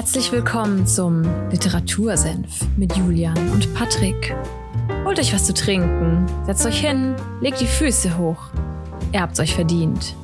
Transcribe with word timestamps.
Herzlich 0.00 0.32
willkommen 0.32 0.86
zum 0.86 1.24
Literatursenf 1.50 2.66
mit 2.78 2.96
Julian 2.96 3.36
und 3.50 3.74
Patrick. 3.74 4.34
Holt 5.04 5.18
euch 5.18 5.34
was 5.34 5.44
zu 5.44 5.52
trinken, 5.52 6.24
setzt 6.46 6.64
euch 6.64 6.80
hin, 6.80 7.14
legt 7.42 7.60
die 7.60 7.66
Füße 7.66 8.16
hoch. 8.16 8.44
Ihr 9.12 9.20
habt's 9.20 9.40
euch 9.40 9.54
verdient. 9.54 10.16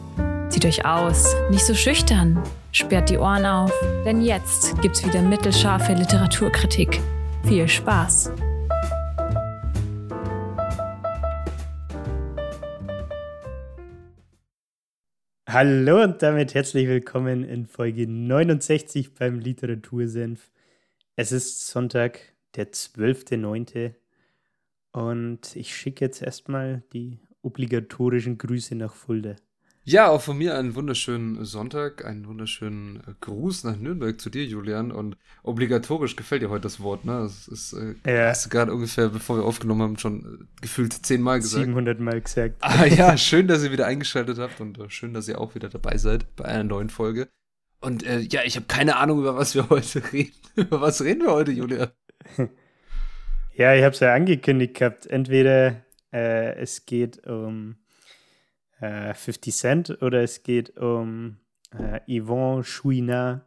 Zieht 0.49 0.65
euch 0.65 0.87
aus, 0.87 1.37
nicht 1.51 1.67
so 1.67 1.75
schüchtern, 1.75 2.43
sperrt 2.73 3.11
die 3.11 3.19
Ohren 3.19 3.45
auf, 3.45 3.71
denn 4.07 4.23
jetzt 4.23 4.81
gibt's 4.81 5.05
wieder 5.05 5.21
mittelscharfe 5.21 5.93
Literaturkritik. 5.93 7.03
Viel 7.45 7.69
Spaß! 7.69 8.31
Hallo 15.59 16.03
und 16.03 16.21
damit 16.21 16.53
herzlich 16.53 16.87
willkommen 16.87 17.43
in 17.43 17.65
Folge 17.65 18.07
69 18.07 19.15
beim 19.15 19.41
Literatursenf. 19.41 20.51
Es 21.15 21.33
ist 21.33 21.69
Sonntag, 21.69 22.21
der 22.57 22.73
12.09. 22.73 23.95
Und 24.93 25.57
ich 25.57 25.75
schicke 25.75 26.05
jetzt 26.05 26.21
erstmal 26.21 26.83
die 26.93 27.21
obligatorischen 27.41 28.37
Grüße 28.37 28.75
nach 28.75 28.93
Fulda. 28.93 29.37
Ja, 29.89 30.09
auch 30.09 30.21
von 30.21 30.37
mir 30.37 30.59
einen 30.59 30.75
wunderschönen 30.75 31.45
Sonntag, 31.45 32.05
einen 32.05 32.27
wunderschönen 32.27 32.97
äh, 33.07 33.13
Gruß 33.21 33.63
nach 33.63 33.77
Nürnberg 33.77 34.21
zu 34.21 34.31
dir, 34.31 34.45
Julian. 34.45 34.91
Und 34.91 35.17
obligatorisch 35.45 36.17
gefällt 36.17 36.43
dir 36.43 36.51
heute 36.51 36.63
das 36.63 36.81
Wort, 36.81 37.05
ne? 37.05 37.21
Das 37.21 37.47
ist, 37.47 37.73
äh, 37.73 37.95
ja. 38.05 38.31
hast 38.31 38.47
du 38.47 38.49
gerade 38.51 38.75
ungefähr, 38.75 39.11
bevor 39.11 39.37
wir 39.37 39.45
aufgenommen 39.45 39.83
haben, 39.83 39.97
schon 39.97 40.25
äh, 40.25 40.61
gefühlt 40.61 40.93
zehnmal 40.93 41.39
gesagt. 41.39 41.67
700 41.67 42.01
Mal 42.01 42.21
gesagt. 42.21 42.57
Ah 42.63 42.85
ja, 42.85 43.17
schön, 43.17 43.47
dass 43.47 43.63
ihr 43.63 43.71
wieder 43.71 43.87
eingeschaltet 43.87 44.41
habt 44.41 44.61
und 44.61 44.77
äh, 44.77 44.91
schön, 44.91 45.15
dass 45.15 45.29
ihr 45.29 45.41
auch 45.41 45.55
wieder 45.55 45.69
dabei 45.69 45.99
seid 45.99 46.35
bei 46.35 46.47
einer 46.47 46.65
neuen 46.65 46.91
Folge. 46.91 47.29
Und 47.81 48.05
äh, 48.05 48.19
ja, 48.19 48.41
ich 48.45 48.57
habe 48.57 48.67
keine 48.67 48.97
Ahnung, 48.97 49.21
über 49.21 49.37
was 49.37 49.55
wir 49.55 49.71
heute 49.71 50.03
reden. 50.13 50.33
über 50.57 50.81
was 50.81 51.01
reden 51.01 51.23
wir 51.23 51.31
heute, 51.31 51.53
Julian? 51.53 51.91
ja, 53.55 53.73
ich 53.73 53.85
habe 53.85 53.95
es 53.95 54.01
ja 54.01 54.13
angekündigt 54.13 54.75
gehabt. 54.75 55.07
Entweder 55.07 55.85
äh, 56.13 56.57
es 56.57 56.87
geht 56.87 57.25
um 57.25 57.77
äh, 58.81 59.15
50 59.15 59.55
Cent 59.55 60.03
oder 60.03 60.23
es 60.23 60.43
geht 60.43 60.77
um 60.77 61.39
äh, 61.73 62.01
Yvon 62.21 62.63
Chouinard, 62.63 63.45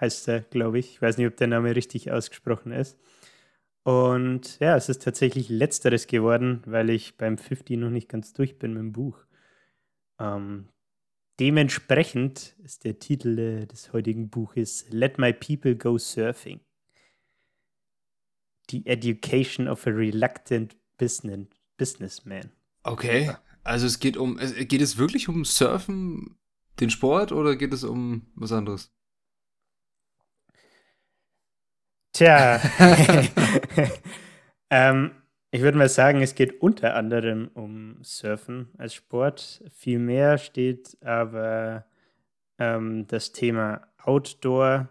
heißt 0.00 0.28
er, 0.28 0.40
glaube 0.40 0.78
ich. 0.78 0.92
Ich 0.92 1.02
weiß 1.02 1.18
nicht, 1.18 1.26
ob 1.26 1.36
der 1.36 1.48
Name 1.48 1.74
richtig 1.74 2.10
ausgesprochen 2.10 2.72
ist. 2.72 2.98
Und 3.82 4.58
ja, 4.58 4.76
es 4.76 4.88
ist 4.88 5.02
tatsächlich 5.02 5.48
letzteres 5.48 6.08
geworden, 6.08 6.62
weil 6.66 6.90
ich 6.90 7.16
beim 7.16 7.38
50 7.38 7.78
noch 7.78 7.90
nicht 7.90 8.08
ganz 8.08 8.32
durch 8.32 8.58
bin 8.58 8.72
mit 8.72 8.80
dem 8.80 8.92
Buch. 8.92 9.24
Ähm, 10.18 10.68
dementsprechend 11.38 12.56
ist 12.64 12.84
der 12.84 12.98
Titel 12.98 13.38
äh, 13.38 13.66
des 13.66 13.92
heutigen 13.92 14.28
Buches 14.28 14.86
Let 14.90 15.18
My 15.18 15.32
People 15.32 15.76
Go 15.76 15.98
Surfing. 15.98 16.60
The 18.68 18.84
Education 18.86 19.68
of 19.68 19.86
a 19.86 19.90
Reluctant 19.90 20.76
Business, 20.98 21.46
Businessman. 21.76 22.50
Okay. 22.82 23.30
Also 23.66 23.86
es 23.86 23.98
geht 23.98 24.16
um, 24.16 24.36
geht 24.36 24.80
es 24.80 24.96
wirklich 24.96 25.28
um 25.28 25.44
Surfen, 25.44 26.38
den 26.78 26.88
Sport, 26.88 27.32
oder 27.32 27.56
geht 27.56 27.72
es 27.72 27.82
um 27.82 28.26
was 28.36 28.52
anderes? 28.52 28.92
Tja, 32.12 32.60
ähm, 34.70 35.10
ich 35.50 35.62
würde 35.62 35.78
mal 35.78 35.88
sagen, 35.88 36.22
es 36.22 36.36
geht 36.36 36.62
unter 36.62 36.94
anderem 36.94 37.50
um 37.54 37.98
Surfen 38.02 38.68
als 38.78 38.94
Sport. 38.94 39.64
Viel 39.74 39.98
mehr 39.98 40.38
steht 40.38 40.96
aber 41.02 41.86
ähm, 42.58 43.08
das 43.08 43.32
Thema 43.32 43.88
Outdoor, 43.98 44.88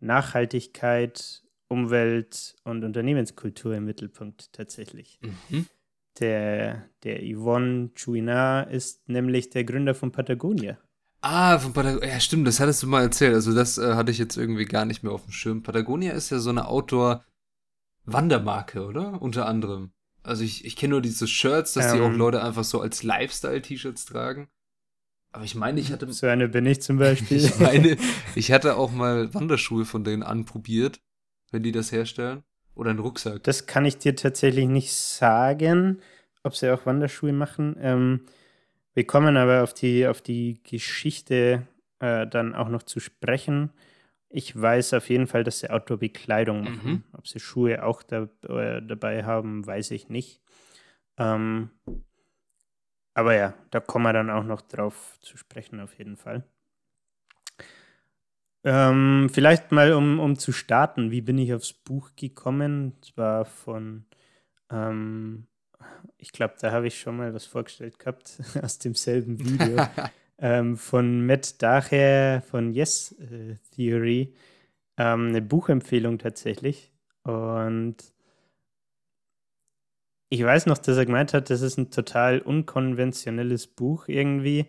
Nachhaltigkeit, 0.00 1.44
Umwelt 1.68 2.56
und 2.64 2.82
Unternehmenskultur 2.82 3.76
im 3.76 3.84
Mittelpunkt 3.84 4.52
tatsächlich. 4.52 5.20
Mhm. 5.22 5.66
Der, 6.20 6.88
der 7.04 7.20
Yvonne 7.22 7.90
Chouinard 7.94 8.70
ist 8.70 9.08
nämlich 9.08 9.50
der 9.50 9.64
Gründer 9.64 9.94
von 9.94 10.12
Patagonia. 10.12 10.78
Ah, 11.20 11.58
von 11.58 11.72
Patagonia. 11.72 12.08
Ja, 12.08 12.20
stimmt, 12.20 12.46
das 12.46 12.60
hattest 12.60 12.82
du 12.82 12.86
mal 12.86 13.02
erzählt. 13.02 13.34
Also, 13.34 13.54
das 13.54 13.78
äh, 13.78 13.94
hatte 13.94 14.10
ich 14.10 14.18
jetzt 14.18 14.36
irgendwie 14.36 14.64
gar 14.64 14.84
nicht 14.84 15.02
mehr 15.02 15.12
auf 15.12 15.24
dem 15.24 15.32
Schirm. 15.32 15.62
Patagonia 15.62 16.12
ist 16.12 16.30
ja 16.30 16.38
so 16.38 16.50
eine 16.50 16.68
Outdoor-Wandermarke, 16.68 18.86
oder? 18.86 19.20
Unter 19.20 19.46
anderem. 19.46 19.90
Also, 20.22 20.44
ich, 20.44 20.64
ich 20.64 20.76
kenne 20.76 20.92
nur 20.92 21.02
diese 21.02 21.26
Shirts, 21.26 21.74
dass 21.74 21.86
ähm, 21.86 21.96
die 21.96 22.00
auch 22.00 22.10
ähm. 22.10 22.16
Leute 22.16 22.42
einfach 22.42 22.64
so 22.64 22.80
als 22.80 23.02
Lifestyle-T-Shirts 23.02 24.06
tragen. 24.06 24.48
Aber 25.32 25.44
ich 25.44 25.54
meine, 25.54 25.80
ich 25.80 25.92
hatte. 25.92 26.10
So 26.12 26.26
eine 26.26 26.48
bin 26.48 26.64
ich 26.64 26.80
zum 26.80 26.98
Beispiel. 26.98 27.36
ich 27.44 27.58
meine, 27.58 27.98
ich 28.34 28.52
hatte 28.52 28.76
auch 28.76 28.90
mal 28.90 29.34
Wanderschuhe 29.34 29.84
von 29.84 30.02
denen 30.02 30.22
anprobiert, 30.22 31.00
wenn 31.50 31.62
die 31.62 31.72
das 31.72 31.92
herstellen. 31.92 32.42
Oder 32.76 32.90
einen 32.90 32.98
Rucksack? 33.00 33.42
Das 33.42 33.66
kann 33.66 33.84
ich 33.84 33.98
dir 33.98 34.14
tatsächlich 34.14 34.68
nicht 34.68 34.92
sagen, 34.92 36.00
ob 36.42 36.54
sie 36.54 36.72
auch 36.72 36.86
Wanderschuhe 36.86 37.32
machen. 37.32 37.74
Ähm, 37.80 38.26
wir 38.94 39.06
kommen 39.06 39.36
aber 39.36 39.62
auf 39.62 39.74
die, 39.74 40.06
auf 40.06 40.20
die 40.20 40.62
Geschichte 40.62 41.66
äh, 41.98 42.26
dann 42.26 42.54
auch 42.54 42.68
noch 42.68 42.82
zu 42.82 43.00
sprechen. 43.00 43.72
Ich 44.28 44.60
weiß 44.60 44.94
auf 44.94 45.08
jeden 45.08 45.26
Fall, 45.26 45.42
dass 45.42 45.60
sie 45.60 45.70
Outdoor-Bekleidung 45.70 46.64
machen. 46.64 46.90
Mhm. 46.90 47.04
Ob 47.12 47.26
sie 47.26 47.40
Schuhe 47.40 47.82
auch 47.82 48.02
da, 48.02 48.28
äh, 48.46 48.82
dabei 48.82 49.24
haben, 49.24 49.66
weiß 49.66 49.90
ich 49.92 50.08
nicht. 50.08 50.42
Ähm, 51.16 51.70
aber 53.14 53.34
ja, 53.34 53.54
da 53.70 53.80
kommen 53.80 54.04
wir 54.04 54.12
dann 54.12 54.28
auch 54.28 54.44
noch 54.44 54.60
drauf 54.60 55.18
zu 55.20 55.38
sprechen, 55.38 55.80
auf 55.80 55.98
jeden 55.98 56.18
Fall. 56.18 56.44
Ähm, 58.66 59.28
vielleicht 59.32 59.70
mal, 59.70 59.92
um, 59.92 60.18
um 60.18 60.36
zu 60.40 60.50
starten, 60.50 61.12
wie 61.12 61.20
bin 61.20 61.38
ich 61.38 61.54
aufs 61.54 61.72
Buch 61.72 62.10
gekommen? 62.16 62.94
Zwar 63.00 63.44
von, 63.44 64.06
ähm, 64.72 65.46
ich 66.18 66.32
glaube, 66.32 66.54
da 66.60 66.72
habe 66.72 66.88
ich 66.88 66.98
schon 66.98 67.16
mal 67.16 67.32
was 67.32 67.46
vorgestellt 67.46 68.00
gehabt 68.00 68.40
aus 68.62 68.80
demselben 68.80 69.38
Video. 69.38 69.86
ähm, 70.38 70.76
von 70.76 71.24
Matt 71.24 71.62
Dacher 71.62 72.42
von 72.42 72.72
Yes 72.72 73.12
äh, 73.20 73.54
Theory. 73.70 74.34
Ähm, 74.96 75.28
eine 75.28 75.42
Buchempfehlung 75.42 76.18
tatsächlich. 76.18 76.92
Und 77.22 77.98
ich 80.28 80.42
weiß 80.42 80.66
noch, 80.66 80.78
dass 80.78 80.96
er 80.96 81.06
gemeint 81.06 81.34
hat, 81.34 81.50
das 81.50 81.60
ist 81.60 81.78
ein 81.78 81.92
total 81.92 82.40
unkonventionelles 82.40 83.68
Buch 83.68 84.08
irgendwie, 84.08 84.66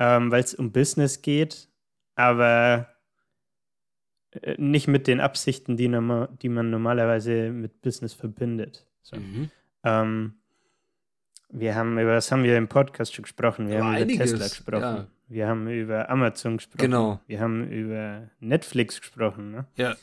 ähm, 0.00 0.32
weil 0.32 0.42
es 0.42 0.56
um 0.56 0.72
Business 0.72 1.22
geht. 1.22 1.68
Aber 2.16 2.88
nicht 4.58 4.88
mit 4.88 5.06
den 5.06 5.20
Absichten, 5.20 5.76
die, 5.76 5.88
normal, 5.88 6.28
die 6.42 6.48
man 6.48 6.70
normalerweise 6.70 7.50
mit 7.50 7.82
Business 7.82 8.12
verbindet. 8.12 8.86
So. 9.02 9.16
Mhm. 9.16 9.50
Ähm, 9.84 10.34
wir 11.50 11.74
haben 11.74 11.98
über 11.98 12.16
was 12.16 12.32
haben 12.32 12.42
wir 12.42 12.56
im 12.56 12.68
Podcast 12.68 13.14
schon 13.14 13.22
gesprochen? 13.22 13.68
Wir 13.68 13.76
über 13.76 13.84
haben 13.84 13.94
einiges, 13.94 14.32
über 14.32 14.40
Tesla 14.40 14.48
gesprochen. 14.48 14.82
Ja. 14.82 15.06
Wir 15.28 15.48
haben 15.48 15.68
über 15.68 16.10
Amazon 16.10 16.56
gesprochen. 16.56 16.78
Genau. 16.78 17.20
Wir 17.26 17.40
haben 17.40 17.70
über 17.70 18.30
Netflix 18.40 19.00
gesprochen. 19.00 19.50
Ne? 19.50 19.66
Ja. 19.76 19.96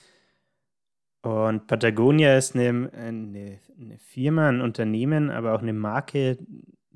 Und 1.21 1.67
Patagonia 1.67 2.37
ist 2.37 2.55
eine, 2.55 2.89
eine, 2.93 3.59
eine, 3.79 3.97
Firma, 3.97 4.49
ein 4.49 4.59
Unternehmen, 4.59 5.29
aber 5.29 5.53
auch 5.53 5.61
eine 5.61 5.71
Marke, 5.71 6.37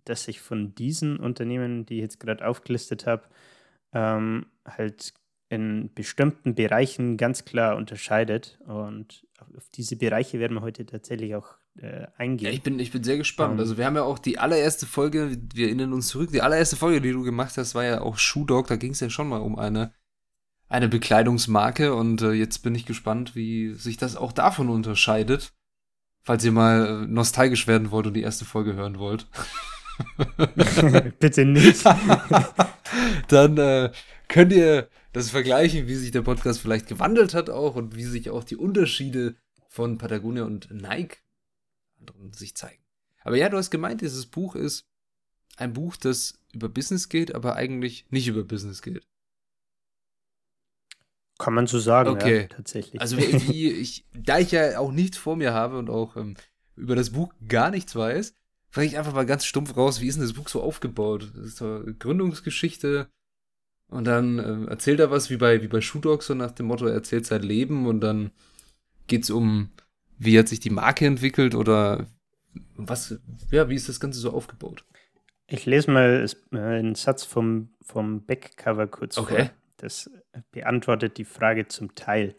das 0.03 0.25
sich 0.25 0.41
von 0.41 0.75
diesen 0.75 1.17
Unternehmen, 1.17 1.85
die 1.85 1.95
ich 1.95 2.01
jetzt 2.01 2.19
gerade 2.19 2.45
aufgelistet 2.45 3.07
habe, 3.07 3.23
ähm, 3.93 4.47
halt 4.65 5.13
in 5.49 5.91
bestimmten 5.93 6.55
Bereichen 6.55 7.17
ganz 7.17 7.45
klar 7.45 7.75
unterscheidet. 7.77 8.59
Und 8.65 9.25
auf 9.55 9.69
diese 9.73 9.95
Bereiche 9.95 10.39
werden 10.39 10.55
wir 10.55 10.61
heute 10.61 10.85
tatsächlich 10.85 11.35
auch 11.35 11.55
äh, 11.79 12.07
eingehen. 12.17 12.47
Ja, 12.47 12.53
ich 12.53 12.63
bin, 12.63 12.79
ich 12.79 12.91
bin 12.91 13.03
sehr 13.03 13.17
gespannt. 13.17 13.53
Um, 13.53 13.57
ähm, 13.57 13.59
also 13.61 13.77
wir 13.77 13.85
haben 13.85 13.95
ja 13.95 14.03
auch 14.03 14.19
die 14.19 14.39
allererste 14.39 14.85
Folge, 14.85 15.37
wir 15.53 15.67
erinnern 15.67 15.93
uns 15.93 16.09
zurück, 16.09 16.31
die 16.31 16.41
allererste 16.41 16.75
Folge, 16.75 17.01
die 17.01 17.11
du 17.11 17.23
gemacht 17.23 17.57
hast, 17.57 17.75
war 17.75 17.83
ja 17.83 18.01
auch 18.01 18.17
Shoe 18.17 18.45
Dog, 18.45 18.67
da 18.67 18.75
ging 18.75 18.91
es 18.91 18.99
ja 18.99 19.09
schon 19.09 19.29
mal 19.29 19.41
um 19.41 19.57
eine, 19.57 19.93
eine 20.67 20.89
Bekleidungsmarke 20.89 21.93
und 21.93 22.21
äh, 22.21 22.31
jetzt 22.31 22.59
bin 22.59 22.75
ich 22.75 22.85
gespannt, 22.85 23.35
wie 23.35 23.73
sich 23.73 23.97
das 23.97 24.15
auch 24.15 24.31
davon 24.31 24.69
unterscheidet. 24.69 25.53
Falls 26.23 26.43
ihr 26.43 26.51
mal 26.51 27.03
äh, 27.03 27.07
nostalgisch 27.07 27.67
werden 27.67 27.91
wollt 27.91 28.07
und 28.07 28.13
die 28.13 28.21
erste 28.21 28.43
Folge 28.43 28.73
hören 28.73 28.99
wollt. 28.99 29.27
Bitte 31.19 31.45
nicht. 31.45 31.85
Dann 33.29 33.57
äh, 33.57 33.91
könnt 34.27 34.51
ihr 34.51 34.89
das 35.17 35.29
vergleichen, 35.29 35.87
wie 35.87 35.95
sich 35.95 36.11
der 36.11 36.21
Podcast 36.21 36.59
vielleicht 36.59 36.87
gewandelt 36.87 37.33
hat 37.33 37.49
auch 37.49 37.75
und 37.75 37.95
wie 37.95 38.03
sich 38.03 38.29
auch 38.29 38.43
die 38.43 38.55
Unterschiede 38.55 39.35
von 39.67 39.97
Patagonia 39.97 40.43
und 40.43 40.71
Nike 40.71 41.17
sich 42.31 42.55
zeigen. 42.55 42.81
Aber 43.23 43.37
ja, 43.37 43.49
du 43.49 43.57
hast 43.57 43.71
gemeint, 43.71 44.01
dieses 44.01 44.25
Buch 44.25 44.55
ist 44.55 44.87
ein 45.57 45.73
Buch, 45.73 45.97
das 45.97 46.39
über 46.53 46.69
Business 46.69 47.09
geht, 47.09 47.35
aber 47.35 47.55
eigentlich 47.55 48.05
nicht 48.09 48.27
über 48.27 48.43
Business 48.43 48.81
geht. 48.81 49.05
Kann 51.37 51.53
man 51.53 51.67
so 51.67 51.79
sagen, 51.79 52.09
okay. 52.09 52.41
ja, 52.41 52.47
tatsächlich. 52.47 52.99
Also 53.01 53.17
wie 53.17 53.71
ich, 53.71 54.05
da 54.13 54.39
ich 54.39 54.51
ja 54.51 54.79
auch 54.79 54.91
nichts 54.91 55.17
vor 55.17 55.35
mir 55.35 55.53
habe 55.53 55.77
und 55.77 55.89
auch 55.89 56.15
ähm, 56.15 56.35
über 56.75 56.95
das 56.95 57.11
Buch 57.11 57.33
gar 57.47 57.69
nichts 57.69 57.95
weiß, 57.95 58.33
frage 58.69 58.87
ich 58.87 58.97
einfach 58.97 59.13
mal 59.13 59.25
ganz 59.25 59.45
stumpf 59.45 59.75
raus, 59.75 60.01
wie 60.01 60.07
ist 60.07 60.15
denn 60.15 60.23
das 60.23 60.33
Buch 60.33 60.47
so 60.47 60.61
aufgebaut? 60.61 61.31
Das 61.35 61.45
ist 61.45 61.57
so 61.57 61.83
Gründungsgeschichte, 61.99 63.09
Und 63.89 64.05
dann 64.05 64.39
äh, 64.39 64.69
erzählt 64.69 64.99
er 64.99 65.11
was 65.11 65.29
wie 65.29 65.37
bei, 65.37 65.61
wie 65.61 65.67
bei 65.67 65.81
Shoe 65.81 66.01
Dog, 66.01 66.23
so 66.23 66.33
nach 66.33 66.51
dem 66.51 66.67
Motto, 66.67 66.85
er 66.85 66.93
erzählt 66.93 67.25
sein 67.25 67.41
Leben 67.41 67.87
und 67.87 68.01
dann 68.01 68.31
geht 69.07 69.23
es 69.23 69.29
um, 69.29 69.69
wie 70.17 70.37
hat 70.37 70.47
sich 70.47 70.59
die 70.59 70.69
Marke 70.69 71.05
entwickelt 71.05 71.55
oder 71.55 72.07
was, 72.75 73.19
ja, 73.51 73.69
wie 73.69 73.75
ist 73.75 73.87
das 73.87 73.99
Ganze 73.99 74.19
so 74.19 74.31
aufgebaut? 74.31 74.83
Ich 75.47 75.65
lese 75.65 75.91
mal 75.91 76.25
äh, 76.51 76.57
einen 76.57 76.95
Satz 76.95 77.23
vom, 77.23 77.69
vom 77.81 78.25
Backcover 78.25 78.87
kurz 78.87 79.17
okay. 79.17 79.35
vor. 79.35 79.49
Das 79.77 80.11
beantwortet 80.51 81.17
die 81.17 81.25
Frage 81.25 81.67
zum 81.67 81.95
Teil. 81.95 82.35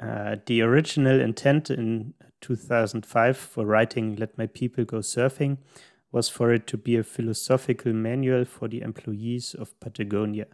Uh, 0.00 0.36
the 0.46 0.62
original 0.62 1.20
intent 1.20 1.70
in 1.70 2.14
2005 2.42 3.36
for 3.36 3.66
writing 3.66 4.14
Let 4.16 4.36
My 4.36 4.46
People 4.46 4.84
Go 4.84 5.00
Surfing 5.00 5.58
was 6.16 6.30
for 6.30 6.50
it 6.50 6.66
to 6.66 6.78
be 6.78 6.96
a 6.96 7.02
philosophical 7.02 7.92
manual 7.92 8.46
for 8.46 8.68
the 8.68 8.80
employees 8.80 9.54
of 9.54 9.78
Patagonia. 9.80 10.46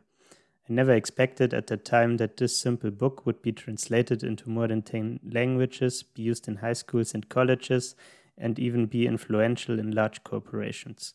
I 0.68 0.72
never 0.72 0.92
expected 0.92 1.54
at 1.54 1.68
the 1.68 1.76
time 1.76 2.16
that 2.16 2.36
this 2.36 2.60
simple 2.60 2.90
book 2.90 3.24
would 3.24 3.42
be 3.42 3.52
translated 3.52 4.24
into 4.24 4.50
more 4.50 4.66
than 4.66 4.82
10 4.82 5.20
languages, 5.24 6.02
be 6.02 6.22
used 6.22 6.48
in 6.48 6.56
high 6.56 6.74
schools 6.74 7.14
and 7.14 7.28
colleges, 7.28 7.94
and 8.36 8.58
even 8.58 8.88
be 8.88 9.06
influential 9.06 9.78
in 9.78 9.92
large 9.92 10.24
corporations. 10.24 11.14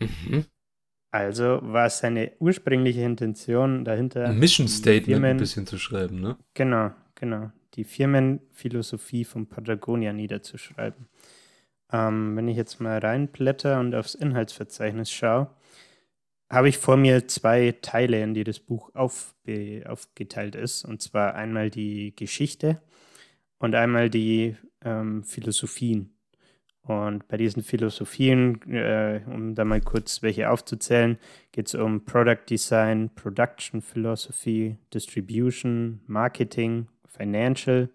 Mhm. 0.00 0.46
Also 1.12 1.60
war 1.62 1.90
seine 1.90 2.32
ursprüngliche 2.40 3.02
Intention 3.02 3.84
dahinter. 3.84 4.24
Ein 4.24 4.38
Mission 4.38 4.66
Statement 4.68 5.06
Firmen- 5.06 5.30
ein 5.32 5.36
bisschen 5.36 5.66
zu 5.66 5.78
schreiben, 5.78 6.20
ne? 6.20 6.38
Genau, 6.54 6.92
genau. 7.14 7.50
Die 7.74 7.84
Firmenphilosophie 7.84 9.24
von 9.24 9.46
Patagonia 9.46 10.12
niederzuschreiben. 10.14 11.06
Ähm, 11.92 12.36
wenn 12.36 12.48
ich 12.48 12.56
jetzt 12.56 12.80
mal 12.80 12.98
reinblätter 12.98 13.78
und 13.80 13.94
aufs 13.94 14.14
Inhaltsverzeichnis 14.14 15.10
schaue, 15.10 15.50
habe 16.50 16.68
ich 16.68 16.78
vor 16.78 16.96
mir 16.96 17.26
zwei 17.28 17.74
Teile, 17.82 18.22
in 18.22 18.34
die 18.34 18.44
das 18.44 18.60
Buch 18.60 18.94
aufbe 18.94 19.84
aufgeteilt 19.86 20.54
ist. 20.54 20.84
Und 20.84 21.02
zwar 21.02 21.34
einmal 21.34 21.70
die 21.70 22.14
Geschichte 22.14 22.80
und 23.58 23.74
einmal 23.74 24.10
die 24.10 24.56
ähm, 24.84 25.24
Philosophien. 25.24 26.12
Und 26.82 27.26
bei 27.26 27.36
diesen 27.36 27.64
Philosophien, 27.64 28.62
äh, 28.70 29.20
um 29.26 29.56
da 29.56 29.64
mal 29.64 29.80
kurz 29.80 30.22
welche 30.22 30.50
aufzuzählen, 30.50 31.18
geht 31.50 31.66
es 31.66 31.74
um 31.74 32.04
Product 32.04 32.44
Design, 32.48 33.10
Production 33.12 33.82
Philosophy, 33.82 34.76
Distribution, 34.94 36.00
Marketing, 36.06 36.86
Financial, 37.08 37.88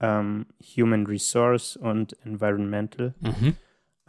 ähm, 0.00 0.46
Human 0.76 1.06
Resource 1.06 1.76
und 1.76 2.16
Environmental. 2.24 3.14
Mhm. 3.20 3.56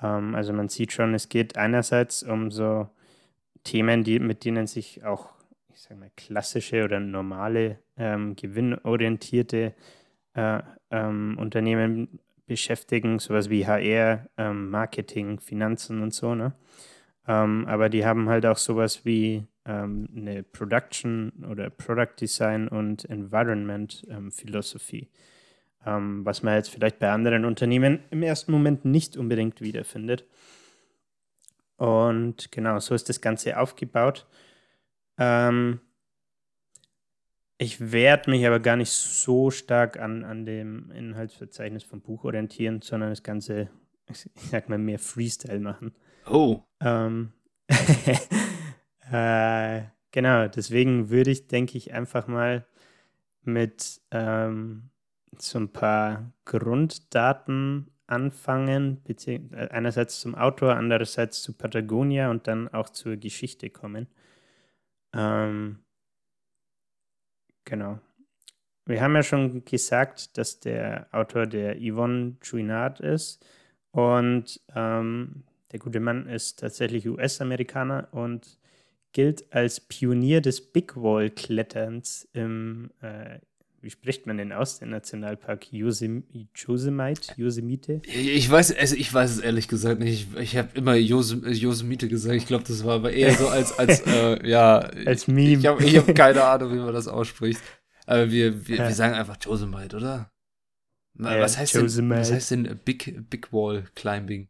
Ähm, 0.01 0.35
also 0.35 0.53
man 0.53 0.69
sieht 0.69 0.91
schon, 0.91 1.13
es 1.13 1.29
geht 1.29 1.57
einerseits 1.57 2.23
um 2.23 2.51
so 2.51 2.89
Themen, 3.63 4.03
die, 4.03 4.19
mit 4.19 4.45
denen 4.45 4.67
sich 4.67 5.03
auch, 5.03 5.33
ich 5.73 5.81
sage 5.81 5.99
mal, 5.99 6.11
klassische 6.15 6.83
oder 6.83 6.99
normale, 6.99 7.79
ähm, 7.97 8.35
gewinnorientierte 8.35 9.73
äh, 10.33 10.59
ähm, 10.91 11.37
Unternehmen 11.39 12.19
beschäftigen, 12.45 13.19
sowas 13.19 13.49
wie 13.49 13.65
HR, 13.65 14.27
ähm, 14.37 14.69
Marketing, 14.69 15.39
Finanzen 15.39 16.01
und 16.01 16.13
so, 16.13 16.33
ne? 16.33 16.53
Ähm, 17.27 17.65
aber 17.67 17.89
die 17.89 18.05
haben 18.05 18.29
halt 18.29 18.45
auch 18.45 18.57
sowas 18.57 19.03
wie 19.03 19.45
eine 19.69 20.43
Production 20.43 21.43
oder 21.51 21.69
Product 21.69 22.21
Design 22.21 22.69
und 22.69 23.03
Environment 23.09 24.07
Philosophie, 24.29 25.09
ähm, 25.85 26.25
was 26.25 26.43
man 26.43 26.55
jetzt 26.55 26.69
vielleicht 26.69 26.99
bei 26.99 27.11
anderen 27.11 27.45
Unternehmen 27.45 27.99
im 28.09 28.23
ersten 28.23 28.51
Moment 28.51 28.85
nicht 28.85 29.17
unbedingt 29.17 29.61
wiederfindet. 29.61 30.25
Und 31.77 32.51
genau, 32.51 32.79
so 32.79 32.95
ist 32.95 33.07
das 33.09 33.21
Ganze 33.21 33.59
aufgebaut. 33.59 34.27
Ähm, 35.17 35.79
ich 37.59 37.91
werde 37.91 38.29
mich 38.29 38.45
aber 38.45 38.59
gar 38.59 38.75
nicht 38.75 38.91
so 38.91 39.49
stark 39.49 39.99
an, 39.99 40.23
an 40.23 40.45
dem 40.45 40.91
Inhaltsverzeichnis 40.91 41.83
vom 41.83 42.01
Buch 42.01 42.23
orientieren, 42.23 42.81
sondern 42.81 43.09
das 43.09 43.23
Ganze, 43.23 43.69
ich 44.09 44.27
sag 44.49 44.69
mal, 44.69 44.77
mehr 44.77 44.99
Freestyle 44.99 45.59
machen. 45.59 45.93
Oh. 46.29 46.61
Ähm, 46.81 47.33
äh, 49.11 49.81
genau, 50.11 50.47
deswegen 50.47 51.09
würde 51.09 51.31
ich, 51.31 51.47
denke 51.47 51.77
ich, 51.77 51.93
einfach 51.93 52.27
mal 52.27 52.65
mit 53.43 54.01
ähm, 54.11 54.89
so 55.37 55.59
ein 55.59 55.71
paar 55.71 56.31
Grunddaten 56.45 57.91
anfangen, 58.07 59.03
äh, 59.07 59.67
einerseits 59.69 60.19
zum 60.19 60.35
Autor, 60.35 60.75
andererseits 60.75 61.41
zu 61.41 61.53
Patagonia 61.53 62.31
und 62.31 62.47
dann 62.47 62.67
auch 62.69 62.89
zur 62.89 63.17
Geschichte 63.17 63.69
kommen. 63.69 64.07
Ähm, 65.13 65.79
genau. 67.65 67.99
Wir 68.85 69.01
haben 69.01 69.15
ja 69.15 69.23
schon 69.23 69.65
gesagt, 69.65 70.37
dass 70.37 70.61
der 70.61 71.07
Autor 71.11 71.45
der 71.45 71.75
Yvonne 71.75 72.37
Chouinard 72.41 73.01
ist 73.01 73.45
und 73.91 74.61
ähm, 74.73 75.43
der 75.71 75.79
gute 75.79 75.99
Mann 75.99 76.27
ist 76.27 76.59
tatsächlich 76.59 77.07
US-Amerikaner 77.09 78.07
und 78.11 78.57
gilt 79.11 79.51
als 79.53 79.81
Pionier 79.81 80.41
des 80.41 80.61
Big 80.71 80.95
Wall-Kletterns 80.95 82.29
im, 82.33 82.91
äh, 83.01 83.39
wie 83.87 83.91
spricht 83.91 84.27
man 84.27 84.35
denn 84.37 84.51
aus, 84.51 84.79
der 84.79 84.89
Nationalpark 84.89 85.71
Yosem 85.71 86.25
Yosemite? 86.53 87.33
Yosemite? 87.37 88.01
Ich 88.03 88.51
weiß, 88.51 88.75
also 88.75 88.97
ich 88.97 89.13
weiß 89.13 89.31
es 89.31 89.39
ehrlich 89.39 89.69
gesagt 89.69 90.01
nicht. 90.01 90.27
Ich, 90.33 90.37
ich 90.37 90.57
habe 90.57 90.67
immer 90.73 90.95
Yosemite 90.95 92.09
gesagt. 92.09 92.35
Ich 92.35 92.47
glaube, 92.47 92.65
das 92.67 92.83
war 92.83 92.95
aber 92.95 93.13
eher 93.13 93.33
so 93.33 93.47
als, 93.47 93.79
als 93.79 94.01
äh, 94.05 94.45
ja. 94.45 94.79
Als 94.79 95.29
Meme. 95.29 95.59
Ich 95.61 95.65
habe 95.65 95.81
hab 95.85 96.13
keine 96.15 96.43
Ahnung, 96.43 96.73
wie 96.73 96.79
man 96.79 96.93
das 96.93 97.07
ausspricht. 97.07 97.61
Aber 98.05 98.29
wir, 98.29 98.67
wir, 98.67 98.75
Ja. 98.75 98.87
wir 98.89 98.93
sagen 98.93 99.13
einfach 99.13 99.37
Yosemite, 99.41 99.95
oder? 99.95 100.31
Ja, 101.17 101.39
was, 101.39 101.57
heißt 101.57 101.75
denn, 101.75 101.83
Yosemite. 101.83 102.19
was 102.19 102.31
heißt 102.33 102.51
denn 102.51 102.79
Big, 102.83 103.29
Big 103.29 103.53
Wall 103.53 103.85
Climbing? 103.95 104.49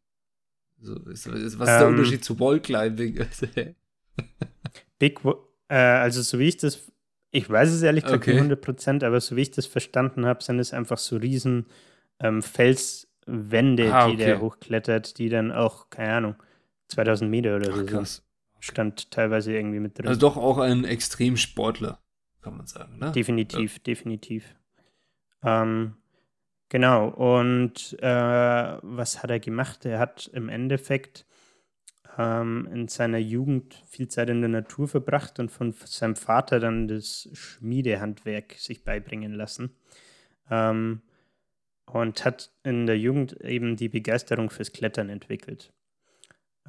So, 0.82 0.96
ist, 1.12 1.28
ist, 1.28 1.60
was 1.60 1.70
ist 1.70 1.76
der 1.78 1.82
Ähm. 1.84 1.90
Unterschied 1.90 2.26
zu 2.26 2.40
Wall 2.40 2.60
Climbing? 2.60 3.20
Big 4.98 5.24
Wa- 5.24 5.38
äh, 5.70 5.76
also 5.76 6.24
so 6.24 6.40
wie 6.40 6.48
ich 6.48 6.58
das, 6.58 6.92
ich 7.38 7.50
weiß 7.50 7.70
es 7.72 7.82
ehrlich 7.82 8.04
gesagt 8.04 8.22
Okay. 8.24 8.32
nicht 8.32 8.40
100 8.40 8.62
Prozent, 8.62 9.04
aber 9.04 9.20
so 9.22 9.36
wie 9.36 9.42
ich 9.42 9.52
das 9.52 9.66
verstanden 9.66 10.26
habe, 10.26 10.44
sind 10.44 10.60
es 10.60 10.74
einfach 10.74 10.98
so 10.98 11.18
riesen 11.18 11.66
ähm, 12.20 12.42
Felswände, 12.42 13.94
Ah, 13.94 14.10
die 14.10 14.18
der 14.18 14.36
okay. 14.36 14.44
hochklettert, 14.44 15.18
die 15.18 15.30
dann 15.30 15.52
auch, 15.52 15.90
keine 15.90 16.14
Ahnung, 16.14 16.36
2000 16.90 17.30
Meter 17.30 17.56
oder 17.56 17.66
so 17.68 17.72
Ach, 17.74 17.78
sind. 17.78 17.90
krass. 17.92 18.24
Stand 18.60 19.12
teilweise 19.12 19.54
irgendwie 19.54 19.80
mit 19.80 19.98
drin. 20.00 20.08
Also 20.08 20.20
doch 20.20 20.36
auch 20.36 20.58
ein 20.58 20.84
Extremsportler, 20.84 22.00
kann 22.42 22.58
man 22.58 22.66
sagen, 22.66 22.98
ne? 22.98 23.12
Definitiv, 23.12 23.80
definitiv. 23.80 24.56
Ähm, 25.44 25.94
genau, 26.70 27.10
und 27.10 27.96
äh, 28.02 28.78
was 28.82 29.22
hat 29.22 29.30
er 29.30 29.40
gemacht? 29.40 29.86
Er 29.86 30.00
hat 30.00 30.30
im 30.34 30.50
Endeffekt 30.50 31.26
ähm, 32.18 32.68
in 32.74 32.88
seiner 32.88 33.18
Jugend 33.20 33.84
viel 33.88 34.08
Zeit 34.08 34.30
in 34.30 34.42
der 34.42 34.50
Natur 34.50 34.88
verbracht 34.88 35.40
und 35.40 35.52
von 35.52 35.72
seinem 35.72 36.16
Vater 36.16 36.60
dann 36.60 36.88
das 36.88 37.30
Schmiedehandwerk 37.34 38.54
sich 38.54 38.84
beibringen 38.84 39.34
lassen. 39.34 39.76
Ähm, 40.50 41.02
und 41.86 42.26
hat 42.26 42.52
in 42.64 42.86
der 42.86 42.98
Jugend 43.00 43.40
eben 43.42 43.78
die 43.78 43.88
Begeisterung 43.88 44.50
fürs 44.50 44.74
Klettern 44.74 45.10
entwickelt. 45.10 45.72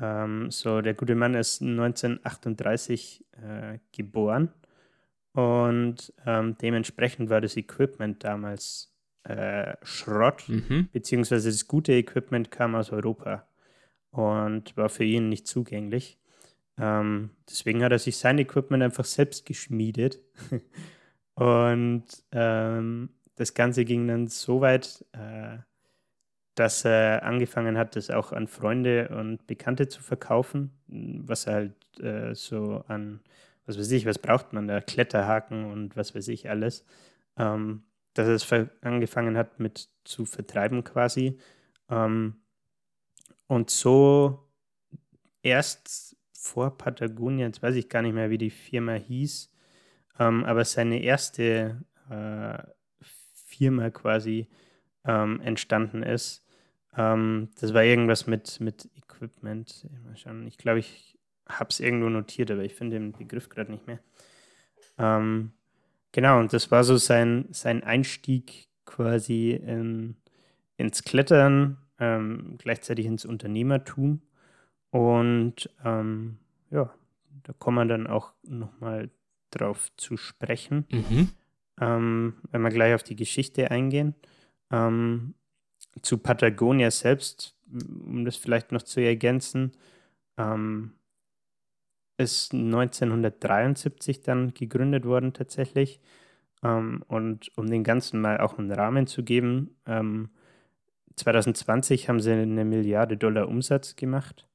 Ähm, 0.01 0.51
so, 0.53 0.81
der 0.81 0.95
gute 0.95 1.17
Mann 1.17 1.35
ist 1.35 1.61
1938 1.61 3.25
äh, 3.33 3.79
geboren 3.91 4.53
und 5.33 6.13
ähm, 6.25 6.57
dementsprechend 6.63 7.31
war 7.31 7.41
das 7.41 7.57
Equipment 7.57 8.23
damals 8.23 8.95
äh, 9.25 9.75
Schrott, 9.83 10.45
Mhm. 10.49 10.89
beziehungsweise 10.93 11.51
das 11.51 11.67
gute 11.67 11.93
Equipment 11.95 12.51
kam 12.53 12.77
aus 12.77 12.93
Europa 12.93 13.47
und 14.11 14.77
war 14.77 14.89
für 14.89 15.05
ihn 15.05 15.29
nicht 15.29 15.47
zugänglich. 15.47 16.19
Ähm, 16.79 17.31
deswegen 17.49 17.83
hat 17.83 17.93
er 17.93 17.99
sich 17.99 18.17
sein 18.17 18.39
Equipment 18.39 18.83
einfach 18.83 19.05
selbst 19.05 19.47
geschmiedet. 19.47 20.21
und 21.35 22.05
ähm, 22.33 23.11
das 23.35 23.55
Ganze 23.55 23.85
ging 23.85 24.07
dann 24.09 24.29
so 24.29 24.61
weit, 24.61 25.05
äh, 25.13 25.59
dass 26.55 26.85
er 26.85 27.23
angefangen 27.23 27.79
hat, 27.79 27.95
das 27.95 28.11
auch 28.11 28.33
an 28.33 28.49
Freunde 28.49 29.09
und 29.11 29.47
Bekannte 29.47 29.89
zu 29.89 30.03
verkaufen, 30.03 30.73
was 30.89 31.47
er 31.47 31.55
halt 31.55 31.75
äh, 32.01 32.35
so 32.35 32.85
an, 32.89 33.21
was 33.67 33.79
weiß 33.79 33.91
ich, 33.93 34.07
was 34.07 34.19
braucht 34.19 34.53
man 34.53 34.67
da, 34.67 34.81
Kletterhaken 34.81 35.71
und 35.71 35.97
was 35.97 36.15
weiß 36.15 36.27
ich 36.29 36.51
alles, 36.51 36.85
ähm, 37.37 37.85
dass 38.15 38.27
er 38.27 38.35
es 38.35 38.69
angefangen 38.83 39.37
hat 39.37 39.61
mit 39.61 39.89
zu 40.05 40.25
vertreiben 40.25 40.83
quasi. 40.83 41.39
Ähm, 41.89 42.41
und 43.49 43.71
so 43.71 44.49
erst 45.43 46.17
vor 46.33 46.79
Patagonia, 46.79 47.47
jetzt 47.47 47.63
weiß 47.63 47.75
ich 47.75 47.89
gar 47.89 48.03
nicht 48.03 48.15
mehr, 48.15 48.31
wie 48.31 48.39
die 48.39 48.51
Firma 48.51 48.95
hieß, 48.95 49.51
ähm, 50.21 50.45
aber 50.45 50.65
seine 50.65 51.03
erste 51.03 51.85
äh, 52.11 52.59
Firma 53.47 53.91
quasi 53.91 54.49
ähm, 55.05 55.41
entstanden 55.41 56.03
ist. 56.03 56.45
Ähm, 56.97 57.49
das 57.61 57.75
war 57.75 57.83
irgendwas 57.83 58.27
mit, 58.27 58.61
mit 58.61 58.89
Equipment. 58.97 59.87
Ich 60.47 60.59
glaube, 60.59 60.79
ich 60.79 61.19
habe 61.49 61.71
es 61.71 61.81
irgendwo 61.81 62.09
notiert, 62.09 62.51
aber 62.51 62.63
ich 62.63 62.75
finde 62.75 62.99
den 62.99 63.13
Begriff 63.13 63.49
gerade 63.49 63.73
nicht 63.73 63.87
mehr. 63.87 64.01
Ähm, 64.99 65.53
genau, 66.13 66.39
und 66.39 66.53
das 66.53 66.71
war 66.71 66.85
so 66.85 66.97
sein, 66.97 67.47
sein 67.51 67.83
Einstieg 67.83 68.69
quasi 68.85 69.53
in, 69.53 70.17
ins 70.77 71.03
Klettern, 71.05 71.79
ähm, 71.99 72.57
gleichzeitig 72.59 73.07
ins 73.07 73.25
Unternehmertum. 73.25 74.23
Und 74.91 75.71
ähm, 75.85 76.39
ja, 76.71 76.93
da 77.45 77.53
kommen 77.53 77.77
wir 77.77 77.85
dann 77.87 78.07
auch 78.07 78.33
nochmal 78.43 79.11
drauf 79.51 79.91
zu 79.97 80.17
sprechen, 80.17 80.87
Mhm. 80.91 81.29
ähm, 81.81 82.35
wenn 82.51 82.63
wir 82.63 82.71
gleich 82.71 82.95
auf 82.95 83.03
die 83.03 83.17
Geschichte 83.17 83.71
eingehen. 83.71 84.15
Ähm, 84.71 85.35
zu 86.03 86.19
Patagonia 86.19 86.91
selbst, 86.91 87.57
um 87.71 88.25
das 88.25 88.37
vielleicht 88.37 88.73
noch 88.73 88.83
zu 88.83 89.01
ergänzen, 89.01 89.73
ähm, 90.37 90.93
ist 92.19 92.53
1973 92.53 94.23
dann 94.23 94.53
gegründet 94.55 95.05
worden 95.05 95.33
tatsächlich. 95.33 96.01
Ähm, 96.63 97.05
und 97.07 97.57
um 97.57 97.67
den 97.69 97.85
Ganzen 97.85 98.21
mal 98.21 98.39
auch 98.41 98.59
einen 98.59 98.73
Rahmen 98.73 99.07
zu 99.07 99.23
geben, 99.23 99.77
ähm, 99.87 100.31
2020 101.19 102.09
haben 102.09 102.21
sie 102.21 102.33
eine 102.33 102.65
Milliarde 102.65 103.17
Dollar 103.17 103.49
Umsatz 103.49 103.97
gemacht 103.97 104.47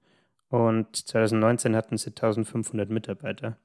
und 0.50 0.96
2019 0.96 1.76
hatten 1.76 1.98
sie 1.98 2.10
1500 2.10 2.90
Mitarbeiter. 2.90 3.58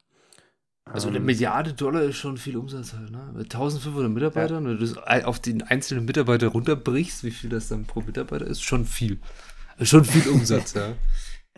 Also 0.84 1.08
eine 1.08 1.18
Ähm, 1.18 1.26
Milliarde 1.26 1.74
Dollar 1.74 2.02
ist 2.02 2.16
schon 2.16 2.38
viel 2.38 2.56
Umsatz 2.56 2.94
halt, 2.94 3.10
ne? 3.10 3.30
Mit 3.34 3.54
1500 3.54 4.10
Mitarbeitern, 4.10 4.64
wenn 4.64 4.78
du 4.78 4.86
das 4.86 4.96
auf 5.24 5.38
den 5.38 5.62
einzelnen 5.62 6.04
Mitarbeiter 6.06 6.48
runterbrichst, 6.48 7.24
wie 7.24 7.30
viel 7.30 7.50
das 7.50 7.68
dann 7.68 7.84
pro 7.84 8.00
Mitarbeiter 8.00 8.46
ist, 8.46 8.62
schon 8.62 8.86
viel. 8.86 9.18
Schon 9.82 10.04
viel 10.04 10.28
Umsatz, 10.30 10.74
ja. 10.74 10.94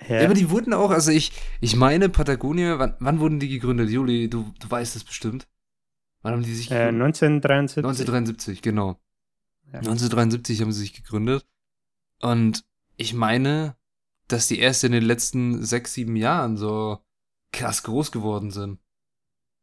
Ja, 0.08 0.20
ja, 0.20 0.24
aber 0.24 0.32
die 0.32 0.48
wurden 0.48 0.72
auch, 0.72 0.90
also 0.90 1.10
ich, 1.10 1.30
ich 1.60 1.76
meine, 1.76 2.08
Patagonia, 2.08 2.78
wann, 2.78 2.94
wann 3.00 3.20
wurden 3.20 3.38
die 3.38 3.50
gegründet? 3.50 3.90
Juli, 3.90 4.30
du, 4.30 4.50
du 4.58 4.70
weißt 4.70 4.96
das 4.96 5.04
bestimmt. 5.04 5.46
Wann 6.22 6.32
haben 6.32 6.42
die 6.42 6.54
sich 6.54 6.70
äh, 6.70 6.88
gegründet? 6.88 7.02
1973. 7.02 7.84
1973, 7.84 8.62
genau. 8.62 8.98
Ja. 9.72 9.78
1973 9.78 10.60
haben 10.60 10.72
sie 10.72 10.80
sich 10.80 10.94
gegründet. 10.94 11.46
Und 12.20 12.64
ich 12.96 13.14
meine, 13.14 13.76
dass 14.28 14.48
die 14.48 14.58
erst 14.58 14.84
in 14.84 14.92
den 14.92 15.04
letzten 15.04 15.64
sechs, 15.64 15.94
sieben 15.94 16.16
Jahren 16.16 16.56
so 16.56 16.98
krass 17.52 17.82
groß 17.82 18.12
geworden 18.12 18.50
sind. 18.50 18.78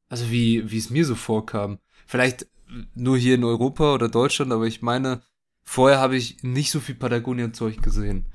Also 0.09 0.29
wie, 0.31 0.69
wie 0.71 0.77
es 0.77 0.89
mir 0.89 1.05
so 1.05 1.15
vorkam. 1.15 1.79
Vielleicht 2.05 2.47
nur 2.95 3.17
hier 3.17 3.35
in 3.35 3.43
Europa 3.43 3.93
oder 3.93 4.09
Deutschland, 4.09 4.51
aber 4.51 4.65
ich 4.65 4.81
meine, 4.81 5.21
vorher 5.63 5.99
habe 5.99 6.17
ich 6.17 6.43
nicht 6.43 6.71
so 6.71 6.79
viel 6.79 6.95
Patagonien-Zeug 6.95 7.81
gesehen. 7.81 8.25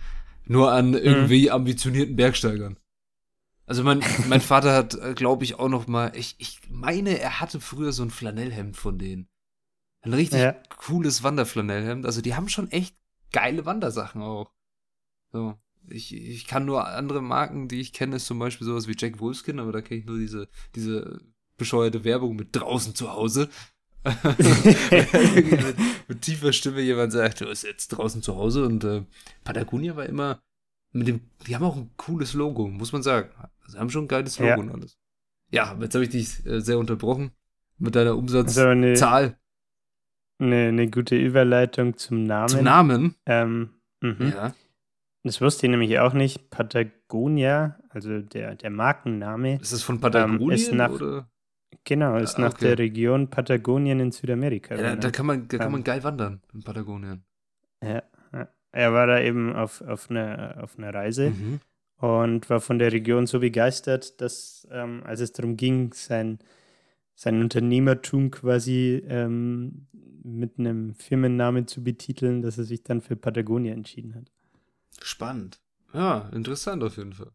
Nur 0.47 0.73
an 0.73 0.95
irgendwie 0.95 1.51
ambitionierten 1.51 2.17
Bergsteigern. 2.17 2.77
Also 3.67 3.85
mein, 3.85 4.03
mein 4.29 4.41
Vater 4.43 4.75
hat, 4.75 5.17
glaube 5.17 5.45
ich, 5.45 5.59
auch 5.59 5.69
noch 5.69 5.87
mal, 5.87 6.13
ich, 6.15 6.35
ich 6.39 6.61
meine, 6.69 7.19
er 7.19 7.41
hatte 7.41 7.61
früher 7.61 7.93
so 7.93 8.03
ein 8.03 8.11
Flanellhemd 8.11 8.77
von 8.77 8.99
denen. 8.99 9.29
Ein 10.03 10.15
richtig 10.15 10.41
Ja. 10.41 10.53
cooles 10.77 11.23
Wanderflanellhemd. 11.23 12.07
Also 12.07 12.21
die 12.21 12.35
haben 12.35 12.49
schon 12.49 12.71
echt 12.71 12.97
geile 13.33 13.65
Wandersachen 13.67 14.23
auch. 14.23 14.51
So. 15.33 15.55
Ich, 15.89 16.15
ich 16.15 16.47
kann 16.47 16.65
nur 16.65 16.87
andere 16.87 17.21
Marken, 17.23 17.67
die 17.69 17.81
ich 17.81 17.93
kenne, 17.93 18.17
ist 18.17 18.27
zum 18.27 18.39
Beispiel 18.39 18.67
sowas 18.67 18.87
wie 18.87 18.95
Jack 18.97 19.19
Wolfskin, 19.21 19.59
aber 19.59 19.73
da 19.73 19.81
kenne 19.81 20.01
ich 20.01 20.07
nur 20.07 20.19
diese, 20.19 20.49
diese 20.77 21.21
bescheuerte 21.57 22.05
Werbung 22.05 22.37
mit 22.37 22.49
draußen 22.55 22.95
zu 22.95 23.11
Hause. 23.13 23.49
mit, 24.05 24.15
mit 26.09 26.23
tiefer 26.23 26.53
Stimme 26.53 26.81
jemand 26.81 27.13
sagt, 27.13 27.41
du 27.41 27.47
bist 27.47 27.65
jetzt 27.65 27.89
draußen 27.89 28.23
zu 28.23 28.37
Hause 28.37 28.65
und 28.67 28.85
äh, 28.85 29.05
Patagonia 29.45 29.97
war 29.97 30.07
immer 30.07 30.41
mit 30.93 31.09
dem, 31.09 31.21
die 31.47 31.55
haben 31.55 31.65
auch 31.65 31.77
ein 31.77 31.91
cooles 31.97 32.35
Logo, 32.35 32.69
muss 32.69 32.93
man 32.93 33.03
sagen. 33.03 33.31
Sie 33.67 33.79
haben 33.79 33.91
schon 33.91 34.05
ein 34.05 34.09
geiles 34.09 34.39
Logo 34.39 34.51
Ja. 34.51 34.57
und 34.59 34.71
alles. 34.71 34.99
Ja, 35.51 35.77
jetzt 35.81 35.95
habe 35.95 36.05
ich 36.05 36.11
dich 36.11 36.45
äh, 36.47 36.61
sehr 36.61 36.79
unterbrochen 36.79 37.33
mit 37.79 37.95
deiner 37.95 38.17
Umsatzzahl 38.17 39.39
eine, 40.39 40.69
eine 40.69 40.91
gute 40.91 41.17
Überleitung 41.17 41.97
zum 41.97 42.25
Namen. 42.25 42.49
zum 42.49 42.65
Namen. 42.65 43.15
Ähm, 43.27 43.71
mhm. 44.01 44.33
Ja. 44.35 44.55
Das 45.25 45.41
wusste 45.41 45.67
ich 45.67 45.71
nämlich 45.71 45.99
auch 46.01 46.15
nicht. 46.15 46.51
Patagonia, 46.51 47.79
also 47.91 48.21
der, 48.21 48.55
der 48.57 48.71
Markenname, 48.71 49.61
Ist 49.61 49.73
das 49.73 49.83
von 49.83 50.01
Patagonien 50.01 50.51
ist 50.51 50.73
nach- 50.73 50.91
oder? 50.91 51.29
genau, 51.85 52.17
ist 52.17 52.37
Ah, 52.37 52.43
nach 52.43 52.55
okay. 52.55 52.67
der 52.69 52.79
Region 52.79 53.31
Patagonien 53.31 54.01
in 54.01 54.11
Südamerika. 54.13 54.75
Ja, 54.75 54.81
da, 54.83 54.89
da 54.89 54.95
benannt. 54.97 55.15
kann 55.17 55.27
man, 55.27 55.49
da 55.49 55.59
kann 55.59 55.67
Ähm. 55.67 55.73
man 55.73 55.85
geil 55.85 56.03
wandern 56.05 56.41
in 56.53 56.63
Patagonien. 56.63 57.25
ja, 57.83 58.03
ja. 58.33 58.49
Er 58.75 58.93
war 58.95 59.07
da 59.07 59.21
eben 59.21 59.55
auf, 59.55 59.81
auf, 59.83 60.11
einer, 60.11 60.59
auf 60.63 60.79
einer 60.79 60.93
Reise 60.95 61.31
Mhm. 61.31 61.61
und 61.99 62.49
war 62.51 62.61
von 62.61 62.79
der 62.79 62.91
Region 62.91 63.27
so 63.27 63.39
begeistert, 63.41 64.21
dass, 64.21 64.67
ähm, 64.73 65.03
als 65.05 65.21
es 65.21 65.33
darum 65.33 65.57
ging, 65.57 65.93
sein, 65.93 66.39
sein 67.23 67.41
Unternehmertum 67.41 68.31
quasi 68.31 69.03
ähm, 69.07 69.87
mit 70.25 70.59
einem 70.59 70.95
Firmennamen 70.95 71.67
zu 71.67 71.83
betiteln, 71.85 72.43
dass 72.43 72.59
er 72.59 72.65
sich 72.65 72.83
dann 72.83 73.01
für 73.01 73.17
Patagonia 73.17 73.73
entschieden 73.73 74.15
hat. 74.15 74.31
Spannend. 75.03 75.61
Ja, 75.93 76.29
interessant 76.33 76.83
auf 76.83 76.97
jeden 76.97 77.13
Fall. 77.13 77.33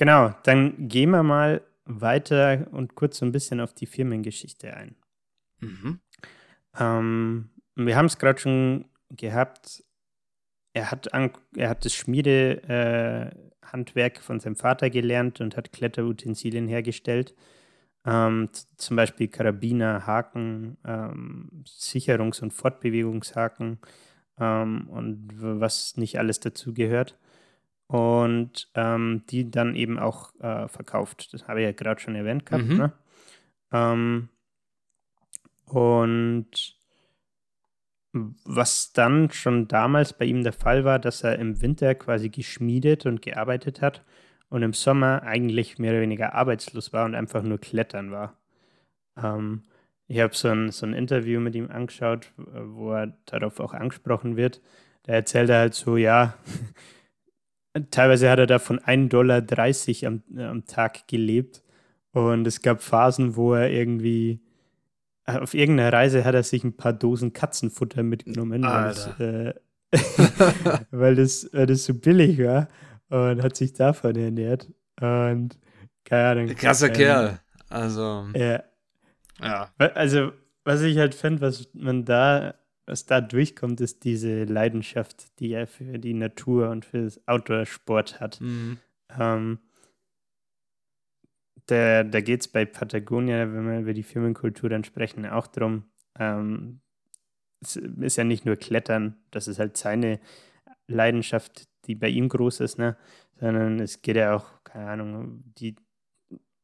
Genau, 0.00 0.34
dann 0.44 0.88
gehen 0.88 1.10
wir 1.10 1.22
mal 1.22 1.60
weiter 1.84 2.68
und 2.70 2.94
kurz 2.94 3.18
so 3.18 3.26
ein 3.26 3.32
bisschen 3.32 3.60
auf 3.60 3.74
die 3.74 3.84
Firmengeschichte 3.84 4.72
ein. 4.72 4.96
Mhm. 5.58 6.00
Ähm, 6.78 7.50
wir 7.74 7.96
haben 7.96 8.06
es 8.06 8.16
gerade 8.16 8.40
schon 8.40 8.86
gehabt. 9.10 9.84
Er 10.80 10.90
hat, 10.90 11.12
an, 11.12 11.30
er 11.54 11.68
hat 11.68 11.84
das 11.84 11.92
Schmiedehandwerk 11.92 13.34
äh, 13.34 13.50
Handwerk 13.62 14.18
von 14.20 14.40
seinem 14.40 14.56
Vater 14.56 14.88
gelernt 14.88 15.42
und 15.42 15.54
hat 15.54 15.72
Kletterutensilien 15.72 16.68
hergestellt. 16.68 17.34
Ähm, 18.06 18.48
zum 18.78 18.96
Beispiel 18.96 19.28
Karabiner, 19.28 20.06
Haken, 20.06 20.78
ähm, 20.86 21.64
Sicherungs- 21.66 22.40
und 22.40 22.54
Fortbewegungshaken 22.54 23.78
ähm, 24.38 24.88
und 24.88 25.28
was 25.36 25.98
nicht 25.98 26.18
alles 26.18 26.40
dazu 26.40 26.72
gehört. 26.72 27.18
Und 27.86 28.70
ähm, 28.74 29.24
die 29.28 29.50
dann 29.50 29.74
eben 29.74 29.98
auch 29.98 30.34
äh, 30.40 30.66
verkauft. 30.68 31.34
Das 31.34 31.46
habe 31.46 31.60
ich 31.60 31.66
ja 31.66 31.72
gerade 31.72 32.00
schon 32.00 32.14
erwähnt 32.14 32.46
gehabt. 32.46 32.68
Mhm. 32.68 32.76
Ne? 32.78 32.92
Ähm, 33.70 34.28
und 35.66 36.79
was 38.12 38.92
dann 38.92 39.30
schon 39.30 39.68
damals 39.68 40.12
bei 40.12 40.24
ihm 40.24 40.42
der 40.42 40.52
Fall 40.52 40.84
war, 40.84 40.98
dass 40.98 41.22
er 41.22 41.38
im 41.38 41.60
Winter 41.62 41.94
quasi 41.94 42.28
geschmiedet 42.28 43.06
und 43.06 43.22
gearbeitet 43.22 43.80
hat 43.80 44.02
und 44.48 44.62
im 44.62 44.72
Sommer 44.72 45.22
eigentlich 45.22 45.78
mehr 45.78 45.92
oder 45.92 46.00
weniger 46.00 46.34
arbeitslos 46.34 46.92
war 46.92 47.04
und 47.04 47.14
einfach 47.14 47.42
nur 47.42 47.58
klettern 47.58 48.10
war. 48.10 48.36
Ähm, 49.16 49.62
ich 50.08 50.18
habe 50.20 50.34
so 50.34 50.48
ein, 50.48 50.72
so 50.72 50.86
ein 50.86 50.94
Interview 50.94 51.40
mit 51.40 51.54
ihm 51.54 51.70
angeschaut, 51.70 52.32
wo 52.36 52.92
er 52.92 53.16
darauf 53.26 53.60
auch 53.60 53.74
angesprochen 53.74 54.36
wird. 54.36 54.60
Da 55.04 55.12
erzählt 55.12 55.50
er 55.50 55.58
halt 55.60 55.74
so, 55.74 55.96
ja, 55.96 56.34
teilweise 57.90 58.28
hat 58.28 58.40
er 58.40 58.46
da 58.48 58.58
von 58.58 58.80
1,30 58.80 59.08
Dollar 59.08 59.42
am, 60.08 60.22
am 60.36 60.66
Tag 60.66 61.06
gelebt 61.06 61.62
und 62.12 62.44
es 62.46 62.60
gab 62.60 62.82
Phasen, 62.82 63.36
wo 63.36 63.54
er 63.54 63.70
irgendwie 63.70 64.40
auf 65.26 65.54
irgendeiner 65.54 65.92
Reise 65.92 66.24
hat 66.24 66.34
er 66.34 66.42
sich 66.42 66.64
ein 66.64 66.76
paar 66.76 66.92
Dosen 66.92 67.32
Katzenfutter 67.32 68.02
mitgenommen, 68.02 68.62
weil 68.62 68.84
das, 68.88 69.20
äh, 69.20 69.54
weil, 70.90 71.14
das, 71.16 71.48
weil 71.52 71.66
das 71.66 71.84
so 71.84 71.94
billig 71.94 72.38
war 72.38 72.68
und 73.08 73.42
hat 73.42 73.56
sich 73.56 73.72
davon 73.72 74.16
ernährt. 74.16 74.68
Und 75.00 75.58
keine 76.04 76.28
Ahnung. 76.28 76.56
Krasser 76.56 76.88
ähm, 76.88 76.92
Kerl. 76.92 77.40
Also, 77.68 78.26
Ja, 78.34 78.62
ja. 79.40 79.70
also 79.78 80.32
was 80.64 80.82
ich 80.82 80.98
halt 80.98 81.14
finde, 81.14 81.40
was 81.40 81.68
man 81.72 82.04
da, 82.04 82.54
was 82.86 83.06
da 83.06 83.20
durchkommt, 83.20 83.80
ist 83.80 84.04
diese 84.04 84.44
Leidenschaft, 84.44 85.38
die 85.38 85.52
er 85.52 85.66
für 85.66 85.98
die 85.98 86.14
Natur 86.14 86.70
und 86.70 86.84
für 86.84 87.04
das 87.04 87.26
Outdoor-Sport 87.26 88.20
hat. 88.20 88.40
Mhm. 88.40 88.78
Ähm, 89.18 89.58
da 91.70 92.04
da 92.04 92.20
geht 92.20 92.40
es 92.40 92.48
bei 92.48 92.64
Patagonia, 92.64 93.52
wenn 93.52 93.70
wir 93.70 93.80
über 93.80 93.94
die 93.94 94.02
Firmenkultur 94.02 94.68
dann 94.68 94.84
sprechen, 94.84 95.26
auch 95.26 95.46
darum, 95.46 95.84
ähm, 96.18 96.80
es 97.60 97.76
ist 97.76 98.16
ja 98.16 98.24
nicht 98.24 98.46
nur 98.46 98.56
Klettern, 98.56 99.16
das 99.30 99.48
ist 99.48 99.58
halt 99.58 99.76
seine 99.76 100.20
Leidenschaft, 100.86 101.68
die 101.86 101.94
bei 101.94 102.08
ihm 102.08 102.28
groß 102.28 102.60
ist, 102.60 102.78
ne? 102.78 102.96
sondern 103.38 103.80
es 103.80 104.02
geht 104.02 104.16
ja 104.16 104.34
auch, 104.34 104.62
keine 104.64 104.90
Ahnung, 104.90 105.42
die 105.58 105.76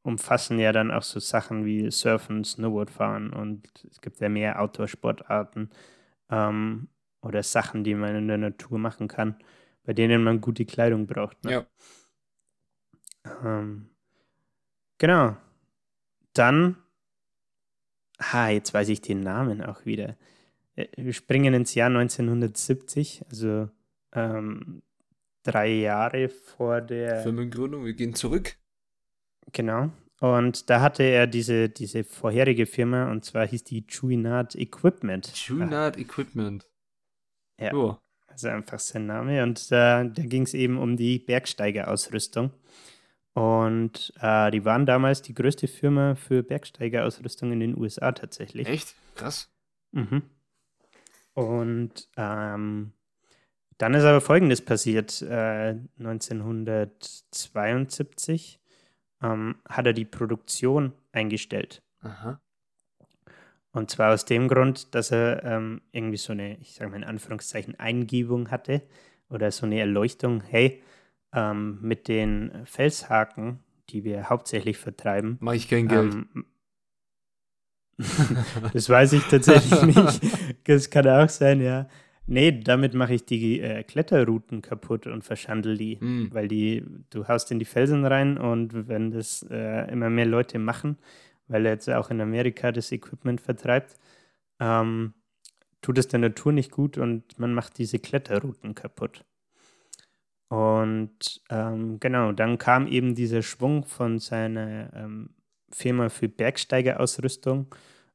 umfassen 0.02 0.58
ja 0.58 0.72
dann 0.72 0.90
auch 0.90 1.02
so 1.02 1.20
Sachen 1.20 1.64
wie 1.64 1.90
Surfen, 1.90 2.44
Snowboardfahren 2.44 3.32
und 3.32 3.68
es 3.90 4.00
gibt 4.00 4.20
ja 4.20 4.28
mehr 4.28 4.60
Outdoor-Sportarten 4.60 5.70
ähm, 6.30 6.88
oder 7.22 7.42
Sachen, 7.42 7.82
die 7.82 7.94
man 7.94 8.14
in 8.14 8.28
der 8.28 8.38
Natur 8.38 8.78
machen 8.78 9.08
kann, 9.08 9.36
bei 9.84 9.92
denen 9.92 10.22
man 10.22 10.40
gute 10.40 10.64
Kleidung 10.64 11.06
braucht. 11.06 11.44
Ne? 11.44 11.52
Ja. 11.52 11.66
Ähm, 13.44 13.90
genau. 14.99 15.37
Dann, 16.33 16.76
ah, 18.19 18.49
jetzt 18.49 18.75
weiß 18.75 18.88
ich 18.88 19.00
den 19.00 19.21
Namen 19.21 19.62
auch 19.62 19.85
wieder. 19.87 20.17
Äh, 20.75 20.87
Wir 20.97 21.12
springen 21.12 21.55
ins 21.55 21.75
Jahr 21.75 21.88
1970, 21.88 23.25
also 23.31 23.69
ähm, 24.12 24.83
drei 25.43 25.69
Jahre 25.69 26.29
vor 26.29 26.81
der. 26.81 27.23
Firmengründung, 27.23 27.85
wir 27.85 27.95
gehen 27.95 28.15
zurück. 28.15 28.57
Genau. 29.53 29.91
Und 30.21 30.71
da 30.71 30.81
hatte 30.81 31.03
er 31.03 31.26
diese, 31.26 31.69
diese 31.69 32.03
vorherige 32.03 32.67
Firma 32.67 33.11
und 33.11 33.25
zwar 33.25 33.47
hieß 33.47 33.65
die 33.65 33.87
Chouinard 33.87 34.55
Equipment. 34.55 35.33
Chouinard 35.35 35.99
Equipment. 35.99 36.67
Ja. 37.61 37.75
Oh. 37.75 37.99
Also 38.26 38.49
einfach 38.49 38.79
sein 38.79 39.07
Name. 39.07 39.43
Und 39.43 39.71
da, 39.71 40.05
da 40.05 40.23
ging 40.23 40.43
es 40.43 40.55
eben 40.55 40.79
um 40.79 40.97
die 40.97 41.19
Bergsteigerausrüstung. 41.19 42.50
Und 43.37 44.12
äh, 44.23 44.50
die 44.50 44.64
waren 44.64 44.87
damals 44.87 45.21
die 45.21 45.35
größte 45.35 45.69
Firma 45.69 46.14
für 46.14 46.43
Bergsteigerausrüstung 46.43 47.52
in 47.52 47.61
den 47.61 47.76
USA 47.76 48.12
tatsächlich. 48.12 48.66
Echt? 48.66 48.95
Krass. 49.14 49.55
Mhm. 49.93 50.23
Und 51.35 52.09
ähm, 52.16 52.95
dann 53.76 53.93
ist 53.93 54.05
aber 54.05 54.23
Folgendes 54.23 54.64
passiert. 54.64 55.21
Äh, 55.21 55.76
1972 55.99 58.59
ähm, 59.23 59.57
hat 59.69 59.85
er 59.85 59.93
die 59.93 60.07
Produktion 60.07 60.95
eingestellt. 61.12 61.83
Aha. 62.00 62.40
Und 63.73 63.90
zwar 63.90 64.14
aus 64.14 64.25
dem 64.25 64.49
Grund, 64.49 64.95
dass 64.95 65.12
er 65.12 65.45
ähm, 65.45 65.83
irgendwie 65.93 66.16
so 66.16 66.33
eine, 66.33 66.57
ich 66.57 66.73
sage 66.73 66.90
mal 66.90 66.97
in 66.97 67.05
Anführungszeichen, 67.05 67.78
Eingebung 67.78 68.50
hatte 68.50 68.81
oder 69.28 69.50
so 69.50 69.66
eine 69.66 69.78
Erleuchtung, 69.78 70.40
hey, 70.40 70.83
ähm, 71.33 71.78
mit 71.83 72.09
den 72.09 72.52
Felshaken, 72.64 73.61
die 73.90 74.04
wir 74.04 74.28
hauptsächlich 74.28 74.78
vertreiben. 74.78 75.37
Mache 75.40 75.56
ich 75.56 75.68
kein 75.68 75.88
Geld. 75.88 76.14
Ähm, 76.14 76.47
das 78.73 78.88
weiß 78.90 79.14
ich 79.14 79.23
tatsächlich 79.25 79.83
nicht. 79.97 80.21
Das 80.64 80.90
kann 80.90 81.09
auch 81.09 81.28
sein, 81.28 81.61
ja. 81.61 81.88
Nee, 82.26 82.61
damit 82.61 82.92
mache 82.95 83.14
ich 83.14 83.25
die 83.25 83.61
äh, 83.61 83.85
Kletterrouten 83.85 84.61
kaputt 84.61 85.06
und 85.06 85.23
verschandel 85.23 85.76
die, 85.78 85.97
Mm. 86.00 86.28
weil 86.33 86.49
die, 86.49 86.85
du 87.11 87.28
haust 87.28 87.52
in 87.52 87.61
die 87.61 87.64
Felsen 87.64 88.04
rein 88.04 88.37
und 88.37 88.88
wenn 88.88 89.12
das 89.12 89.47
äh, 89.49 89.90
immer 89.92 90.11
mehr 90.11 90.26
Leute 90.26 90.59
machen, 90.59 90.99
weil 91.47 91.64
er 91.66 91.73
jetzt 91.73 91.88
auch 91.88 92.11
in 92.11 92.21
Amerika 92.21 92.73
das 92.73 92.90
Equipment 92.90 93.40
vertreibt, 93.40 93.95
ähm, 94.59 95.14
tut 95.83 95.99
es 95.99 96.09
der 96.09 96.18
Natur 96.18 96.50
nicht 96.52 96.73
gut 96.73 96.99
und 96.99 97.38
man 97.38 97.54
macht 97.54 97.78
diese 97.78 98.00
Kletterrouten 98.00 98.75
kaputt. 98.75 99.25
Und 100.49 101.43
ähm, 101.50 101.99
genau, 101.99 102.33
dann 102.33 102.59
kam 102.59 102.87
eben 102.87 103.15
dieser 103.15 103.43
Schwung 103.43 103.85
von 103.85 104.19
seiner 104.19 104.93
ähm, 104.95 105.31
Firma 105.71 106.09
für 106.09 106.29
Bergsteigerausrüstung 106.29 107.75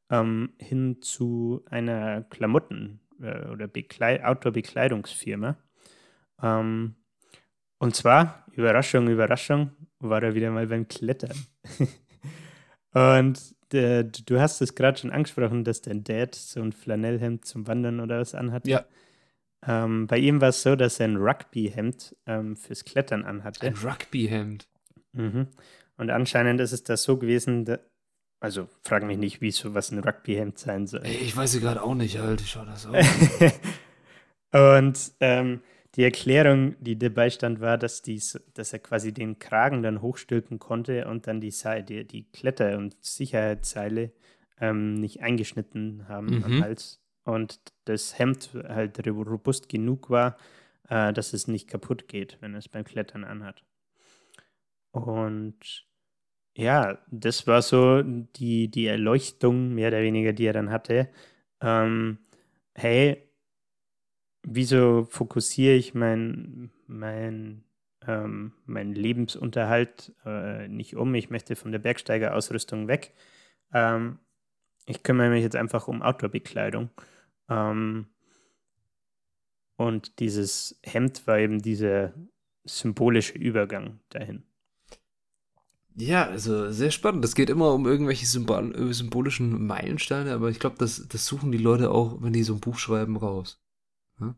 ähm, 0.10 0.54
hin 0.58 1.02
zu 1.02 1.64
einer 1.70 2.24
Klamotten- 2.24 3.00
äh, 3.22 3.48
oder 3.50 3.68
Beklei 3.68 4.24
Outdoor-Bekleidungsfirma. 4.24 5.58
Ähm, 6.42 6.96
und 7.80 7.96
zwar, 7.96 8.46
Überraschung, 8.52 9.10
Überraschung, 9.10 9.72
war 10.00 10.24
er 10.24 10.36
wieder 10.36 10.52
mal 10.52 10.68
beim 10.68 10.88
Klettern. 10.88 11.36
und 12.94 13.40
äh, 13.74 14.04
du 14.04 14.40
hast 14.40 14.62
es 14.62 14.76
gerade 14.76 15.00
schon 15.00 15.12
angesprochen, 15.12 15.64
dass 15.64 15.82
dein 15.82 16.04
Dad 16.04 16.36
so 16.36 16.62
ein 16.62 16.72
Flanellhemd 16.72 17.46
zum 17.46 17.68
Wandern 17.68 18.00
oder 18.00 18.20
was 18.20 18.36
anhatte. 18.36 18.70
Ja. 18.70 18.86
Ähm, 19.68 20.08
bei 20.08 20.18
ihm 20.18 20.41
war 20.41 20.50
es 20.50 20.63
so, 20.63 20.75
dass 20.75 21.00
er 21.00 21.08
ein 21.08 21.18
Rugby-Hemd 21.18 22.15
ähm, 22.25 22.56
fürs 22.56 22.84
Klettern 22.84 23.24
anhatte. 23.25 23.68
Ein 23.68 23.75
Rugby-Hemd. 23.75 24.68
Mhm. 25.13 25.48
Und 25.98 26.10
anscheinend 26.10 26.60
ist 26.62 26.72
es 26.72 26.84
das 26.84 27.03
so 27.03 27.18
gewesen, 27.18 27.65
da, 27.65 27.77
also 28.39 28.68
frag 28.84 29.03
mich 29.03 29.18
nicht, 29.18 29.41
wie 29.41 29.51
so 29.51 29.74
was 29.75 29.91
ein 29.91 30.00
Rugby-Hemd 30.00 30.58
sein 30.58 30.88
soll. 30.88 31.01
Ey, 31.03 31.18
ich 31.18 31.36
weiß 31.36 31.53
ja 31.56 31.60
gerade 31.60 31.84
auch 31.84 31.94
nicht, 31.94 32.20
Alter. 32.20 32.44
Schau 32.44 32.65
das 32.65 32.88
aus. 32.88 33.06
und 34.51 35.12
ähm, 35.20 35.62
die 35.96 36.03
Erklärung, 36.03 36.75
die 36.80 36.98
dabei 36.98 37.30
stand, 37.30 37.60
war, 37.60 37.77
dass, 37.77 38.01
dies, 38.01 38.39
dass 38.53 38.74
er 38.74 38.80
quasi 38.80 39.13
den 39.13 39.39
Kragen 39.39 39.84
dann 39.84 40.01
hochstülpen 40.01 40.58
konnte 40.58 41.08
und 41.08 41.27
dann 41.27 41.41
die, 41.41 41.51
Seil, 41.51 41.84
die, 41.84 42.06
die 42.08 42.24
Kletter- 42.32 42.77
und 42.77 42.96
Sicherheitsseile 43.03 44.12
ähm, 44.60 44.94
nicht 44.94 45.21
eingeschnitten 45.21 46.08
haben 46.08 46.43
am 46.43 46.58
Mhm. 46.58 46.63
Hals. 46.63 47.00
Und 47.23 47.60
das 47.86 48.17
Hemd 48.17 48.51
halt 48.53 49.05
robust 49.07 49.69
genug 49.69 50.10
war, 50.10 50.38
äh, 50.89 51.13
dass 51.13 51.34
es 51.34 51.47
nicht 51.47 51.67
kaputt 51.67 52.07
geht, 52.07 52.38
wenn 52.41 52.55
es 52.55 52.67
beim 52.67 52.84
Klettern 52.84 53.23
anhat. 53.23 53.63
Und 54.91 55.86
ja, 56.55 56.99
das 57.10 57.47
war 57.47 57.62
so 57.62 58.01
die, 58.03 58.69
die 58.69 58.88
Erleuchtung, 58.88 59.73
mehr 59.73 59.89
oder 59.89 60.01
weniger, 60.01 60.34
die 60.34 60.45
er 60.45 60.53
dann 60.53 60.71
hatte. 60.71 61.10
Ähm, 61.62 62.19
hey, 62.75 63.29
wieso 64.43 65.05
fokussiere 65.05 65.75
ich 65.75 65.93
mein, 65.93 66.71
mein, 66.88 67.63
ähm, 68.05 68.53
meinen 68.65 68.93
Lebensunterhalt 68.93 70.13
äh, 70.25 70.67
nicht 70.67 70.95
um? 70.95 71.15
Ich 71.15 71.29
möchte 71.29 71.55
von 71.55 71.71
der 71.71 71.79
Bergsteigerausrüstung 71.79 72.88
weg. 72.88 73.13
Ähm, 73.73 74.19
ich 74.86 75.04
kümmere 75.04 75.30
mich 75.30 75.44
jetzt 75.44 75.56
einfach 75.56 75.88
um 75.88 76.02
Outdoor-Bekleidung. 76.02 76.89
Ähm, 77.50 78.08
und 79.78 80.20
dieses 80.20 80.80
Hemd 80.84 81.26
war 81.28 81.39
eben 81.39 81.62
dieser 81.62 82.13
symbolische 82.63 83.38
Übergang 83.38 84.00
dahin. 84.10 84.44
Ja, 85.96 86.28
also 86.28 86.72
sehr 86.72 86.91
spannend. 86.91 87.26
Es 87.26 87.36
geht 87.36 87.50
immer 87.50 87.74
um 87.74 87.86
irgendwelche 87.86 88.26
symbol 88.26 88.74
äh, 88.76 88.94
symbolischen 88.94 89.65
Meilensteine, 89.65 90.34
aber 90.34 90.50
ich 90.50 90.60
glaube, 90.60 90.78
das, 90.80 91.08
das 91.08 91.26
suchen 91.26 91.52
die 91.52 91.58
Leute 91.58 91.91
auch, 91.91 92.22
wenn 92.22 92.34
die 92.34 92.44
so 92.44 92.54
ein 92.54 92.60
Buch 92.60 92.78
schreiben, 92.78 93.17
raus. 93.17 93.62
Ja? 94.20 94.36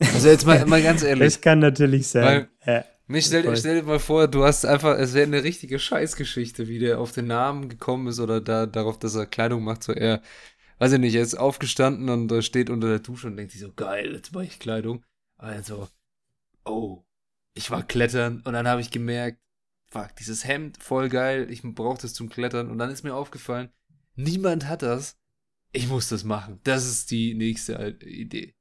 Also 0.00 0.28
jetzt 0.28 0.46
mal, 0.46 0.64
mal 0.66 0.82
ganz 0.82 1.02
ehrlich. 1.02 1.34
Das 1.34 1.40
kann 1.40 1.58
natürlich 1.58 2.08
sein. 2.08 2.48
ja, 2.66 2.84
Mich 3.06 3.26
stell, 3.26 3.56
stell 3.56 3.80
dir 3.80 3.86
mal 3.86 3.98
vor, 3.98 4.28
du 4.28 4.44
hast 4.44 4.64
einfach, 4.66 4.98
es 4.98 5.14
wäre 5.14 5.26
eine 5.26 5.42
richtige 5.42 5.78
Scheißgeschichte, 5.78 6.68
wie 6.68 6.78
der 6.78 6.98
auf 6.98 7.12
den 7.12 7.28
Namen 7.28 7.68
gekommen 7.68 8.08
ist 8.08 8.20
oder 8.20 8.40
da 8.40 8.66
darauf, 8.66 8.98
dass 8.98 9.14
er 9.14 9.26
Kleidung 9.26 9.62
macht, 9.64 9.84
so 9.84 9.92
er, 9.92 10.22
weiß 10.78 10.92
ich 10.92 10.98
nicht, 10.98 11.14
er 11.14 11.22
ist 11.22 11.36
aufgestanden 11.36 12.08
und 12.08 12.42
steht 12.44 12.68
unter 12.68 12.88
der 12.88 12.98
Dusche 12.98 13.28
und 13.28 13.36
denkt 13.36 13.52
sich 13.52 13.60
so, 13.60 13.72
geil, 13.72 14.12
jetzt 14.14 14.32
mache 14.32 14.44
ich 14.44 14.58
Kleidung. 14.58 15.04
Also, 15.38 15.88
oh, 16.64 17.04
ich 17.54 17.70
war 17.70 17.82
klettern 17.82 18.42
und 18.44 18.52
dann 18.54 18.66
habe 18.66 18.80
ich 18.80 18.90
gemerkt, 18.90 19.38
fuck, 19.86 20.16
dieses 20.16 20.44
Hemd, 20.44 20.82
voll 20.82 21.08
geil, 21.08 21.46
ich 21.50 21.62
brauche 21.62 22.02
das 22.02 22.12
zum 22.12 22.28
Klettern 22.28 22.70
und 22.70 22.78
dann 22.78 22.90
ist 22.90 23.04
mir 23.04 23.14
aufgefallen, 23.14 23.70
niemand 24.16 24.66
hat 24.66 24.82
das, 24.82 25.16
ich 25.70 25.88
muss 25.88 26.08
das 26.08 26.24
machen. 26.24 26.58
Das 26.64 26.86
ist 26.86 27.10
die 27.12 27.34
nächste 27.34 27.96
Idee. 28.02 28.55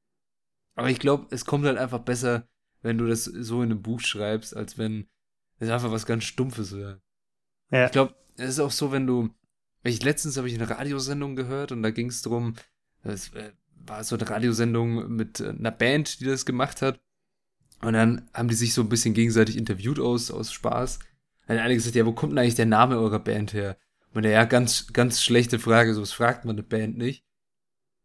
Aber 0.75 0.89
ich 0.89 0.99
glaube, 0.99 1.27
es 1.31 1.45
kommt 1.45 1.65
halt 1.65 1.77
einfach 1.77 1.99
besser, 1.99 2.47
wenn 2.81 2.97
du 2.97 3.07
das 3.07 3.25
so 3.25 3.63
in 3.63 3.71
einem 3.71 3.81
Buch 3.81 4.01
schreibst, 4.01 4.55
als 4.55 4.77
wenn 4.77 5.07
es 5.57 5.69
einfach 5.69 5.91
was 5.91 6.05
ganz 6.05 6.25
Stumpfes 6.25 6.75
wäre. 6.75 7.01
ja. 7.71 7.85
Ich 7.85 7.91
glaube, 7.91 8.15
es 8.37 8.49
ist 8.49 8.59
auch 8.59 8.71
so, 8.71 8.91
wenn 8.91 9.07
du. 9.07 9.29
Ich, 9.83 10.03
letztens 10.03 10.37
habe 10.37 10.47
ich 10.47 10.55
eine 10.55 10.69
Radiosendung 10.69 11.35
gehört 11.35 11.71
und 11.71 11.83
da 11.83 11.91
ging 11.91 12.09
es 12.09 12.21
darum, 12.21 12.55
es 13.03 13.33
äh, 13.33 13.51
war 13.85 14.03
so 14.03 14.15
eine 14.15 14.29
Radiosendung 14.29 15.15
mit 15.15 15.39
äh, 15.39 15.49
einer 15.49 15.71
Band, 15.71 16.19
die 16.19 16.25
das 16.25 16.45
gemacht 16.45 16.81
hat. 16.81 16.99
Und 17.81 17.93
dann 17.93 18.27
haben 18.33 18.47
die 18.47 18.55
sich 18.55 18.73
so 18.73 18.81
ein 18.81 18.89
bisschen 18.89 19.13
gegenseitig 19.13 19.57
interviewt 19.57 19.99
aus, 19.99 20.31
aus 20.31 20.51
Spaß. 20.51 20.99
Dann 21.47 21.57
hat 21.57 21.65
einer 21.65 21.75
gesagt, 21.75 21.95
ja, 21.95 22.05
wo 22.05 22.13
kommt 22.13 22.31
denn 22.31 22.39
eigentlich 22.39 22.55
der 22.55 22.65
Name 22.65 22.97
eurer 22.97 23.19
Band 23.19 23.53
her? 23.53 23.77
Und 24.13 24.23
der, 24.23 24.31
ja, 24.31 24.45
ganz, 24.45 24.91
ganz 24.93 25.21
schlechte 25.21 25.59
Frage, 25.59 25.93
so 25.93 26.01
was 26.01 26.13
fragt 26.13 26.45
man 26.45 26.55
eine 26.55 26.63
Band 26.63 26.97
nicht. 26.97 27.23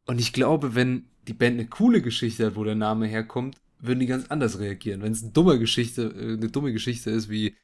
Und 0.07 0.19
ich 0.19 0.33
glaube, 0.33 0.75
wenn 0.75 1.10
die 1.31 1.35
Band 1.35 1.61
eine 1.61 1.69
coole 1.69 2.03
Geschichte 2.03 2.47
hat, 2.47 2.57
wo 2.57 2.65
der 2.65 2.75
Name 2.75 3.07
herkommt, 3.07 3.57
würden 3.79 4.01
die 4.01 4.07
ganz 4.07 4.27
anders 4.31 4.59
reagieren. 4.59 5.01
Wenn 5.01 5.13
es 5.13 5.23
eine 5.23 5.31
dumme 5.31 5.61
Geschichte, 5.61 6.13
äh, 6.17 6.35
eine 6.35 6.49
dumme 6.49 6.73
Geschichte 6.73 7.11
ist, 7.11 7.31
wie 7.31 7.57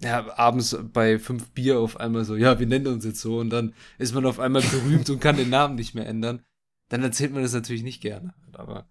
ja, 0.00 0.32
abends 0.38 0.78
bei 0.92 1.18
fünf 1.18 1.50
Bier 1.50 1.80
auf 1.80 1.98
einmal 1.98 2.24
so, 2.24 2.36
ja, 2.36 2.60
wir 2.60 2.68
nennen 2.68 2.86
uns 2.86 3.04
jetzt 3.04 3.20
so 3.20 3.40
und 3.40 3.50
dann 3.50 3.74
ist 3.98 4.14
man 4.14 4.24
auf 4.26 4.38
einmal 4.38 4.62
berühmt 4.62 5.10
und 5.10 5.20
kann 5.20 5.36
den 5.36 5.50
Namen 5.50 5.74
nicht 5.74 5.94
mehr 5.94 6.06
ändern, 6.06 6.44
dann 6.88 7.02
erzählt 7.02 7.32
man 7.32 7.42
das 7.42 7.52
natürlich 7.52 7.82
nicht 7.82 8.00
gerne. 8.00 8.32
Aber 8.52 8.88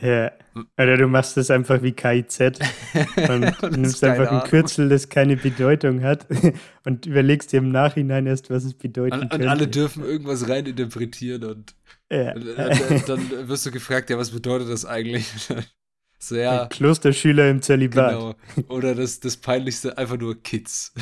Ja. 0.00 0.32
Oder 0.78 0.96
du 0.96 1.06
machst 1.06 1.36
es 1.36 1.50
einfach 1.50 1.82
wie 1.82 1.92
KIZ 1.92 2.40
und 2.40 3.28
Und 3.30 3.42
das 3.60 3.70
nimmst 3.76 4.04
einfach 4.04 4.30
ein. 4.30 4.48
Kürzel, 4.48 4.88
das 4.88 5.08
keine 5.08 5.36
Bedeutung 5.36 6.02
hat 6.02 6.26
und 6.84 7.06
überlegst 7.06 7.52
dir 7.52 7.58
im 7.58 7.70
Nachhinein 7.70 8.26
erst, 8.26 8.50
was 8.50 8.64
es 8.64 8.74
bedeuten 8.74 9.20
und, 9.20 9.34
und 9.34 9.46
alle 9.46 9.68
dürfen 9.68 10.04
irgendwas 10.04 10.48
reininterpretieren 10.48 11.44
und, 11.44 11.74
ja. 12.10 12.34
und 12.34 12.46
dann, 12.56 13.02
dann 13.06 13.48
wirst 13.48 13.66
du 13.66 13.70
gefragt, 13.70 14.10
ja, 14.10 14.18
was 14.18 14.30
bedeutet 14.30 14.70
das 14.70 14.84
eigentlich? 14.84 15.30
So, 16.24 16.36
ja, 16.36 16.66
Klosterschüler 16.66 17.50
im 17.50 17.62
Zölibat. 17.62 18.12
genau. 18.12 18.34
Oder 18.68 18.94
das, 18.94 19.18
das 19.18 19.36
Peinlichste, 19.36 19.98
einfach 19.98 20.16
nur 20.16 20.40
Kids. 20.40 20.94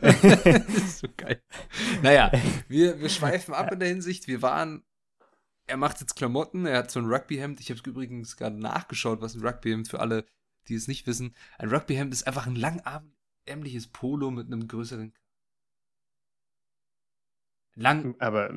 das 0.00 0.24
ist 0.74 1.00
so 1.00 1.08
geil. 1.14 1.42
Naja, 2.02 2.32
wir, 2.66 2.98
wir 2.98 3.10
schweifen 3.10 3.52
ab 3.52 3.70
in 3.72 3.78
der 3.78 3.88
Hinsicht. 3.88 4.26
Wir 4.26 4.40
waren, 4.40 4.84
er 5.68 5.76
macht 5.76 6.00
jetzt 6.00 6.16
Klamotten, 6.16 6.66
er 6.66 6.78
hat 6.78 6.90
so 6.90 7.00
ein 7.00 7.06
Rugbyhemd. 7.06 7.60
Ich 7.60 7.70
habe 7.70 7.80
übrigens 7.86 8.36
gerade 8.36 8.58
nachgeschaut, 8.58 9.20
was 9.20 9.34
ein 9.34 9.46
Rugbyhemd 9.46 9.88
für 9.88 10.00
alle, 10.00 10.24
die 10.68 10.74
es 10.74 10.88
nicht 10.88 11.06
wissen. 11.06 11.34
Ein 11.58 11.68
Rugbyhemd 11.68 12.12
ist 12.12 12.26
einfach 12.26 12.46
ein 12.46 12.56
langärmliches 12.56 13.88
Polo 13.88 14.30
mit 14.30 14.46
einem 14.46 14.66
größeren. 14.66 15.14
Lang. 17.74 18.16
Aber 18.18 18.52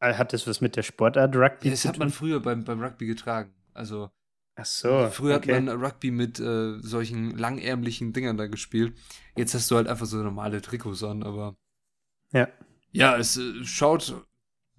äh, 0.00 0.14
hat 0.14 0.32
das 0.32 0.46
was 0.46 0.60
mit 0.60 0.76
der 0.76 0.82
Sportart 0.82 1.34
Rugby 1.34 1.68
Ja, 1.68 1.70
das 1.70 1.84
hat 1.86 1.98
man 1.98 2.10
früher 2.10 2.40
beim, 2.40 2.64
beim 2.64 2.82
Rugby 2.82 3.06
getragen. 3.06 3.54
Also, 3.72 4.10
Ach 4.56 4.66
so. 4.66 5.08
Früher 5.10 5.36
okay. 5.36 5.54
hat 5.54 5.64
man 5.64 5.82
Rugby 5.82 6.10
mit 6.10 6.40
äh, 6.40 6.78
solchen 6.80 7.36
langärmlichen 7.36 8.12
Dingern 8.12 8.36
da 8.36 8.46
gespielt. 8.46 8.98
Jetzt 9.36 9.54
hast 9.54 9.70
du 9.70 9.76
halt 9.76 9.86
einfach 9.86 10.06
so 10.06 10.16
normale 10.16 10.60
Trikots 10.60 11.02
an, 11.04 11.22
aber. 11.22 11.56
Ja. 12.32 12.48
Ja, 12.92 13.16
es 13.16 13.36
äh, 13.36 13.64
schaut 13.64 14.26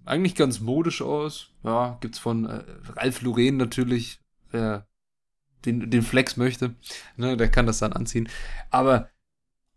eigentlich 0.08 0.36
ganz 0.36 0.60
modisch 0.60 1.02
aus. 1.02 1.52
Ja, 1.64 1.98
gibt's 2.02 2.20
von 2.20 2.46
äh, 2.46 2.64
Ralf 2.96 3.22
Lauren 3.22 3.58
natürlich, 3.58 4.20
wer 4.52 4.88
den, 5.66 5.90
den 5.90 6.02
Flex 6.02 6.38
möchte. 6.38 6.76
Ne, 7.16 7.38
der 7.38 7.50
kann 7.50 7.66
das 7.66 7.80
dann 7.80 7.94
anziehen. 7.94 8.30
Aber 8.70 9.10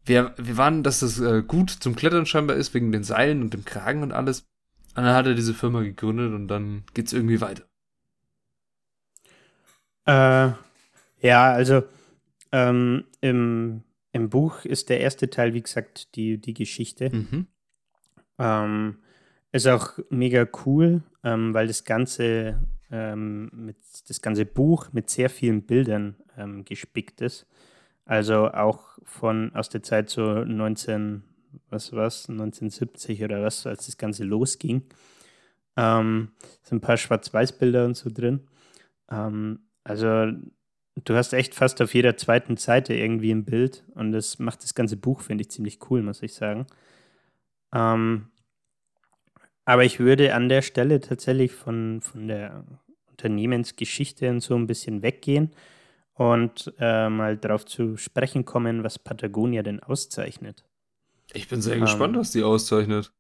wir, 0.04 0.34
wir 0.36 0.56
waren, 0.56 0.82
dass 0.82 1.00
das 1.00 1.20
äh, 1.20 1.42
gut 1.42 1.70
zum 1.70 1.96
Klettern 1.96 2.26
scheinbar 2.26 2.56
ist, 2.56 2.74
wegen 2.74 2.92
den 2.92 3.04
Seilen 3.04 3.42
und 3.42 3.52
dem 3.54 3.64
Kragen 3.64 4.02
und 4.02 4.12
alles. 4.12 4.40
Und 4.96 5.04
dann 5.04 5.14
hat 5.14 5.26
er 5.26 5.34
diese 5.34 5.54
Firma 5.54 5.82
gegründet 5.82 6.32
und 6.32 6.48
dann 6.48 6.84
geht's 6.94 7.12
irgendwie 7.12 7.40
weiter. 7.40 7.64
Äh, 10.06 10.52
ja, 11.20 11.52
also 11.52 11.82
ähm, 12.52 13.04
im, 13.20 13.82
im 14.12 14.30
Buch 14.30 14.64
ist 14.64 14.88
der 14.88 15.00
erste 15.00 15.30
Teil, 15.30 15.54
wie 15.54 15.62
gesagt, 15.62 16.16
die, 16.16 16.38
die 16.38 16.54
Geschichte. 16.54 17.14
Mhm. 17.14 17.46
Ähm, 18.38 18.98
ist 19.52 19.66
auch 19.66 19.98
mega 20.10 20.46
cool, 20.64 21.02
ähm, 21.24 21.54
weil 21.54 21.66
das 21.66 21.84
ganze, 21.84 22.60
ähm, 22.90 23.50
mit, 23.52 23.76
das 24.08 24.22
ganze 24.22 24.46
Buch 24.46 24.92
mit 24.92 25.10
sehr 25.10 25.30
vielen 25.30 25.62
Bildern 25.62 26.16
ähm, 26.36 26.64
gespickt 26.64 27.20
ist. 27.20 27.46
Also 28.04 28.48
auch 28.48 28.98
von 29.04 29.54
aus 29.54 29.68
der 29.68 29.82
Zeit 29.82 30.10
so 30.10 30.44
19, 30.44 31.22
was 31.68 31.92
was, 31.92 32.28
1970 32.28 33.22
oder 33.24 33.42
was, 33.42 33.66
als 33.66 33.86
das 33.86 33.96
Ganze 33.96 34.24
losging. 34.24 34.82
Ähm, 35.76 36.32
sind 36.62 36.78
ein 36.78 36.80
paar 36.80 36.96
Schwarz-Weiß-Bilder 36.96 37.84
und 37.84 37.96
so 37.96 38.10
drin. 38.12 38.46
Ähm, 39.10 39.60
also 39.84 40.32
du 41.04 41.14
hast 41.14 41.32
echt 41.32 41.54
fast 41.54 41.80
auf 41.82 41.94
jeder 41.94 42.16
zweiten 42.16 42.56
Seite 42.56 42.94
irgendwie 42.94 43.30
ein 43.32 43.44
Bild 43.44 43.84
und 43.94 44.12
das 44.12 44.38
macht 44.38 44.62
das 44.62 44.74
ganze 44.74 44.96
Buch, 44.96 45.20
finde 45.20 45.42
ich, 45.42 45.50
ziemlich 45.50 45.78
cool, 45.90 46.02
muss 46.02 46.22
ich 46.22 46.34
sagen. 46.34 46.66
Ähm, 47.72 48.30
aber 49.70 49.85
ich 49.85 50.00
würde 50.00 50.35
an 50.35 50.48
der 50.48 50.62
Stelle 50.62 51.00
tatsächlich 51.00 51.52
von, 51.52 52.00
von 52.00 52.26
der 52.26 52.64
Unternehmensgeschichte 53.09 54.28
und 54.28 54.40
so 54.40 54.56
ein 54.56 54.66
bisschen 54.66 55.02
weggehen 55.02 55.52
und 56.14 56.74
äh, 56.80 57.09
mal 57.09 57.37
darauf 57.37 57.64
zu 57.64 57.96
sprechen 57.96 58.44
kommen, 58.44 58.83
was 58.83 58.98
Patagonia 58.98 59.62
denn 59.62 59.80
auszeichnet. 59.80 60.64
Ich 61.33 61.46
bin 61.46 61.62
sehr 61.62 61.76
Ähm, 61.76 61.83
gespannt, 61.83 62.16
was 62.16 62.33
die 62.33 62.42
auszeichnet. 62.42 63.12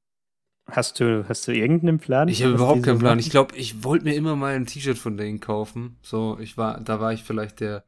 Hast 0.66 0.98
du, 0.98 1.24
hast 1.28 1.46
du 1.46 1.52
irgendeinen 1.52 1.98
Plan? 1.98 2.26
Ich 2.28 2.42
habe 2.42 2.54
überhaupt 2.54 2.82
keinen 2.82 2.96
so 2.96 3.00
Plan. 3.00 3.16
machen? 3.16 3.20
Ich 3.20 3.30
glaube, 3.30 3.56
ich 3.56 3.84
wollte 3.84 4.04
mir 4.04 4.14
immer 4.16 4.34
mal 4.34 4.54
ein 4.56 4.66
T-Shirt 4.66 4.98
von 4.98 5.16
denen 5.16 5.38
kaufen. 5.38 5.98
So, 6.02 6.36
ich 6.40 6.56
war, 6.56 6.80
da 6.80 6.98
war 6.98 7.12
ich 7.12 7.22
vielleicht 7.22 7.60
der 7.60 7.84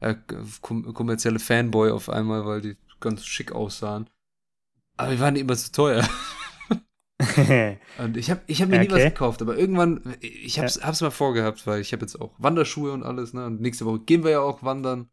äh, 0.00 0.16
kom 0.60 0.92
kommerzielle 0.92 1.38
Fanboy 1.38 1.90
auf 1.90 2.10
einmal, 2.10 2.44
weil 2.44 2.60
die 2.60 2.76
ganz 3.00 3.24
schick 3.24 3.52
aussahen. 3.52 4.10
Aber 4.98 5.12
die 5.12 5.20
waren 5.20 5.36
immer 5.36 5.56
zu 5.56 5.72
teuer. 5.72 6.06
Und 7.98 8.16
ich 8.16 8.30
habe 8.30 8.40
ich 8.46 8.62
hab 8.62 8.68
mir 8.68 8.78
nie 8.80 8.88
was 8.90 8.94
Okay. 9.00 9.10
gekauft, 9.10 9.42
aber 9.42 9.56
irgendwann, 9.56 10.16
ich 10.20 10.58
hab's, 10.58 10.82
hab's 10.82 11.00
mal 11.00 11.10
vorgehabt, 11.10 11.66
weil 11.66 11.80
ich 11.80 11.92
habe 11.92 12.02
jetzt 12.02 12.20
auch 12.20 12.32
Wanderschuhe 12.38 12.92
und 12.92 13.02
alles, 13.02 13.32
ne? 13.34 13.46
Und 13.46 13.60
nächste 13.60 13.84
Woche 13.86 14.00
gehen 14.00 14.24
wir 14.24 14.30
ja 14.32 14.40
auch 14.40 14.62
wandern. 14.62 15.08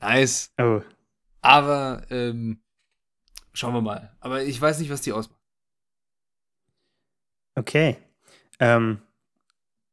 Nice. 0.00 0.52
oh, 0.60 0.80
Aber, 1.40 2.02
ähm, 2.10 2.62
schauen 3.52 3.74
wir 3.74 3.80
mal. 3.82 4.16
Aber 4.20 4.42
ich 4.42 4.60
weiß 4.60 4.78
nicht, 4.80 4.90
was 4.90 5.02
die 5.02 5.12
ausmachen. 5.12 5.38
okay. 7.54 7.96
Ähm, 8.60 8.98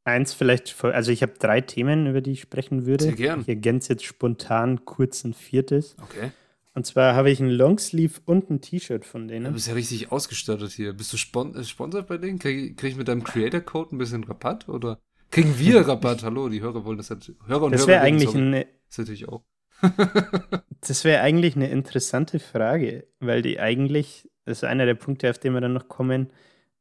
eins 0.05 0.33
vielleicht, 0.33 0.83
also 0.83 1.11
ich 1.11 1.21
habe 1.21 1.33
drei 1.33 1.61
Themen, 1.61 2.07
über 2.07 2.21
die 2.21 2.31
ich 2.31 2.41
sprechen 2.41 2.85
würde. 2.85 3.05
Sehr 3.05 3.13
gern. 3.13 3.41
Ich 3.41 3.49
ergänze 3.49 3.93
jetzt 3.93 4.05
spontan 4.05 4.85
kurz 4.85 5.23
ein 5.23 5.33
viertes. 5.33 5.95
Okay. 6.01 6.31
Und 6.75 6.85
zwar 6.85 7.15
habe 7.15 7.31
ich 7.31 7.39
ein 7.39 7.49
Longsleeve 7.49 8.19
und 8.25 8.49
ein 8.49 8.59
T-Shirt 8.59 9.05
von 9.05 9.27
Du 9.27 9.33
denen. 9.33 9.53
bist 9.53 9.67
ja 9.67 9.73
richtig 9.73 10.11
ausgestattet 10.11 10.71
hier. 10.73 10.91
Bist 10.91 11.11
du 11.13 11.17
spon 11.17 11.55
äh, 11.55 11.63
sponsert 11.63 12.07
bei 12.07 12.17
denen? 12.17 12.37
Krieg, 12.37 12.75
krieg 12.77 12.91
ich 12.91 12.97
mit 12.97 13.07
deinem 13.07 13.23
Creator-Code 13.23 13.95
ein 13.95 13.97
bisschen 13.97 14.25
Rabatt? 14.25 14.67
Oder 14.67 14.99
kriegen 15.31 15.57
wir 15.57 15.79
Rabatt? 15.87 16.23
Hallo, 16.23 16.49
die 16.49 16.61
Hörer 16.61 16.83
wollen 16.83 16.97
das 16.97 17.09
halt. 17.09 17.33
Hörer 17.47 17.63
und 17.63 17.71
Das 17.71 17.87
wäre 17.87 18.01
eigentlich, 18.01 18.29
sorry. 18.31 18.41
eine, 18.41 18.67
Das 18.89 18.97
natürlich 18.97 19.29
auch. 19.29 19.43
das 20.81 21.05
wär 21.05 21.21
eigentlich 21.23 21.55
eine 21.55 21.69
interessante 21.69 22.39
Frage, 22.39 23.07
weil 23.19 23.41
die 23.41 23.59
eigentlich, 23.59 24.29
das 24.43 24.57
ist 24.59 24.63
einer 24.65 24.85
der 24.85 24.95
Punkte, 24.95 25.29
auf 25.29 25.37
den 25.37 25.53
wir 25.53 25.61
dann 25.61 25.73
noch 25.73 25.87
kommen, 25.87 26.29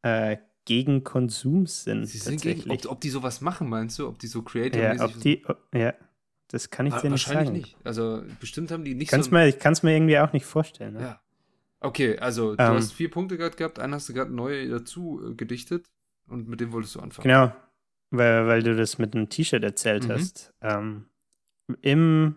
äh, 0.02 0.38
gegen 0.64 1.04
Konsum 1.04 1.66
sind. 1.66 2.06
Sie 2.06 2.18
sind 2.18 2.42
gegen, 2.42 2.68
ob, 2.70 2.86
ob 2.86 3.00
die 3.00 3.10
sowas 3.10 3.40
machen, 3.40 3.68
meinst 3.68 3.98
du? 3.98 4.08
Ob 4.08 4.18
die 4.18 4.26
so 4.26 4.40
ja, 4.40 4.44
Creator-mäßig 4.44 5.02
ob 5.02 5.20
die, 5.20 5.44
ob, 5.46 5.58
ja, 5.74 5.94
das 6.48 6.70
kann 6.70 6.86
ich 6.86 6.94
dir 6.94 7.10
nicht 7.10 7.26
Wahrscheinlich 7.28 7.46
sagen. 7.48 7.56
nicht. 7.58 7.76
Also 7.84 8.22
bestimmt 8.40 8.70
haben 8.70 8.84
die 8.84 8.94
nicht 8.94 9.10
Kann's 9.10 9.26
so. 9.26 9.32
mir, 9.32 9.46
ich 9.48 9.58
kann 9.58 9.72
es 9.72 9.82
mir 9.82 9.92
irgendwie 9.96 10.18
auch 10.18 10.32
nicht 10.32 10.46
vorstellen. 10.46 10.94
Ne? 10.94 11.00
Ja. 11.00 11.20
Okay, 11.80 12.18
also 12.18 12.54
du 12.56 12.62
Ähm. 12.62 12.74
hast 12.74 12.92
vier 12.92 13.10
Punkte 13.10 13.36
gerade 13.36 13.56
gehabt, 13.56 13.78
einen 13.78 13.94
hast 13.94 14.08
du 14.08 14.14
gerade 14.14 14.32
neu 14.32 14.68
dazu 14.68 15.20
äh, 15.30 15.34
gedichtet 15.34 15.90
und 16.28 16.48
mit 16.48 16.60
dem 16.60 16.72
wolltest 16.72 16.94
du 16.94 17.00
anfangen. 17.00 17.24
Genau, 17.28 17.52
weil, 18.10 18.46
weil 18.46 18.62
du 18.62 18.74
das 18.76 18.98
mit 18.98 19.14
einem 19.14 19.28
T-Shirt 19.28 19.62
erzählt 19.62 20.04
Mhm. 20.08 20.12
hast. 20.12 20.54
Ähm, 20.62 21.06
Im, 21.82 22.36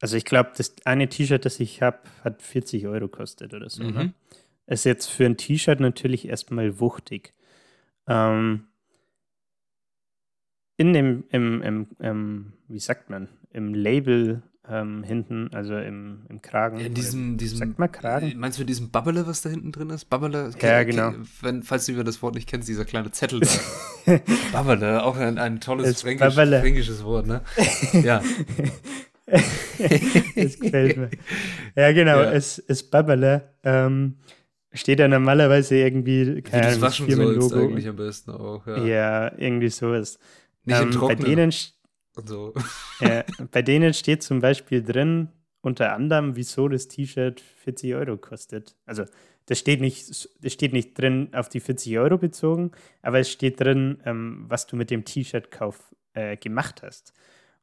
also 0.00 0.16
ich 0.16 0.24
glaube, 0.24 0.52
das 0.56 0.74
eine 0.84 1.08
T-Shirt, 1.08 1.44
das 1.44 1.60
ich 1.60 1.80
habe, 1.82 1.98
hat 2.24 2.42
40 2.42 2.86
Euro 2.86 3.08
kostet 3.08 3.54
oder 3.54 3.68
so. 3.70 3.82
Ne? 3.84 4.04
Mhm. 4.04 4.14
Ist 4.66 4.84
jetzt 4.84 5.06
für 5.06 5.26
ein 5.26 5.36
T-Shirt 5.36 5.80
natürlich 5.80 6.26
erstmal 6.28 6.80
wuchtig. 6.80 7.34
Ähm, 8.06 8.66
in 10.82 10.92
dem, 10.92 11.24
im, 11.30 11.62
im, 11.62 11.86
im, 12.00 12.52
wie 12.68 12.80
sagt 12.80 13.08
man, 13.08 13.28
im 13.52 13.72
Label 13.72 14.42
ähm, 14.68 15.02
hinten, 15.04 15.50
also 15.52 15.76
im, 15.76 16.22
im 16.28 16.42
Kragen. 16.42 16.78
Ja, 16.78 16.86
in 16.86 16.94
diesem, 16.94 17.36
diesem 17.36 17.58
sagt 17.58 17.78
man 17.78 17.90
Kragen? 17.92 18.32
Äh, 18.32 18.34
Meinst 18.34 18.58
du 18.58 18.64
diesen 18.64 18.90
Babbele, 18.90 19.26
was 19.26 19.42
da 19.42 19.50
hinten 19.50 19.70
drin 19.70 19.90
ist? 19.90 20.06
Babbele? 20.06 20.50
Ja, 20.60 20.82
genau. 20.82 21.12
Wenn, 21.40 21.62
falls 21.62 21.86
du 21.86 22.02
das 22.02 22.20
Wort 22.22 22.34
nicht 22.34 22.48
kennst, 22.48 22.68
dieser 22.68 22.84
kleine 22.84 23.12
Zettel 23.12 23.40
da. 23.40 23.48
Babbele, 24.52 25.04
auch 25.04 25.16
ein, 25.16 25.38
ein 25.38 25.60
tolles 25.60 25.86
Das 25.88 26.02
fränkisch, 26.02 26.34
fränkisches 26.34 27.04
Wort, 27.04 27.26
ne? 27.26 27.42
Ja. 28.02 28.22
das 30.36 30.58
gefällt 30.58 30.96
mir. 30.96 31.10
Ja, 31.76 31.92
genau, 31.92 32.20
Ja. 32.20 32.32
es, 32.32 32.58
es 32.58 32.82
Babbele. 32.88 33.50
Ähm, 33.64 34.16
steht 34.72 35.00
ja 35.00 35.08
normalerweise 35.08 35.76
irgendwie, 35.76 36.36
Wie 36.36 36.42
keine 36.42 36.68
Ahnung, 36.68 36.80
waschen 36.82 37.06
sollst 37.06 37.18
Firmenlogo. 37.20 37.56
eigentlich 37.56 37.88
am 37.88 37.96
besten 37.96 38.30
auch. 38.30 38.66
Ja. 38.66 38.84
Ja, 38.84 39.32
irgendwie 39.38 39.68
sowas. 39.68 40.18
Nicht 40.64 40.80
Ähm, 40.80 40.90
bei, 40.90 40.96
Trocknen 40.96 41.24
denen, 41.24 41.52
so. 42.24 42.54
äh, 43.00 43.24
bei 43.50 43.62
denen 43.62 43.94
steht 43.94 44.22
zum 44.22 44.40
Beispiel 44.40 44.82
drin, 44.82 45.28
unter 45.60 45.92
anderem, 45.92 46.36
wieso 46.36 46.68
das 46.68 46.88
T-Shirt 46.88 47.40
40 47.40 47.94
Euro 47.94 48.16
kostet. 48.16 48.76
Also 48.84 49.04
das 49.46 49.58
steht 49.58 49.80
nicht, 49.80 50.08
das 50.08 50.52
steht 50.52 50.72
nicht 50.72 50.98
drin 50.98 51.28
auf 51.32 51.48
die 51.48 51.60
40 51.60 51.98
Euro 51.98 52.18
bezogen, 52.18 52.72
aber 53.00 53.18
es 53.18 53.30
steht 53.30 53.60
drin, 53.60 54.00
ähm, 54.04 54.44
was 54.48 54.66
du 54.66 54.76
mit 54.76 54.90
dem 54.90 55.04
T-Shirt-Kauf 55.04 55.94
äh, 56.14 56.36
gemacht 56.36 56.82
hast. 56.82 57.12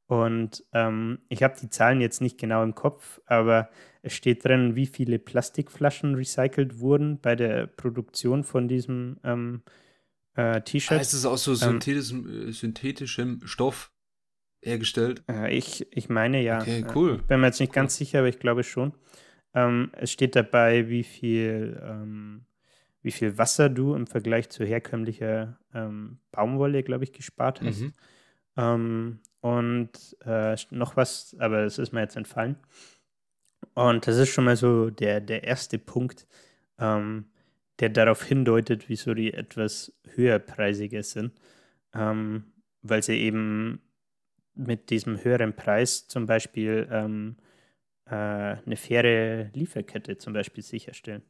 Und 0.07 0.65
ähm, 0.73 1.19
ich 1.29 1.43
habe 1.43 1.55
die 1.61 1.69
Zahlen 1.69 2.01
jetzt 2.01 2.19
nicht 2.19 2.39
genau 2.39 2.63
im 2.63 2.73
Kopf, 2.73 3.21
aber 3.27 3.69
es 4.01 4.13
steht 4.13 4.43
drin, 4.43 4.75
wie 4.75 4.87
viele 4.87 5.19
Plastikflaschen 5.19 6.15
recycelt 6.15 6.79
wurden 6.79 7.19
bei 7.19 7.35
der 7.35 7.67
Produktion 7.67 8.43
von 8.43 8.67
diesem 8.67 9.17
ähm, 9.23 9.61
äh, 10.35 10.61
T-Shirt. 10.61 10.97
Ah, 10.97 11.01
ist 11.01 11.13
es 11.13 11.25
aus 11.25 11.43
so 11.43 11.51
Ähm, 11.51 11.57
synthetischem, 11.57 12.49
äh, 12.49 12.51
synthetischem 12.51 13.41
Stoff 13.45 13.91
hergestellt? 14.61 15.23
Äh, 15.29 15.55
ich, 15.57 15.87
ich 15.95 16.09
meine 16.09 16.41
ja. 16.41 16.61
Okay, 16.61 16.81
Äh, 16.81 16.87
cool. 16.95 17.15
Ich 17.21 17.27
bin 17.27 17.39
mir 17.39 17.47
jetzt 17.47 17.59
nicht 17.59 17.69
Cool. 17.71 17.75
ganz 17.75 17.95
sicher, 17.97 18.19
aber 18.19 18.27
ich 18.29 18.39
glaube 18.39 18.63
schon. 18.63 18.93
Ähm, 19.53 19.91
es 19.93 20.11
steht 20.11 20.35
dabei, 20.35 20.89
wie 20.89 21.03
viel, 21.03 21.81
ähm, 21.83 22.45
wie 23.01 23.11
viel 23.11 23.37
Wasser 23.37 23.69
du 23.69 23.95
im 23.95 24.05
Vergleich 24.05 24.49
zu 24.49 24.63
herkömmlicher 24.65 25.59
ähm, 25.73 26.19
Baumwolle, 26.31 26.83
glaube 26.83 27.03
ich, 27.05 27.13
gespart 27.13 27.61
hast. 27.61 27.79
Mhm. 27.81 27.93
Ähm, 28.57 29.19
und 29.41 29.91
äh, 30.25 30.55
noch 30.71 30.97
was, 30.97 31.35
aber 31.39 31.63
es 31.63 31.77
ist 31.79 31.93
mir 31.93 32.01
jetzt 32.01 32.17
entfallen. 32.17 32.57
Und 33.73 34.05
das 34.05 34.17
ist 34.17 34.29
schon 34.29 34.43
mal 34.45 34.57
so 34.57 34.89
der, 34.89 35.21
der 35.21 35.43
erste 35.45 35.79
Punkt, 35.79 36.27
ähm, 36.77 37.25
der 37.79 37.89
darauf 37.89 38.23
hindeutet, 38.23 38.89
wieso 38.89 39.13
die 39.13 39.33
etwas 39.33 39.93
höherpreisiger 40.15 41.03
sind. 41.03 41.33
Ähm, 41.93 42.43
weil 42.81 43.03
sie 43.03 43.17
eben 43.17 43.81
mit 44.53 44.89
diesem 44.89 45.23
höheren 45.23 45.55
Preis 45.55 46.07
zum 46.07 46.25
Beispiel 46.25 46.87
ähm, 46.91 47.37
äh, 48.05 48.13
eine 48.15 48.75
faire 48.75 49.49
Lieferkette 49.53 50.17
zum 50.17 50.33
Beispiel 50.33 50.63
sicherstellen. 50.63 51.23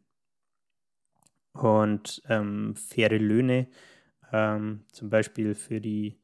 Und 1.54 2.22
ähm, 2.30 2.76
faire 2.76 3.18
Löhne, 3.18 3.68
ähm, 4.32 4.86
zum 4.92 5.10
Beispiel 5.10 5.56
für 5.56 5.82
die, 5.82 6.20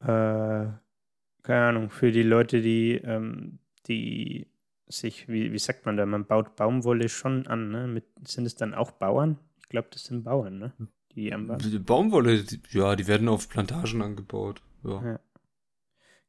äh, 0.00 0.06
keine 0.06 1.66
Ahnung, 1.66 1.90
für 1.90 2.12
die 2.12 2.22
Leute, 2.22 2.62
die, 2.62 2.94
ähm, 3.04 3.58
die 3.86 4.46
sich, 4.92 5.28
wie, 5.28 5.52
wie 5.52 5.58
sagt 5.58 5.86
man 5.86 5.96
da, 5.96 6.06
man 6.06 6.26
baut 6.26 6.56
Baumwolle 6.56 7.08
schon 7.08 7.46
an, 7.46 7.70
ne? 7.70 7.86
Mit, 7.86 8.04
sind 8.26 8.44
es 8.46 8.54
dann 8.54 8.74
auch 8.74 8.92
Bauern? 8.92 9.38
Ich 9.60 9.68
glaube, 9.68 9.88
das 9.90 10.04
sind 10.04 10.24
Bauern, 10.24 10.58
ne? 10.58 10.72
Die 11.14 11.32
am 11.32 11.46
Ba- 11.46 11.56
Die 11.56 11.78
Baumwolle, 11.78 12.42
die, 12.42 12.60
ja, 12.70 12.94
die 12.96 13.06
werden 13.06 13.28
auf 13.28 13.48
Plantagen 13.48 14.02
angebaut. 14.02 14.62
Ja. 14.84 15.02
Ja. 15.04 15.20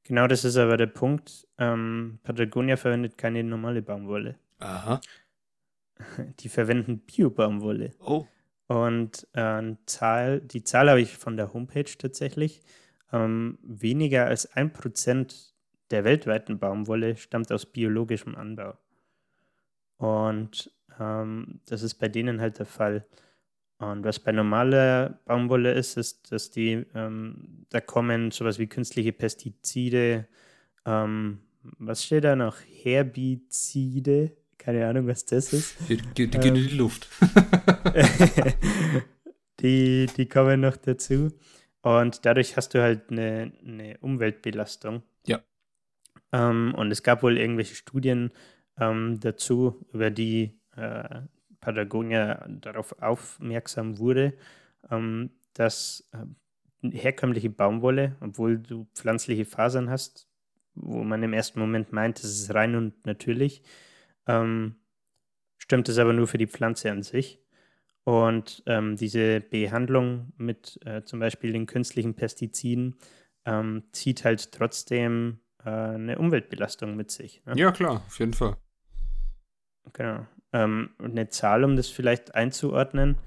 Genau, 0.03 0.27
das 0.27 0.43
ist 0.43 0.57
aber 0.57 0.75
der 0.77 0.87
Punkt. 0.87 1.47
Ähm, 1.57 2.19
Patagonia 2.23 2.75
verwendet 2.75 3.17
keine 3.17 3.43
normale 3.43 3.81
Baumwolle. 3.81 4.37
Aha. 4.59 4.99
Die 6.39 6.49
verwenden 6.49 6.99
Bio-Baumwolle. 6.99 7.91
Oh. 7.99 8.25
Und 8.67 9.27
äh, 9.33 9.75
Zahl, 9.85 10.41
die 10.41 10.63
Zahl 10.63 10.89
habe 10.89 10.99
ich 11.01 11.17
von 11.17 11.37
der 11.37 11.53
Homepage 11.53 11.85
tatsächlich. 11.97 12.61
Ähm, 13.11 13.59
weniger 13.61 14.25
als 14.25 14.51
ein 14.53 14.73
Prozent 14.73 15.52
der 15.93 16.03
weltweiten 16.03 16.57
Baumwolle 16.57 17.15
stammt 17.15 17.51
aus 17.51 17.67
biologischem 17.67 18.35
Anbau. 18.35 18.73
Und 19.97 20.71
ähm, 20.99 21.59
das 21.67 21.83
ist 21.83 21.95
bei 21.95 22.09
denen 22.09 22.41
halt 22.41 22.57
der 22.57 22.65
Fall. 22.65 23.05
Und 23.77 24.03
was 24.03 24.19
bei 24.19 24.31
normaler 24.31 25.19
Baumwolle 25.25 25.73
ist, 25.73 25.97
ist, 25.97 26.31
dass 26.31 26.49
die, 26.49 26.85
ähm, 26.95 27.65
da 27.69 27.79
kommen 27.79 28.31
sowas 28.31 28.57
wie 28.57 28.67
künstliche 28.67 29.13
Pestizide, 29.13 30.27
ähm, 30.85 31.39
was 31.77 32.03
steht 32.03 32.23
da 32.23 32.35
noch? 32.35 32.57
Herbizide, 32.59 34.35
keine 34.57 34.87
Ahnung, 34.87 35.07
was 35.07 35.25
das 35.25 35.53
ist. 35.53 35.77
Die, 35.87 35.97
die, 35.97 36.27
die 36.27 36.39
gehen 36.39 36.55
in 36.55 36.67
die 36.67 36.75
Luft. 36.75 37.07
die, 39.59 40.07
die 40.17 40.25
kommen 40.27 40.61
noch 40.61 40.75
dazu. 40.75 41.31
Und 41.83 42.25
dadurch 42.25 42.57
hast 42.57 42.73
du 42.73 42.81
halt 42.81 43.11
eine, 43.11 43.53
eine 43.63 43.97
Umweltbelastung. 43.99 45.03
Ähm, 46.33 46.73
und 46.75 46.91
es 46.91 47.03
gab 47.03 47.23
wohl 47.23 47.37
irgendwelche 47.37 47.75
Studien 47.75 48.31
ähm, 48.77 49.19
dazu, 49.21 49.85
über 49.93 50.11
die 50.11 50.59
äh, 50.75 51.21
Patagonia 51.61 52.45
darauf 52.49 53.01
aufmerksam 53.01 53.99
wurde, 53.99 54.33
ähm, 54.91 55.29
dass 55.53 56.09
äh, 56.11 56.89
herkömmliche 56.91 57.49
Baumwolle, 57.49 58.17
obwohl 58.19 58.57
du 58.59 58.87
pflanzliche 58.95 59.45
Fasern 59.45 59.89
hast, 59.89 60.27
wo 60.75 61.03
man 61.03 61.23
im 61.23 61.33
ersten 61.33 61.59
Moment 61.59 61.93
meint, 61.93 62.17
das 62.19 62.31
ist 62.31 62.53
rein 62.53 62.75
und 62.75 63.05
natürlich, 63.05 63.61
ähm, 64.27 64.75
stimmt 65.57 65.87
es 65.87 65.97
aber 65.99 66.13
nur 66.13 66.27
für 66.27 66.37
die 66.39 66.47
Pflanze 66.47 66.91
an 66.91 67.03
sich. 67.03 67.39
Und 68.05 68.63
ähm, 68.65 68.97
diese 68.97 69.39
Behandlung 69.39 70.33
mit 70.37 70.79
äh, 70.85 71.03
zum 71.05 71.19
Beispiel 71.19 71.53
den 71.53 71.67
künstlichen 71.67 72.15
Pestiziden 72.15 72.97
ähm, 73.45 73.83
zieht 73.93 74.25
halt 74.25 74.51
trotzdem 74.51 75.39
äh, 75.65 75.69
eine 75.69 76.17
Umweltbelastung 76.17 76.95
mit 76.95 77.11
sich. 77.11 77.43
Ne? 77.45 77.53
Ja, 77.57 77.71
klar, 77.71 78.03
auf 78.07 78.19
jeden 78.19 78.33
Fall. 78.33 78.57
Genau. 79.93 80.25
Ähm, 80.51 80.91
eine 80.99 81.29
Zahl, 81.29 81.63
um 81.63 81.75
das 81.75 81.87
vielleicht 81.87 82.35
einzuordnen. 82.35 83.17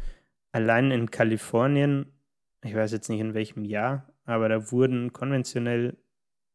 Allein 0.53 0.91
in 0.91 1.11
Kalifornien, 1.11 2.07
ich 2.63 2.75
weiß 2.75 2.93
jetzt 2.93 3.09
nicht 3.09 3.21
in 3.21 3.35
welchem 3.35 3.65
Jahr, 3.65 4.13
aber 4.25 4.49
da 4.49 4.71
wurden 4.71 5.13
konventionell, 5.13 5.97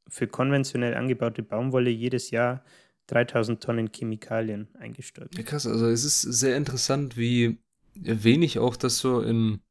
für 0.07 0.27
konventionell 0.27 0.95
angebaute 0.95 1.43
Baumwolle 1.43 1.89
jedes 1.89 2.31
Jahr 2.31 2.63
3000 3.07 3.61
Tonnen 3.61 3.91
Chemikalien 3.91 4.69
eingestellt. 4.75 5.37
Ja, 5.37 5.43
krass. 5.43 5.67
Also 5.67 5.87
es 5.87 6.03
ist 6.05 6.21
sehr 6.21 6.57
interessant, 6.57 7.17
wie 7.17 7.59
wenig 7.93 8.59
auch 8.59 8.75
das 8.75 8.97
so 8.97 9.21
in 9.21 9.61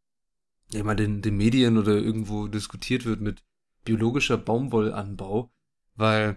ja, 0.72 0.84
mal 0.84 0.96
den, 0.96 1.22
den 1.22 1.36
Medien 1.36 1.78
oder 1.78 1.92
irgendwo 1.92 2.46
diskutiert 2.46 3.04
wird 3.04 3.20
mit 3.20 3.42
biologischer 3.84 4.36
Baumwollanbau, 4.36 5.50
weil 6.00 6.36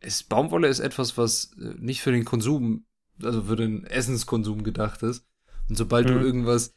es, 0.00 0.22
Baumwolle 0.22 0.68
ist 0.68 0.80
etwas, 0.80 1.16
was 1.16 1.52
äh, 1.58 1.74
nicht 1.78 2.02
für 2.02 2.12
den 2.12 2.24
Konsum, 2.24 2.84
also 3.22 3.44
für 3.44 3.56
den 3.56 3.86
Essenskonsum 3.86 4.62
gedacht 4.62 5.02
ist. 5.02 5.26
Und 5.68 5.76
sobald 5.76 6.08
mhm. 6.08 6.14
du 6.14 6.20
irgendwas, 6.20 6.74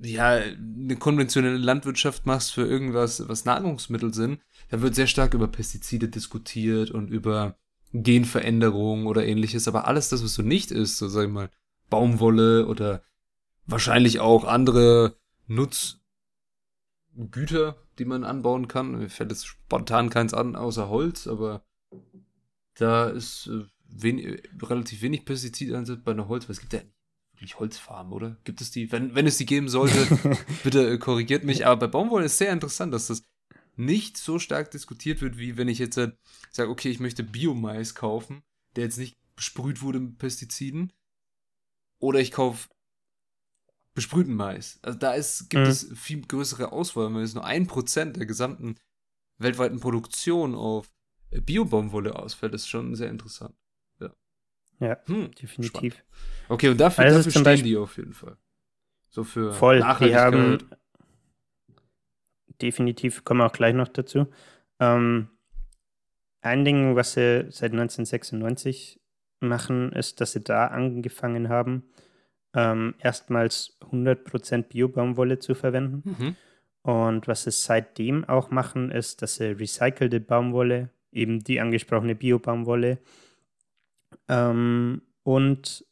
ja, 0.00 0.30
eine 0.30 0.96
konventionelle 0.96 1.58
Landwirtschaft 1.58 2.26
machst 2.26 2.52
für 2.52 2.66
irgendwas, 2.66 3.28
was 3.28 3.44
Nahrungsmittel 3.44 4.12
sind, 4.12 4.40
da 4.70 4.80
wird 4.80 4.94
sehr 4.94 5.06
stark 5.06 5.34
über 5.34 5.46
Pestizide 5.46 6.08
diskutiert 6.08 6.90
und 6.90 7.10
über 7.10 7.56
Genveränderungen 7.92 9.06
oder 9.06 9.24
ähnliches. 9.24 9.68
Aber 9.68 9.86
alles 9.86 10.08
das, 10.08 10.24
was 10.24 10.34
du 10.34 10.42
nicht 10.42 10.72
isst, 10.72 10.98
so 10.98 11.08
sag 11.08 11.26
ich 11.26 11.32
mal, 11.32 11.50
Baumwolle 11.90 12.66
oder 12.66 13.02
wahrscheinlich 13.66 14.20
auch 14.20 14.44
andere 14.44 15.16
Nutzgüter, 15.46 17.76
die 17.98 18.04
man 18.04 18.24
anbauen 18.24 18.68
kann. 18.68 18.92
Mir 18.98 19.08
fällt 19.08 19.30
jetzt 19.30 19.46
spontan 19.46 20.10
keins 20.10 20.34
an, 20.34 20.56
außer 20.56 20.88
Holz, 20.88 21.26
aber 21.26 21.64
da 22.74 23.08
ist 23.08 23.46
äh, 23.46 23.64
wen 23.88 24.40
relativ 24.62 25.02
wenig 25.02 25.24
Pestizideinsatz 25.24 26.00
bei 26.02 26.12
einer 26.12 26.28
Holz, 26.28 26.44
weil 26.44 26.52
es 26.52 26.60
gibt 26.60 26.72
ja 26.72 26.80
wirklich 27.32 27.58
Holzfarmen, 27.58 28.12
oder? 28.12 28.36
Gibt 28.44 28.60
es 28.60 28.70
die? 28.70 28.90
Wenn, 28.90 29.14
wenn 29.14 29.26
es 29.26 29.36
die 29.36 29.46
geben 29.46 29.68
sollte, 29.68 30.06
bitte 30.64 30.88
äh, 30.88 30.98
korrigiert 30.98 31.44
mich. 31.44 31.66
Aber 31.66 31.80
bei 31.80 31.86
Baumwolle 31.86 32.26
ist 32.26 32.38
sehr 32.38 32.52
interessant, 32.52 32.92
dass 32.92 33.08
das 33.08 33.22
nicht 33.76 34.16
so 34.16 34.38
stark 34.38 34.70
diskutiert 34.70 35.20
wird, 35.20 35.38
wie 35.38 35.56
wenn 35.56 35.68
ich 35.68 35.78
jetzt 35.78 35.96
äh, 35.96 36.12
sage, 36.50 36.70
okay, 36.70 36.90
ich 36.90 37.00
möchte 37.00 37.22
Biomais 37.22 37.94
kaufen, 37.94 38.42
der 38.76 38.84
jetzt 38.84 38.98
nicht 38.98 39.16
besprüht 39.36 39.82
wurde 39.82 40.00
mit 40.00 40.18
Pestiziden. 40.18 40.92
Oder 41.98 42.20
ich 42.20 42.32
kaufe 42.32 42.68
besprühten 43.94 44.34
Mais. 44.34 44.78
Also 44.82 44.98
da 44.98 45.14
ist, 45.14 45.48
gibt 45.50 45.64
mhm. 45.64 45.70
es 45.70 45.90
viel 45.94 46.22
größere 46.22 46.72
Auswahl, 46.72 47.14
wenn 47.14 47.22
es 47.22 47.34
nur 47.34 47.44
ein 47.44 47.66
Prozent 47.66 48.16
der 48.16 48.26
gesamten 48.26 48.76
weltweiten 49.38 49.80
Produktion 49.80 50.54
auf 50.54 50.90
Biobaumwolle 51.30 52.14
ausfällt, 52.16 52.54
ist 52.54 52.68
schon 52.68 52.94
sehr 52.94 53.10
interessant. 53.10 53.54
Ja, 54.00 54.10
ja 54.80 54.96
hm, 55.06 55.30
definitiv. 55.32 55.94
Spannend. 55.94 56.04
Okay, 56.48 56.68
und 56.68 56.80
dafür, 56.80 57.04
also 57.04 57.18
dafür 57.18 57.30
stehen 57.30 57.44
Beispiel 57.44 57.70
die 57.70 57.76
auf 57.76 57.96
jeden 57.96 58.12
Fall. 58.12 58.36
So 59.10 59.24
für 59.24 59.52
voll, 59.52 59.80
Nachhaltigkeit. 59.80 60.32
Die 60.32 60.36
haben 60.36 60.58
definitiv, 62.60 63.24
kommen 63.24 63.40
wir 63.40 63.46
auch 63.46 63.52
gleich 63.52 63.74
noch 63.74 63.88
dazu. 63.88 64.26
Ähm, 64.80 65.28
ein 66.40 66.64
Ding, 66.64 66.94
was 66.96 67.14
sie 67.14 67.46
seit 67.50 67.72
1996 67.72 69.00
machen, 69.40 69.92
ist, 69.92 70.20
dass 70.20 70.32
sie 70.32 70.40
da 70.40 70.66
angefangen 70.66 71.48
haben, 71.48 71.84
ähm, 72.54 72.94
erstmals 72.98 73.76
100% 73.90 74.62
Bio-Baumwolle 74.64 75.38
zu 75.38 75.54
verwenden. 75.54 76.02
Mhm. 76.04 76.36
Und 76.82 77.28
was 77.28 77.44
sie 77.44 77.50
seitdem 77.50 78.24
auch 78.24 78.50
machen, 78.50 78.90
ist, 78.90 79.22
dass 79.22 79.36
sie 79.36 79.52
recycelte 79.52 80.20
Baumwolle, 80.20 80.90
eben 81.12 81.42
die 81.42 81.60
angesprochene 81.60 82.14
Bio-Baumwolle, 82.14 82.98
ähm, 84.28 85.02
und 85.22 85.84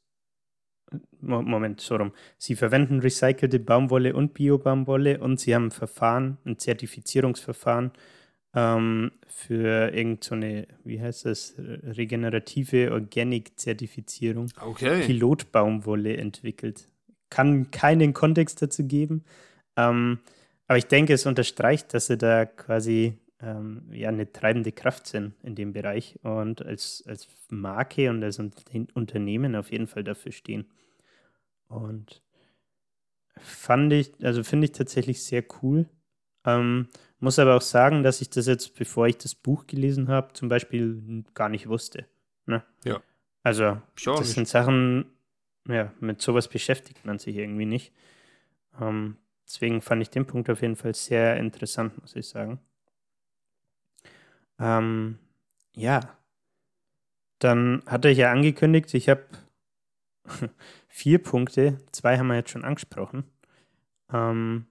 Moment, 1.20 1.80
so 1.80 1.96
rum. 1.96 2.12
Sie 2.36 2.56
verwenden 2.56 3.00
recycelte 3.00 3.58
Baumwolle 3.60 4.14
und 4.14 4.34
Bio-Baumwolle 4.34 5.20
und 5.20 5.40
sie 5.40 5.54
haben 5.54 5.66
ein 5.66 5.70
Verfahren, 5.70 6.38
ein 6.44 6.58
Zertifizierungsverfahren 6.58 7.92
ähm, 8.54 9.12
für 9.26 9.92
irgendeine, 9.94 10.66
so 10.68 10.76
wie 10.84 11.00
heißt 11.00 11.26
das, 11.26 11.54
regenerative 11.58 12.92
Organic-Zertifizierung. 12.92 14.50
Okay. 14.60 15.02
Pilotbaumwolle 15.06 16.16
entwickelt. 16.16 16.88
Kann 17.30 17.70
keinen 17.70 18.12
Kontext 18.12 18.60
dazu 18.60 18.86
geben. 18.86 19.24
Ähm, 19.76 20.18
aber 20.66 20.78
ich 20.78 20.86
denke, 20.86 21.14
es 21.14 21.26
unterstreicht, 21.26 21.94
dass 21.94 22.06
sie 22.06 22.18
da 22.18 22.44
quasi 22.44 23.18
ähm, 23.40 23.88
ja, 23.92 24.08
eine 24.08 24.30
treibende 24.30 24.72
Kraft 24.72 25.06
sind 25.06 25.34
in 25.42 25.54
dem 25.54 25.72
Bereich 25.72 26.18
und 26.22 26.64
als, 26.64 27.02
als 27.06 27.28
Marke 27.50 28.10
und 28.10 28.22
als 28.22 28.38
Unternehmen 28.38 29.56
auf 29.56 29.72
jeden 29.72 29.86
Fall 29.86 30.04
dafür 30.04 30.32
stehen. 30.32 30.66
Und 31.68 32.22
fand 33.38 33.92
ich, 33.92 34.12
also 34.22 34.44
finde 34.44 34.66
ich 34.66 34.72
tatsächlich 34.72 35.22
sehr 35.22 35.44
cool. 35.62 35.86
Ähm, 36.44 36.88
muss 37.22 37.38
aber 37.38 37.56
auch 37.56 37.62
sagen, 37.62 38.02
dass 38.02 38.20
ich 38.20 38.30
das 38.30 38.46
jetzt, 38.46 38.74
bevor 38.74 39.06
ich 39.06 39.16
das 39.16 39.34
Buch 39.34 39.66
gelesen 39.66 40.08
habe, 40.08 40.32
zum 40.32 40.48
Beispiel 40.48 41.24
gar 41.34 41.48
nicht 41.48 41.68
wusste. 41.68 42.06
Ne? 42.46 42.64
Ja. 42.84 43.00
Also, 43.44 43.80
das 43.94 44.18
nicht. 44.18 44.28
sind 44.30 44.48
Sachen, 44.48 45.06
ja, 45.68 45.92
mit 46.00 46.20
sowas 46.20 46.48
beschäftigt 46.48 47.04
man 47.04 47.18
sich 47.18 47.36
irgendwie 47.36 47.64
nicht. 47.64 47.92
Ähm, 48.80 49.16
deswegen 49.46 49.80
fand 49.80 50.02
ich 50.02 50.10
den 50.10 50.26
Punkt 50.26 50.50
auf 50.50 50.62
jeden 50.62 50.76
Fall 50.76 50.94
sehr 50.94 51.36
interessant, 51.36 52.00
muss 52.00 52.16
ich 52.16 52.28
sagen. 52.28 52.60
Ähm, 54.58 55.18
ja. 55.74 56.00
Dann 57.38 57.82
hatte 57.86 58.08
ich 58.08 58.18
ja 58.18 58.32
angekündigt, 58.32 58.92
ich 58.94 59.08
habe 59.08 59.24
vier 60.88 61.22
Punkte. 61.22 61.80
Zwei 61.92 62.18
haben 62.18 62.28
wir 62.28 62.36
jetzt 62.36 62.50
schon 62.50 62.64
angesprochen. 62.64 63.24
Ähm, 64.12 64.66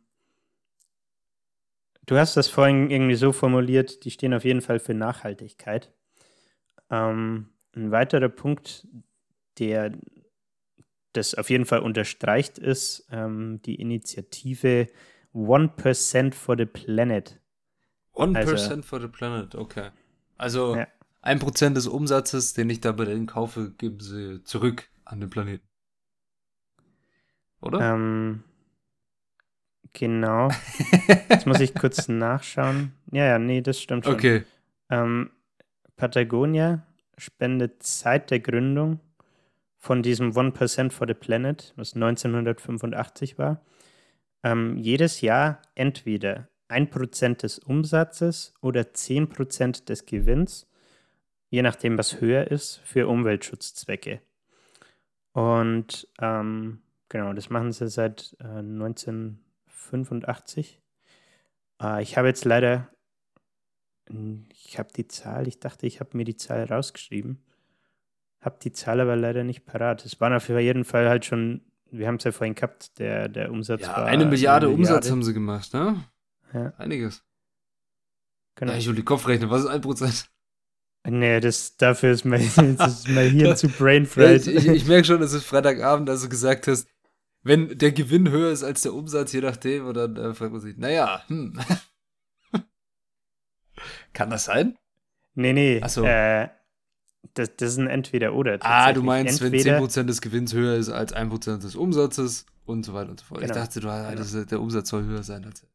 du 2.06 2.18
hast 2.18 2.38
das 2.38 2.48
vorhin 2.48 2.90
irgendwie 2.90 3.16
so 3.16 3.32
formuliert, 3.32 4.06
die 4.06 4.12
stehen 4.12 4.34
auf 4.34 4.46
jeden 4.46 4.62
Fall 4.62 4.80
für 4.80 4.94
Nachhaltigkeit. 4.94 5.94
Ähm, 6.90 7.50
ein 7.76 7.92
weiterer 7.92 8.30
Punkt, 8.30 8.88
der 9.60 9.98
das 11.14 11.36
auf 11.36 11.50
jeden 11.50 11.66
Fall 11.66 11.80
unterstreicht, 11.80 12.58
ist 12.58 13.08
ähm, 13.12 13.62
die 13.64 13.76
Initiative 13.76 14.88
1% 15.34 16.34
for 16.34 16.58
the 16.58 16.66
Planet. 16.66 17.40
1% 18.16 18.36
also, 18.36 18.82
for 18.82 19.00
the 19.00 19.08
Planet, 19.08 19.56
okay. 19.56 19.90
Also 20.38 20.76
ja. 20.76 20.88
1% 21.24 21.74
des 21.74 21.88
Umsatzes, 21.88 22.54
den 22.54 22.70
ich 22.70 22.82
da 22.82 22.92
bei 22.92 23.06
denen 23.06 23.28
kaufe, 23.28 23.72
geben 23.78 24.00
sie 24.00 24.44
zurück 24.44 24.90
an 25.06 25.20
den 25.20 25.30
Planeten. 25.30 25.68
Oder? 27.62 27.94
Ähm, 27.94 28.44
genau. 29.94 30.50
Jetzt 31.30 31.48
muss 31.48 31.60
ich 31.60 31.74
kurz 31.74 32.08
nachschauen. 32.08 32.94
Ja, 33.12 33.26
ja, 33.26 33.40
nee, 33.40 33.62
das 33.62 33.82
stimmt 33.82 34.06
schon. 34.06 34.16
Okay. 34.16 34.44
Ähm, 34.90 35.32
Patagonia 35.96 36.86
spendet 37.18 37.84
seit 37.84 38.32
der 38.32 38.40
Gründung 38.40 39.00
von 39.78 40.04
diesem 40.04 40.32
1% 40.32 40.92
for 40.92 41.08
the 41.08 41.14
Planet, 41.14 41.74
was 41.76 41.96
1985 41.96 43.38
war, 43.38 43.62
ähm, 44.44 44.78
jedes 44.78 45.22
Jahr 45.22 45.62
entweder 45.76 46.48
1% 46.70 47.42
des 47.42 47.60
Umsatzes 47.60 48.54
oder 48.62 48.82
10% 48.82 49.86
des 49.86 50.06
Gewinns, 50.06 50.68
je 51.50 51.62
nachdem, 51.62 51.98
was 51.98 52.22
höher 52.22 52.50
ist, 52.50 52.82
für 52.84 53.08
Umweltschutzzwecke. 53.08 54.22
Und 55.34 56.08
ähm, 56.20 56.82
genau, 57.10 57.34
das 57.34 57.50
machen 57.50 57.72
sie 57.72 57.90
seit 57.90 58.36
äh, 58.40 58.46
1985. 58.46 59.51
Äh, 61.82 62.02
ich 62.02 62.18
habe 62.18 62.28
jetzt 62.28 62.46
leider, 62.46 62.90
ich 64.54 64.78
habe 64.78 64.90
die 64.96 65.08
Zahl, 65.08 65.48
ich 65.48 65.60
dachte, 65.60 65.88
ich 65.88 66.00
habe 66.00 66.16
mir 66.18 66.26
die 66.26 66.36
Zahl 66.36 66.66
rausgeschrieben. 66.66 67.44
Habe 68.42 68.58
die 68.62 68.72
Zahl 68.72 69.00
aber 69.00 69.16
leider 69.16 69.44
nicht 69.44 69.66
parat. 69.66 70.06
Es 70.06 70.20
waren 70.20 70.34
auf 70.34 70.50
jeden 70.50 70.84
Fall 70.84 71.08
halt 71.08 71.26
schon, 71.26 71.62
wir 71.92 72.08
haben 72.08 72.16
es 72.16 72.24
ja 72.24 72.32
vorhin 72.32 72.56
gehabt, 72.56 72.98
der, 73.00 73.30
der 73.30 73.52
Umsatz 73.52 73.82
Ja, 73.82 73.98
war. 73.98 74.06
eine 74.08 74.26
Milliarde 74.26 74.68
eine 74.68 74.76
Umsatz 74.76 75.10
haben 75.12 75.24
sie 75.24 75.34
gemacht, 75.34 75.74
ne? 75.74 76.04
Ja, 76.54 76.74
Einiges. 76.78 77.24
genau. 78.56 78.72
Ja, 78.74 78.78
ich 78.80 78.88
will 78.88 78.96
die 78.96 79.04
Kopfrechnen, 79.04 79.50
was 79.50 79.62
ist 79.64 79.68
ein 79.70 79.82
Prozent? 79.82 80.30
Nee, 81.08 81.40
das, 81.40 81.78
dafür 81.78 82.12
ist 82.12 82.26
mein, 82.26 82.42
das 82.78 83.00
ist 83.00 83.10
mein 83.10 83.32
Hirn 83.32 83.56
zu 83.58 83.70
brain 83.70 84.04
Ja, 84.04 84.08
fried. 84.08 84.48
ich, 84.48 84.56
ich, 84.56 84.68
ich 84.68 84.86
merke 84.88 85.06
schon, 85.06 85.22
es 85.22 85.34
ist 85.34 85.46
Freitagabend, 85.46 86.10
als 86.10 86.22
du 86.22 86.30
gesagt 86.30 86.68
hast, 86.68 86.88
wenn 87.44 87.78
der 87.78 87.92
Gewinn 87.92 88.30
höher 88.30 88.52
ist 88.52 88.64
als 88.64 88.82
der 88.82 88.94
Umsatz, 88.94 89.32
je 89.34 89.42
nachdem, 89.42 89.86
und 89.88 89.96
dann 89.96 90.16
äh, 90.16 90.34
fragt 90.34 90.52
man 90.52 90.62
sich, 90.62 90.78
naja, 90.78 91.24
hm. 91.28 91.60
Kann 94.14 94.30
das 94.30 94.46
sein? 94.46 94.78
nee, 95.34 95.54
nee. 95.54 95.80
Ach 95.84 95.90
so. 95.90 96.04
Äh, 96.04 96.50
das, 97.34 97.56
das 97.56 97.72
ist 97.74 97.78
ein 97.78 97.88
Entweder-Oder. 97.88 98.58
Ah, 98.62 98.92
du 98.94 99.04
meinst, 99.04 99.42
Entweder, 99.42 99.78
wenn 99.80 99.84
10% 99.88 100.04
des 100.04 100.22
Gewinns 100.22 100.54
höher 100.54 100.76
ist 100.76 100.90
als 100.90 101.16
1% 101.16 101.60
des 101.62 101.76
Umsatzes 101.76 102.46
und 102.66 102.84
so 102.86 102.94
weiter 102.94 103.12
und 103.12 103.20
so 103.20 103.26
fort. 103.26 103.42
Ich 103.42 103.48
Genau. 103.48 103.60
dachte, 103.60 103.80
du, 103.80 103.88
ah, 103.90 104.14
das, 104.16 104.32
der 104.46 104.60
Umsatz 104.60 104.90
soll 104.90 105.06
höher 105.06 105.24
sein 105.24 105.46
als 105.46 105.62
der 105.62 105.70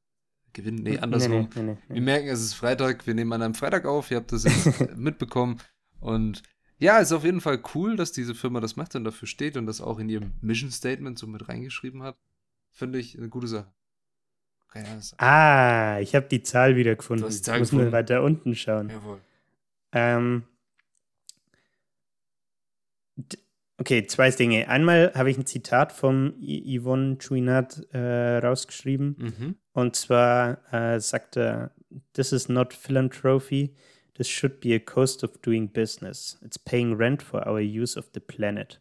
Gewinn. 0.53 0.77
Nee, 0.77 0.91
Nee, 0.93 0.99
andersrum. 0.99 1.49
nee, 1.55 1.63
nee, 1.63 1.77
nee, 1.89 1.95
Wir 1.95 2.03
merken, 2.03 2.29
es 2.29 2.41
ist 2.41 2.55
Freitag, 2.55 3.07
wir 3.07 3.15
nehmen 3.15 3.33
an 3.33 3.43
einem 3.43 3.55
Freitag 3.55 3.87
auf, 3.87 4.11
ihr 4.11 4.19
habt 4.19 4.33
das 4.33 4.45
jetzt 4.45 4.67
mitbekommen. 4.97 5.59
Und 6.01 6.43
ja, 6.79 6.99
ist 6.99 7.13
auf 7.13 7.25
jeden 7.25 7.41
Fall 7.41 7.63
cool, 7.75 7.97
dass 7.97 8.13
diese 8.13 8.35
Firma 8.35 8.61
das 8.61 8.77
macht 8.77 8.95
und 8.97 9.05
dafür 9.05 9.27
steht 9.29 9.57
und 9.57 9.67
das 9.67 9.81
auch 9.81 9.99
in 9.99 10.09
ihrem 10.09 10.33
Mission 10.41 10.71
Statement 10.71 11.19
so 11.19 11.27
mit 11.27 11.49
reingeschrieben 11.49 12.03
hat. 12.03 12.17
Finde 12.71 12.99
ich 12.99 13.17
eine 13.17 13.29
gute 13.29 13.47
Sache. 13.49 13.73
Okay, 14.69 14.85
Ah, 15.19 15.99
ich 16.01 16.15
habe 16.15 16.27
die 16.29 16.43
Zahl 16.43 16.77
wieder 16.77 16.95
gefunden. 16.97 17.23
Du 17.23 17.29
hast 17.29 17.39
die 17.39 17.43
Zahl 17.43 17.59
Muss 17.61 17.71
gefunden. 17.71 17.93
weiter 17.93 18.23
unten 18.23 18.55
schauen. 18.55 18.91
jawohl. 18.91 19.21
Ähm, 19.93 20.43
okay, 23.79 24.07
zwei 24.07 24.31
Dinge. 24.31 24.69
Einmal 24.69 25.13
habe 25.15 25.31
ich 25.31 25.39
ein 25.39 25.47
Zitat 25.47 25.93
vom 25.93 26.35
I 26.41 26.79
Yvonne 26.81 27.17
Chouinard 27.19 27.87
äh, 27.95 28.39
rausgeschrieben. 28.39 29.17
Mhm. 29.19 29.57
Und 29.73 29.97
zwar 29.97 30.59
äh, 30.73 31.01
sagt 31.01 31.37
er, 31.37 31.71
This 32.13 32.33
is 32.33 32.49
not 32.49 32.75
philanthropy. 32.75 33.75
This 34.17 34.29
should 34.29 34.61
be 34.61 34.75
a 34.75 34.81
cost 34.81 35.23
of 35.23 35.41
doing 35.43 35.69
business. 35.69 36.39
It's 36.43 36.59
paying 36.59 36.97
rent 36.97 37.23
for 37.23 37.47
our 37.47 37.61
use 37.61 37.99
of 37.99 38.11
the 38.15 38.21
planet. 38.21 38.81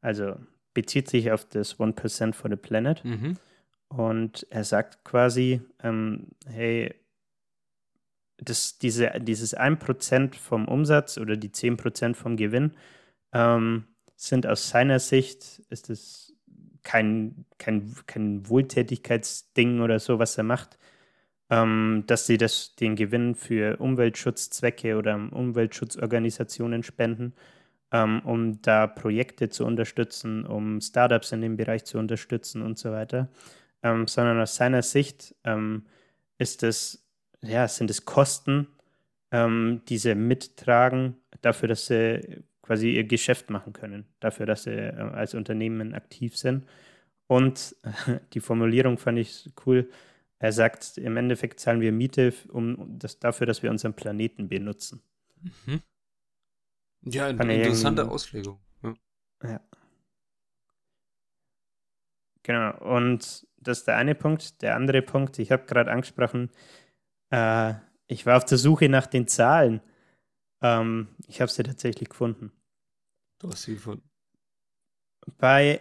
Also 0.00 0.36
bezieht 0.74 1.08
sich 1.08 1.30
auf 1.30 1.46
das 1.48 1.76
1% 1.78 2.34
for 2.34 2.50
the 2.50 2.56
planet. 2.56 3.04
Mhm. 3.04 3.38
Und 3.88 4.46
er 4.50 4.64
sagt 4.64 5.04
quasi, 5.04 5.60
ähm, 5.82 6.28
hey, 6.46 6.94
das, 8.38 8.78
diese, 8.78 9.10
dieses 9.20 9.56
1% 9.56 10.34
vom 10.34 10.66
Umsatz 10.66 11.18
oder 11.18 11.36
die 11.36 11.50
10% 11.50 12.14
vom 12.14 12.36
Gewinn 12.36 12.72
ähm, 13.32 13.84
sind 14.16 14.46
aus 14.46 14.68
seiner 14.68 14.98
Sicht, 14.98 15.62
ist 15.68 15.90
es 15.90 16.34
kein, 16.82 17.44
kein, 17.58 17.94
kein 18.06 18.48
Wohltätigkeitsding 18.48 19.80
oder 19.80 19.98
so, 19.98 20.18
was 20.18 20.36
er 20.38 20.44
macht, 20.44 20.78
ähm, 21.52 22.04
dass 22.08 22.26
sie 22.26 22.38
das, 22.38 22.74
den 22.74 22.96
Gewinn 22.96 23.36
für 23.36 23.76
Umweltschutzzwecke 23.78 24.96
oder 24.96 25.14
Umweltschutzorganisationen 25.14 26.82
spenden, 26.82 27.34
ähm, 27.92 28.22
um 28.24 28.60
da 28.62 28.88
Projekte 28.88 29.50
zu 29.50 29.64
unterstützen, 29.64 30.44
um 30.46 30.80
Startups 30.80 31.30
in 31.30 31.42
dem 31.42 31.56
Bereich 31.56 31.84
zu 31.84 31.98
unterstützen 31.98 32.62
und 32.62 32.78
so 32.78 32.90
weiter 32.90 33.28
ähm, 33.82 34.06
sondern 34.06 34.40
aus 34.40 34.56
seiner 34.56 34.82
Sicht 34.82 35.34
ähm, 35.44 35.86
ist 36.38 36.62
es, 36.62 37.04
ja, 37.42 37.66
sind 37.68 37.90
es 37.90 38.04
Kosten, 38.04 38.68
ähm, 39.30 39.82
die 39.88 39.98
sie 39.98 40.14
mittragen, 40.14 41.16
dafür, 41.40 41.68
dass 41.68 41.86
sie 41.86 42.42
quasi 42.62 42.92
ihr 42.92 43.04
Geschäft 43.04 43.50
machen 43.50 43.72
können, 43.72 44.06
dafür, 44.20 44.46
dass 44.46 44.64
sie 44.64 44.70
äh, 44.70 44.94
als 44.96 45.34
Unternehmen 45.34 45.94
aktiv 45.94 46.36
sind. 46.36 46.66
Und 47.26 47.76
die 48.34 48.40
Formulierung 48.40 48.98
fand 48.98 49.18
ich 49.18 49.50
cool. 49.66 49.88
Er 50.42 50.50
sagt, 50.50 50.98
im 50.98 51.16
Endeffekt 51.16 51.60
zahlen 51.60 51.80
wir 51.80 51.92
Miete 51.92 52.34
um 52.48 52.98
das, 52.98 53.20
dafür, 53.20 53.46
dass 53.46 53.62
wir 53.62 53.70
unseren 53.70 53.94
Planeten 53.94 54.48
benutzen. 54.48 55.00
Mhm. 55.40 55.80
Ja, 57.02 57.26
eine 57.26 57.38
Kann 57.38 57.48
er 57.48 57.58
interessante 57.58 58.08
Auslegung. 58.08 58.58
Ja. 59.44 59.60
Genau, 62.42 62.76
und 62.96 63.46
das 63.56 63.78
ist 63.78 63.86
der 63.86 63.96
eine 63.96 64.16
Punkt. 64.16 64.60
Der 64.62 64.74
andere 64.74 65.00
Punkt, 65.00 65.38
ich 65.38 65.52
habe 65.52 65.64
gerade 65.64 65.92
angesprochen, 65.92 66.50
äh, 67.30 67.74
ich 68.08 68.26
war 68.26 68.36
auf 68.36 68.44
der 68.44 68.58
Suche 68.58 68.88
nach 68.88 69.06
den 69.06 69.28
Zahlen. 69.28 69.80
Ähm, 70.60 71.06
ich 71.28 71.40
habe 71.40 71.52
sie 71.52 71.62
tatsächlich 71.62 72.08
gefunden. 72.08 72.50
Du 73.38 73.48
hast 73.48 73.62
sie 73.62 73.74
gefunden. 73.74 74.10
Bei 75.38 75.80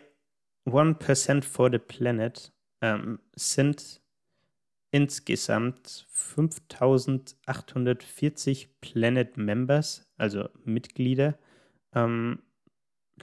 1% 0.68 1.44
for 1.44 1.72
the 1.72 1.80
Planet 1.80 2.54
ähm, 2.82 3.20
sind 3.34 4.01
insgesamt 4.92 6.06
5840 6.10 8.82
Planet 8.82 9.38
Members, 9.38 10.06
also 10.18 10.50
Mitglieder, 10.66 11.40
ähm, 11.96 12.40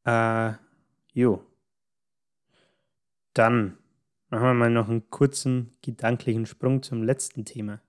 Äh, 0.05 0.53
jo. 1.14 1.45
Dann 3.35 3.78
machen 4.30 4.45
wir 4.45 4.55
mal 4.55 4.70
noch 4.70 4.89
einen 4.89 5.11
kurzen 5.11 5.76
gedanklichen 5.82 6.47
Sprung 6.47 6.82
zum 6.82 7.03
letzten 7.03 7.45
Thema. 7.45 7.80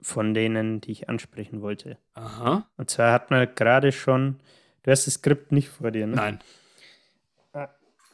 Von 0.00 0.34
denen, 0.34 0.80
die 0.80 0.92
ich 0.92 1.08
ansprechen 1.08 1.62
wollte. 1.62 1.96
Aha. 2.12 2.68
Und 2.76 2.90
zwar 2.90 3.12
hat 3.12 3.30
man 3.30 3.48
gerade 3.54 3.90
schon, 3.90 4.40
du 4.82 4.90
hast 4.90 5.06
das 5.06 5.14
Skript 5.14 5.50
nicht 5.52 5.68
vor 5.68 5.90
dir, 5.90 6.06
ne? 6.06 6.16
Nein. 6.16 6.40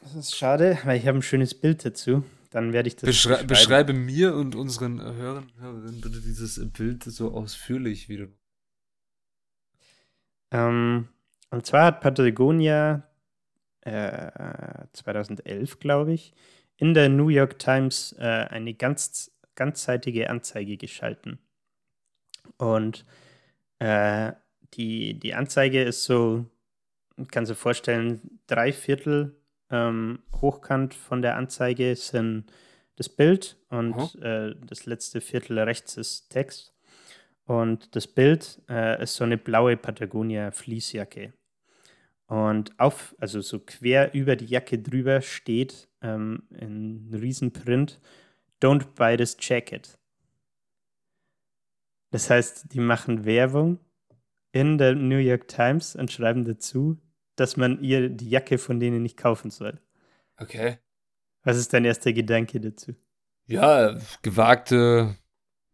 Das 0.01 0.15
ist 0.15 0.35
schade, 0.35 0.79
weil 0.83 0.97
ich 0.97 1.07
habe 1.07 1.19
ein 1.19 1.21
schönes 1.21 1.53
Bild 1.53 1.85
dazu. 1.85 2.23
Dann 2.49 2.73
werde 2.73 2.87
ich 2.87 2.95
das 2.95 3.03
Beschrei 3.03 3.43
beschreiben. 3.43 3.47
beschreibe 3.47 3.93
mir 3.93 4.35
und 4.35 4.55
unseren 4.55 5.01
Hörern 5.01 5.51
Hörerinnen 5.59 6.01
bitte 6.01 6.21
dieses 6.21 6.59
Bild 6.73 7.03
so 7.03 7.33
ausführlich, 7.33 8.09
wie 8.09 8.17
du. 8.17 8.27
Ähm, 10.51 11.07
und 11.49 11.65
zwar 11.65 11.85
hat 11.85 12.01
Patagonia 12.01 13.07
äh, 13.81 14.85
2011, 14.93 15.79
glaube 15.79 16.13
ich, 16.13 16.33
in 16.77 16.93
der 16.93 17.09
New 17.09 17.29
York 17.29 17.59
Times 17.59 18.15
äh, 18.19 18.23
eine 18.23 18.73
ganz, 18.73 19.31
ganzseitige 19.55 20.29
Anzeige 20.29 20.77
geschalten. 20.77 21.39
Und 22.57 23.05
äh, 23.79 24.31
die, 24.73 25.19
die 25.19 25.33
Anzeige 25.33 25.83
ist 25.83 26.03
so, 26.03 26.45
kannst 27.29 27.51
du 27.51 27.55
vorstellen, 27.55 28.39
drei 28.47 28.71
Viertel 28.73 29.35
ähm, 29.69 30.19
hochkant 30.41 30.93
von 30.93 31.21
der 31.21 31.35
Anzeige 31.37 31.95
sind 31.95 32.51
das 32.95 33.09
Bild 33.09 33.57
und 33.69 34.15
äh, 34.21 34.53
das 34.65 34.85
letzte 34.85 35.21
Viertel 35.21 35.59
rechts 35.59 35.97
ist 35.97 36.29
Text. 36.29 36.73
Und 37.45 37.95
das 37.95 38.07
Bild 38.07 38.61
äh, 38.69 39.01
ist 39.01 39.15
so 39.15 39.23
eine 39.23 39.37
blaue 39.37 39.75
Patagonia 39.77 40.51
Fließjacke. 40.51 41.33
Und 42.31 42.79
auf, 42.79 43.13
also 43.19 43.41
so 43.41 43.59
quer 43.59 44.13
über 44.13 44.37
die 44.37 44.45
Jacke 44.45 44.79
drüber 44.79 45.19
steht 45.19 45.89
ähm, 46.01 46.43
in 46.51 47.13
Riesenprint, 47.13 47.99
Don't 48.61 48.85
buy 48.95 49.17
this 49.17 49.35
jacket. 49.37 49.99
Das 52.11 52.29
heißt, 52.29 52.73
die 52.73 52.79
machen 52.79 53.25
Werbung 53.25 53.79
in 54.53 54.77
der 54.77 54.95
New 54.95 55.17
York 55.17 55.49
Times 55.49 55.97
und 55.97 56.09
schreiben 56.09 56.45
dazu, 56.45 57.01
dass 57.35 57.57
man 57.57 57.83
ihr 57.83 58.07
die 58.07 58.29
Jacke 58.29 58.57
von 58.57 58.79
denen 58.79 59.03
nicht 59.03 59.17
kaufen 59.17 59.51
soll. 59.51 59.81
Okay. 60.37 60.77
Was 61.43 61.57
ist 61.57 61.73
dein 61.73 61.83
erster 61.83 62.13
Gedanke 62.13 62.61
dazu? 62.61 62.95
Ja, 63.47 63.99
gewagte 64.21 65.17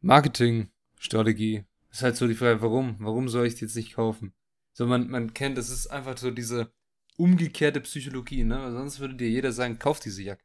Marketingstrategie. 0.01 1.65
Ist 1.91 2.01
halt 2.01 2.15
so 2.15 2.25
die 2.25 2.33
Frage, 2.33 2.63
warum? 2.63 2.95
Warum 2.97 3.29
soll 3.29 3.45
ich 3.45 3.53
die 3.53 3.65
jetzt 3.65 3.75
nicht 3.75 3.93
kaufen? 3.93 4.33
So, 4.77 4.85
man, 4.85 5.09
man 5.09 5.33
kennt, 5.33 5.57
es 5.57 5.71
ist 5.71 5.87
einfach 5.87 6.19
so 6.19 6.29
diese 6.29 6.71
umgekehrte 7.15 7.81
Psychologie, 7.81 8.43
ne? 8.43 8.71
Sonst 8.71 8.99
würde 8.99 9.15
dir 9.15 9.27
jeder 9.27 9.51
sagen, 9.51 9.79
kauf 9.79 9.99
diese 9.99 10.21
Jacke. 10.21 10.43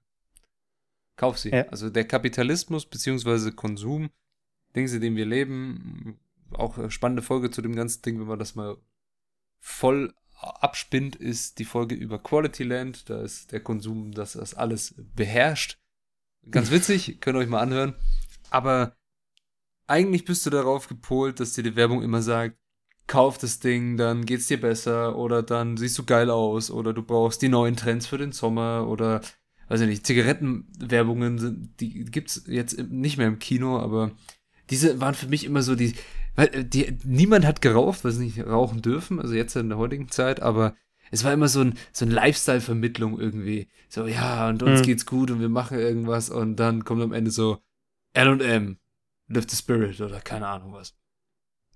Kauf 1.17 1.37
sie. 1.37 1.51
Ja. 1.51 1.69
Also 1.69 1.91
der 1.91 2.07
Kapitalismus 2.07 2.87
beziehungsweise 2.87 3.53
Konsum, 3.53 4.09
Dings, 4.75 4.95
in 4.95 5.03
dem 5.03 5.17
wir 5.17 5.27
leben, 5.27 6.19
auch 6.53 6.79
eine 6.79 6.91
spannende 6.91 7.21
Folge 7.21 7.51
zu 7.51 7.61
dem 7.61 7.77
ganzen 7.77 8.01
Ding, 8.01 8.21
wenn 8.21 8.27
man 8.27 8.39
das 8.39 8.55
mal 8.55 8.79
voll 9.59 10.15
abspinnt, 10.41 11.15
ist 11.15 11.59
die 11.59 11.67
Folge 11.67 11.95
über 11.95 12.19
Quality 12.19 12.65
Land. 12.65 13.11
Da 13.11 13.21
ist 13.21 13.53
der 13.53 13.61
Konsum, 13.61 14.13
das 14.13 14.33
das 14.33 14.55
alles 14.55 14.95
beherrscht. 15.15 15.79
Ganz 16.51 16.71
witzig, 16.71 17.21
könnt 17.21 17.37
ihr 17.37 17.41
euch 17.41 17.51
mal 17.51 17.61
anhören. 17.61 17.97
Aber 18.49 18.97
eigentlich 19.87 20.25
bist 20.25 20.47
du 20.47 20.49
darauf 20.49 20.89
gepolt, 20.89 21.39
dass 21.39 21.53
dir 21.53 21.65
die 21.65 21.77
Werbung 21.77 22.03
immer 22.03 22.23
sagt, 22.23 22.57
kauf 23.07 23.39
das 23.39 23.61
Ding, 23.61 23.97
dann 23.97 24.25
geht's 24.27 24.47
dir 24.47 24.61
besser 24.61 25.17
oder 25.17 25.43
dann 25.43 25.77
siehst 25.77 25.99
du 25.99 26.05
geil 26.05 26.31
aus 26.31 26.71
oder 26.71 26.93
du 26.93 27.03
brauchst 27.03 27.43
die 27.43 27.49
neuen 27.49 27.77
Trends 27.77 28.07
für 28.07 28.19
den 28.19 28.33
Sommer 28.33 28.87
oder 28.89 29.21
weiß 29.69 29.81
ich 29.83 29.89
nicht, 29.89 30.07
Zigarettenwerbungen 30.07 31.39
sind, 31.39 31.81
die 31.81 32.05
gibt's 32.05 32.45
jetzt 32.47 32.79
nicht 32.91 33.17
mehr 33.19 33.29
im 33.29 33.39
Kino, 33.39 33.79
aber 33.79 34.13
diese 34.71 35.01
waren 35.01 35.15
für 35.15 35.29
mich 35.29 35.45
immer 35.45 35.63
so 35.63 35.75
die, 35.75 35.95
weil 36.35 36.49
äh, 36.55 36.65
die, 36.65 36.97
niemand 37.05 37.47
hat 37.47 37.61
geraucht, 37.61 38.05
weil 38.05 38.13
sie 38.13 38.25
nicht 38.25 38.41
rauchen 38.47 38.83
dürfen, 38.83 39.21
also 39.21 39.35
jetzt 39.35 39.57
in 39.57 39.69
der 39.69 39.79
heutigen 39.79 40.11
Zeit, 40.11 40.41
aber 40.41 40.75
es 41.11 41.25
war 41.25 41.33
immer 41.33 41.49
so 41.49 41.61
ein, 41.61 41.75
so 41.93 42.05
ein 42.07 42.11
Lifestyle-Vermittlung 42.11 43.19
irgendwie. 43.21 43.69
So, 43.89 44.07
ja, 44.07 44.49
und 44.49 44.63
uns 44.63 44.81
Mhm. 44.81 44.85
geht's 44.85 45.05
gut 45.07 45.31
und 45.31 45.41
wir 45.41 45.51
machen 45.51 45.79
irgendwas 45.79 46.31
und 46.31 46.57
dann 46.57 46.85
kommt 46.85 47.03
am 47.03 47.13
Ende 47.13 47.31
so 47.31 47.59
L&M, 48.15 48.79
Lift 49.29 49.51
the 49.51 49.57
Spirit 49.57 50.01
oder 50.01 50.21
keine 50.21 50.49
Ahnung 50.49 50.73
was. 50.73 50.95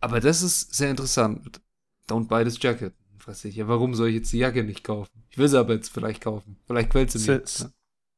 Aber 0.06 0.20
das 0.20 0.40
ist 0.40 0.72
sehr 0.72 0.90
interessant. 0.90 1.60
Don't 2.08 2.28
buy 2.28 2.44
this 2.44 2.62
jacket. 2.62 2.94
Fragt 3.18 3.38
sich, 3.38 3.56
ja, 3.56 3.66
warum 3.66 3.92
soll 3.94 4.08
ich 4.10 4.14
jetzt 4.14 4.32
die 4.32 4.38
Jacke 4.38 4.62
nicht 4.62 4.84
kaufen? 4.84 5.24
Ich 5.30 5.36
will 5.36 5.48
sie 5.48 5.58
aber 5.58 5.74
jetzt 5.74 5.92
vielleicht 5.92 6.22
kaufen. 6.22 6.58
Vielleicht 6.68 6.90
quält 6.90 7.10
sie 7.10 7.18
mir. 7.28 7.42
so, 7.44 7.66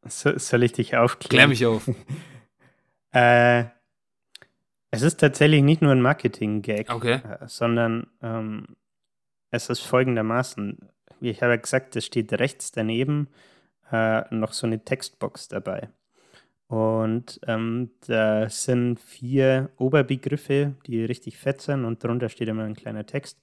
so, 0.06 0.38
soll 0.38 0.64
ich 0.64 0.72
dich 0.74 0.96
aufklären? 0.96 1.30
Klär 1.30 1.48
mich 1.48 1.66
auf. 1.66 1.88
Äh, 3.10 3.64
es 4.90 5.00
ist 5.00 5.18
tatsächlich 5.18 5.62
nicht 5.62 5.80
nur 5.80 5.92
ein 5.92 6.02
Marketing-Gag, 6.02 6.90
Okay. 6.90 7.22
äh, 7.24 7.48
sondern 7.48 8.06
ähm, 8.20 8.76
es 9.50 9.70
ist 9.70 9.80
folgendermaßen. 9.80 10.90
Wie 11.18 11.30
ich 11.30 11.40
habe 11.40 11.52
ja 11.54 11.56
gesagt, 11.56 11.96
es 11.96 12.04
steht 12.04 12.34
rechts 12.34 12.70
daneben 12.70 13.28
äh, 13.90 14.22
noch 14.32 14.52
so 14.52 14.66
eine 14.66 14.84
Textbox 14.84 15.48
dabei. 15.48 15.88
Und 16.68 17.40
ähm, 17.46 17.90
da 18.06 18.48
sind 18.50 19.00
vier 19.00 19.70
Oberbegriffe, 19.78 20.74
die 20.86 21.02
richtig 21.04 21.38
fett 21.38 21.62
sind 21.62 21.86
und 21.86 22.04
drunter 22.04 22.28
steht 22.28 22.48
immer 22.48 22.64
ein 22.64 22.76
kleiner 22.76 23.06
Text. 23.06 23.40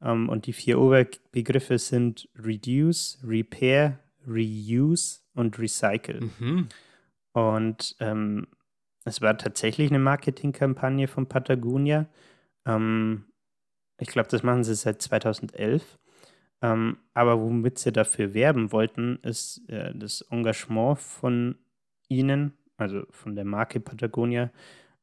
Ähm, 0.00 0.28
und 0.28 0.46
die 0.46 0.52
vier 0.52 0.78
Oberbegriffe 0.78 1.78
sind 1.78 2.28
Reduce, 2.36 3.18
Repair, 3.24 3.98
Reuse 4.26 5.20
und 5.34 5.58
Recycle. 5.58 6.30
Mhm. 6.38 6.68
Und 7.32 7.96
ähm, 7.98 8.46
es 9.04 9.20
war 9.20 9.36
tatsächlich 9.36 9.90
eine 9.90 9.98
Marketingkampagne 9.98 11.08
von 11.08 11.26
Patagonia. 11.26 12.06
Ähm, 12.66 13.24
ich 13.98 14.08
glaube, 14.08 14.28
das 14.28 14.42
machen 14.42 14.62
sie 14.62 14.74
seit 14.74 15.02
2011. 15.02 15.98
Ähm, 16.62 16.98
aber 17.14 17.40
womit 17.40 17.78
sie 17.78 17.92
dafür 17.92 18.34
werben 18.34 18.70
wollten, 18.70 19.18
ist 19.22 19.68
äh, 19.68 19.92
das 19.94 20.20
Engagement 20.30 20.98
von 20.98 21.56
ihnen, 22.08 22.52
also 22.80 23.04
von 23.10 23.34
der 23.36 23.44
Marke 23.44 23.80
Patagonia, 23.80 24.50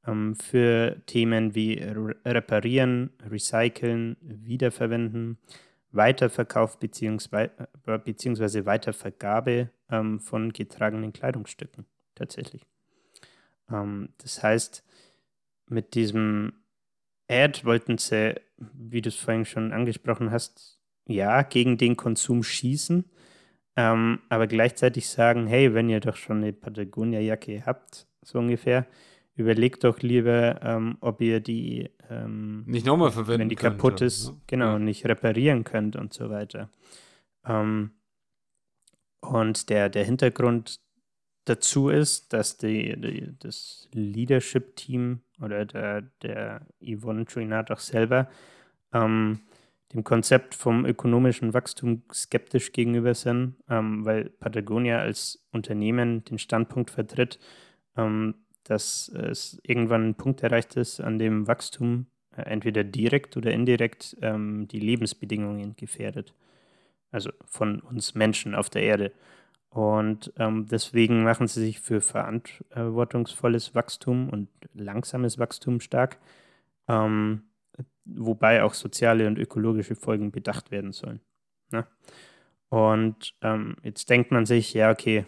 ähm, 0.05 0.35
für 0.35 1.01
Themen 1.05 1.55
wie 1.55 1.73
Re 1.79 2.15
Reparieren, 2.25 3.11
Recyceln, 3.29 4.17
Wiederverwenden, 4.21 5.37
Weiterverkauf 5.91 6.79
beziehungsweise, 6.79 7.51
beziehungsweise 8.03 8.65
Weitervergabe 8.65 9.69
ähm, 9.89 10.19
von 10.19 10.53
getragenen 10.53 11.13
Kleidungsstücken 11.13 11.85
tatsächlich. 12.15 12.65
Ähm, 13.71 14.09
das 14.17 14.43
heißt, 14.43 14.83
mit 15.69 15.95
diesem 15.95 16.53
Ad 17.29 17.65
wollten 17.65 17.97
sie, 17.97 18.35
wie 18.57 19.01
du 19.01 19.09
es 19.09 19.15
vorhin 19.15 19.45
schon 19.45 19.73
angesprochen 19.73 20.31
hast, 20.31 20.79
ja, 21.05 21.41
gegen 21.41 21.77
den 21.77 21.95
Konsum 21.95 22.43
schießen, 22.43 23.05
ähm, 23.77 24.19
aber 24.29 24.47
gleichzeitig 24.47 25.07
sagen, 25.07 25.45
hey, 25.47 25.73
wenn 25.73 25.87
ihr 25.87 25.99
doch 25.99 26.15
schon 26.17 26.37
eine 26.37 26.51
Patagonia-Jacke 26.51 27.63
habt, 27.65 28.07
so 28.23 28.39
ungefähr, 28.39 28.87
überlegt 29.35 29.83
doch 29.83 29.99
lieber, 29.99 30.59
ähm, 30.63 30.97
ob 30.99 31.21
ihr 31.21 31.39
die, 31.39 31.89
ähm, 32.09 32.63
Nicht 32.65 32.87
nochmal 32.87 33.11
verwenden 33.11 33.41
wenn 33.41 33.49
die 33.49 33.55
könnt, 33.55 33.77
kaputt 33.77 34.01
ist, 34.01 34.29
ne? 34.31 34.41
genau, 34.47 34.71
Ja. 34.73 34.79
nicht 34.79 35.05
reparieren 35.05 35.63
könnt 35.63 35.95
und 35.95 36.11
so 36.11 36.31
weiter. 36.31 36.71
Ähm, 37.45 37.91
und 39.21 39.69
der, 39.69 39.89
der 39.89 40.05
Hintergrund 40.05 40.79
dazu 41.45 41.89
ist, 41.89 42.33
dass 42.33 42.57
die, 42.57 42.99
die, 42.99 43.35
das 43.39 43.87
Leadership-Team 43.93 45.21
oder 45.39 45.65
der, 45.65 46.01
der 46.23 46.65
Yvonne 46.81 47.25
Chouinard 47.25 47.69
auch 47.71 47.79
selber 47.79 48.27
ähm, 48.91 49.41
dem 49.93 50.03
Konzept 50.03 50.53
vom 50.55 50.85
ökonomischen 50.85 51.53
Wachstum 51.53 52.03
skeptisch 52.13 52.73
gegenüber 52.73 53.13
sind, 53.13 53.55
ähm, 53.69 54.05
weil 54.05 54.29
Patagonia 54.29 54.99
als 54.99 55.47
Unternehmen 55.51 56.23
den 56.25 56.39
Standpunkt 56.39 56.91
vertritt, 56.91 57.39
ähm, 57.95 58.35
dass 58.63 59.07
es 59.09 59.59
irgendwann 59.63 60.09
ein 60.09 60.15
Punkt 60.15 60.43
erreicht 60.43 60.75
ist, 60.75 60.99
an 60.99 61.19
dem 61.19 61.47
Wachstum 61.47 62.07
äh, 62.35 62.41
entweder 62.41 62.83
direkt 62.83 63.37
oder 63.37 63.51
indirekt 63.51 64.17
ähm, 64.21 64.67
die 64.67 64.79
Lebensbedingungen 64.79 65.75
gefährdet. 65.77 66.33
Also 67.11 67.31
von 67.45 67.79
uns 67.79 68.15
Menschen 68.15 68.53
auf 68.53 68.69
der 68.69 68.83
Erde. 68.83 69.13
Und 69.69 70.33
ähm, 70.37 70.65
deswegen 70.69 71.23
machen 71.23 71.47
sie 71.47 71.61
sich 71.61 71.79
für 71.79 72.01
verantwortungsvolles 72.01 73.75
Wachstum 73.75 74.29
und 74.29 74.49
langsames 74.73 75.39
Wachstum 75.39 75.79
stark, 75.79 76.17
ähm, 76.87 77.43
wobei 78.15 78.63
auch 78.63 78.73
soziale 78.73 79.27
und 79.27 79.37
ökologische 79.37 79.95
Folgen 79.95 80.31
bedacht 80.31 80.71
werden 80.71 80.91
sollen. 80.91 81.21
Ne? 81.71 81.85
Und 82.69 83.33
ähm, 83.41 83.75
jetzt 83.83 84.09
denkt 84.09 84.31
man 84.31 84.45
sich, 84.45 84.73
ja, 84.73 84.91
okay, 84.91 85.25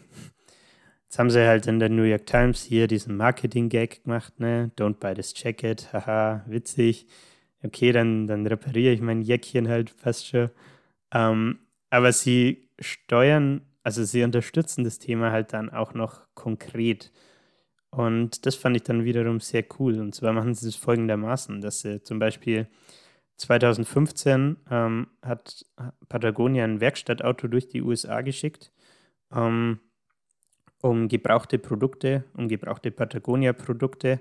jetzt 1.04 1.20
haben 1.20 1.30
sie 1.30 1.48
halt 1.48 1.68
in 1.68 1.80
der 1.80 1.90
New 1.90 2.04
York 2.04 2.26
Times 2.26 2.64
hier 2.64 2.88
diesen 2.88 3.16
Marketing-Gag 3.18 4.04
gemacht, 4.04 4.40
ne? 4.40 4.72
Don't 4.78 5.00
buy 5.00 5.14
this 5.14 5.34
jacket, 5.36 5.92
haha, 5.94 6.44
witzig. 6.48 7.08
okay, 7.64 7.92
dann, 7.92 8.28
dann 8.28 8.46
repariere 8.46 8.94
ich 8.94 9.02
mein 9.02 9.22
Jäckchen 9.22 9.68
halt 9.68 9.90
fast 9.90 10.28
schon. 10.28 10.50
Ähm, 11.12 11.60
aber 11.90 12.12
sie 12.12 12.70
steuern, 12.80 13.62
also 13.84 14.04
sie 14.04 14.24
unterstützen 14.24 14.84
das 14.84 15.00
Thema 15.00 15.32
halt 15.32 15.54
dann 15.54 15.70
auch 15.70 15.94
noch 15.94 16.22
konkret. 16.36 17.12
Und 17.92 18.46
das 18.46 18.56
fand 18.56 18.76
ich 18.76 18.84
dann 18.84 19.04
wiederum 19.04 19.40
sehr 19.40 19.64
cool. 19.80 20.00
Und 20.00 20.14
zwar 20.14 20.34
machen 20.34 20.54
sie 20.54 20.68
es 20.68 20.76
folgendermaßen, 20.76 21.62
dass 21.62 21.82
sie 21.82 22.04
zum 22.04 22.20
Beispiel 22.20 22.68
2015 23.38 24.58
ähm, 24.70 25.08
hat 25.22 25.66
Patagonia 26.08 26.66
ein 26.66 26.82
Werkstattauto 26.82 27.48
durch 27.48 27.68
die 27.68 27.82
USA 27.82 28.22
geschickt, 28.22 28.72
ähm, 29.34 29.80
um 30.82 31.08
gebrauchte 31.08 31.58
Produkte, 31.58 32.26
um 32.36 32.48
gebrauchte 32.48 32.92
Patagonia-Produkte 32.92 34.20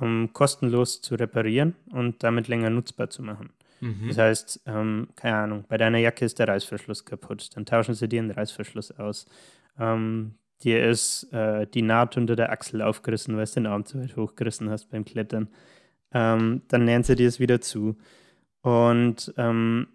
ähm, 0.00 0.30
kostenlos 0.32 1.00
zu 1.00 1.14
reparieren 1.14 1.74
und 1.90 2.22
damit 2.22 2.48
länger 2.48 2.70
nutzbar 2.70 3.10
zu 3.10 3.22
machen. 3.22 3.50
Mhm. 3.80 4.08
Das 4.08 4.18
heißt, 4.18 4.60
ähm, 4.66 5.08
keine 5.16 5.36
Ahnung, 5.36 5.64
bei 5.68 5.78
deiner 5.78 5.98
Jacke 5.98 6.24
ist 6.24 6.38
der 6.38 6.48
Reißverschluss 6.48 7.04
kaputt, 7.04 7.50
dann 7.56 7.66
tauschen 7.66 7.94
sie 7.94 8.08
dir 8.08 8.20
den 8.20 8.30
Reißverschluss 8.30 8.92
aus. 8.98 9.26
Dir 10.62 10.86
ist 10.88 11.32
äh, 11.32 11.66
die 11.66 11.82
Naht 11.82 12.16
unter 12.16 12.36
der 12.36 12.52
Achsel 12.52 12.82
aufgerissen, 12.82 13.36
weil 13.36 13.46
du 13.46 13.52
den 13.52 13.66
Arm 13.66 13.84
zu 13.84 14.00
weit 14.00 14.16
hochgerissen 14.16 14.70
hast 14.70 14.90
beim 14.90 15.04
Klettern. 15.04 15.48
Ähm, 16.12 16.62
dann 16.68 16.84
nähern 16.84 17.02
sie 17.02 17.14
dir 17.14 17.28
es 17.28 17.40
wieder 17.40 17.60
zu 17.60 17.96
und 18.62 19.32
ähm, 19.36 19.88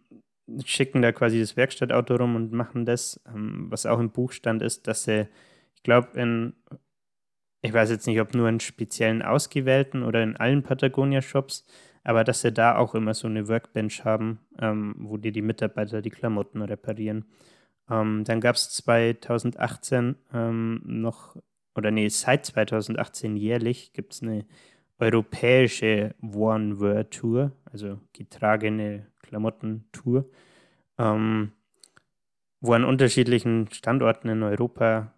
schicken 0.63 1.01
da 1.01 1.11
quasi 1.11 1.39
das 1.39 1.57
Werkstattauto 1.57 2.15
rum 2.15 2.35
und 2.35 2.51
machen 2.51 2.85
das. 2.85 3.21
Ähm, 3.27 3.67
was 3.69 3.85
auch 3.85 3.99
im 3.99 4.11
Buch 4.11 4.31
stand, 4.31 4.61
ist, 4.61 4.87
dass 4.87 5.03
sie, 5.03 5.27
ich 5.75 5.83
glaube, 5.83 6.19
in 6.19 6.53
ich 7.65 7.73
weiß 7.73 7.89
jetzt 7.89 8.05
nicht, 8.05 8.21
ob 8.21 8.35
nur 8.35 8.47
in 8.47 8.59
speziellen 8.59 9.23
ausgewählten 9.23 10.03
oder 10.03 10.21
in 10.21 10.37
allen 10.37 10.61
Patagonia-Shops, 10.61 11.65
aber 12.03 12.23
dass 12.23 12.41
sie 12.41 12.51
da 12.51 12.77
auch 12.77 12.93
immer 12.93 13.15
so 13.15 13.27
eine 13.27 13.47
Workbench 13.47 14.05
haben, 14.05 14.39
ähm, 14.59 14.95
wo 14.99 15.17
dir 15.17 15.31
die 15.31 15.41
Mitarbeiter 15.41 16.03
die 16.03 16.11
Klamotten 16.11 16.61
reparieren. 16.61 17.25
Ähm, 17.89 18.23
dann 18.23 18.41
gab 18.41 18.55
es 18.55 18.69
2018 18.71 20.15
ähm, 20.33 20.81
noch, 20.85 21.35
oder 21.75 21.91
nee, 21.91 22.07
seit 22.09 22.45
2018 22.45 23.37
jährlich 23.37 23.93
gibt 23.93 24.13
es 24.13 24.23
eine 24.23 24.45
europäische 24.97 26.15
One-Wear-Tour, 26.21 27.51
also 27.71 27.99
getragene 28.13 29.07
Klamotten-Tour, 29.21 30.25
ähm, 30.97 31.51
wo 32.61 32.73
an 32.73 32.85
unterschiedlichen 32.85 33.67
Standorten 33.71 34.29
in 34.29 34.43
Europa 34.43 35.11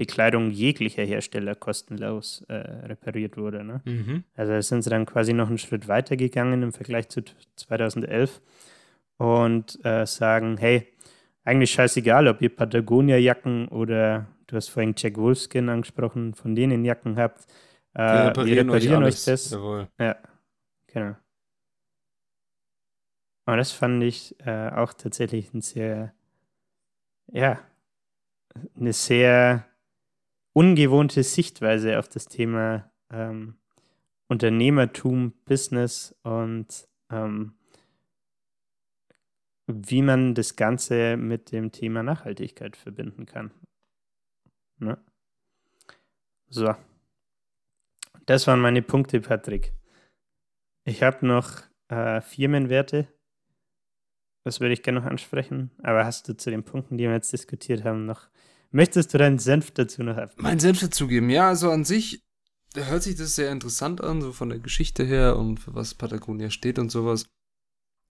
Bekleidung 0.00 0.50
jeglicher 0.50 1.02
Hersteller 1.02 1.54
kostenlos 1.54 2.42
äh, 2.48 2.54
repariert 2.54 3.36
wurde. 3.36 3.62
Ne? 3.62 3.82
Mhm. 3.84 4.24
Also 4.34 4.58
sind 4.62 4.80
sie 4.80 4.88
dann 4.88 5.04
quasi 5.04 5.34
noch 5.34 5.48
einen 5.48 5.58
Schritt 5.58 5.88
weiter 5.88 6.16
gegangen 6.16 6.62
im 6.62 6.72
Vergleich 6.72 7.10
zu 7.10 7.22
2011 7.56 8.40
und 9.18 9.78
äh, 9.84 10.06
sagen, 10.06 10.56
hey, 10.56 10.86
eigentlich 11.44 11.70
scheißegal, 11.70 12.28
ob 12.28 12.42
ihr 12.42 12.54
Patagonia-Jacken 12.54 13.68
oder 13.68 14.26
du 14.46 14.56
hast 14.56 14.68
vorhin 14.68 14.94
Jack 14.96 15.16
Wolfskin 15.16 15.68
angesprochen, 15.68 16.34
von 16.34 16.54
denen 16.54 16.84
Jacken 16.84 17.16
habt. 17.16 17.46
Äh, 17.94 17.98
wir 17.98 18.26
reparieren, 18.26 18.68
wir 18.68 18.74
reparieren 18.74 19.02
euch, 19.04 19.14
euch, 19.14 19.24
das. 19.24 19.50
Jawohl. 19.50 19.88
Ja, 19.98 20.16
genau. 20.86 21.16
Und 23.46 23.56
das 23.56 23.72
fand 23.72 24.02
ich 24.04 24.38
äh, 24.46 24.70
auch 24.70 24.92
tatsächlich 24.92 25.52
ein 25.54 25.60
sehr, 25.60 26.14
ja, 27.32 27.58
eine 28.76 28.92
sehr 28.92 29.66
ungewohnte 30.52 31.22
Sichtweise 31.22 31.98
auf 31.98 32.08
das 32.08 32.26
Thema 32.26 32.90
ähm, 33.10 33.56
Unternehmertum, 34.28 35.32
Business 35.46 36.14
und 36.22 36.88
ähm, 37.10 37.54
wie 39.74 40.02
man 40.02 40.34
das 40.34 40.56
Ganze 40.56 41.16
mit 41.16 41.52
dem 41.52 41.72
Thema 41.72 42.02
Nachhaltigkeit 42.02 42.76
verbinden 42.76 43.26
kann. 43.26 43.50
Ne? 44.78 44.98
So. 46.48 46.74
Das 48.26 48.46
waren 48.46 48.60
meine 48.60 48.82
Punkte, 48.82 49.20
Patrick. 49.20 49.72
Ich 50.84 51.02
habe 51.02 51.26
noch 51.26 51.62
äh, 51.88 52.20
Firmenwerte. 52.20 53.08
Das 54.44 54.60
würde 54.60 54.72
ich 54.72 54.82
gerne 54.82 55.00
noch 55.00 55.06
ansprechen. 55.06 55.70
Aber 55.82 56.04
hast 56.04 56.28
du 56.28 56.36
zu 56.36 56.50
den 56.50 56.64
Punkten, 56.64 56.96
die 56.96 57.04
wir 57.04 57.12
jetzt 57.12 57.32
diskutiert 57.32 57.84
haben, 57.84 58.06
noch 58.06 58.30
Möchtest 58.72 59.12
du 59.12 59.18
deinen 59.18 59.38
Senf 59.38 59.72
dazu 59.72 60.02
noch 60.02 60.16
haben? 60.16 60.30
Meinen 60.36 60.60
Senf 60.60 60.80
dazugeben, 60.80 61.28
ja, 61.28 61.48
also 61.48 61.70
an 61.70 61.84
sich 61.84 62.24
hört 62.76 63.02
sich 63.02 63.16
das 63.16 63.34
sehr 63.34 63.50
interessant 63.50 64.00
an, 64.00 64.22
so 64.22 64.32
von 64.32 64.48
der 64.48 64.60
Geschichte 64.60 65.02
her 65.02 65.36
und 65.36 65.58
für 65.58 65.74
was 65.74 65.94
Patagonia 65.94 66.50
steht 66.50 66.78
und 66.78 66.90
sowas. 66.90 67.26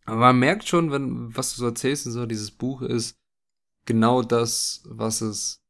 Aber 0.05 0.17
man 0.17 0.39
merkt 0.39 0.69
schon, 0.69 0.91
wenn, 0.91 1.35
was 1.37 1.55
du 1.55 1.61
so 1.61 1.67
erzählst 1.67 2.07
und 2.07 2.13
so, 2.13 2.27
dieses 2.27 2.51
Buch 2.51 2.83
ist 2.83 3.17
genau 3.87 4.23
das, 4.23 4.83
was 4.85 5.21
es 5.21 5.63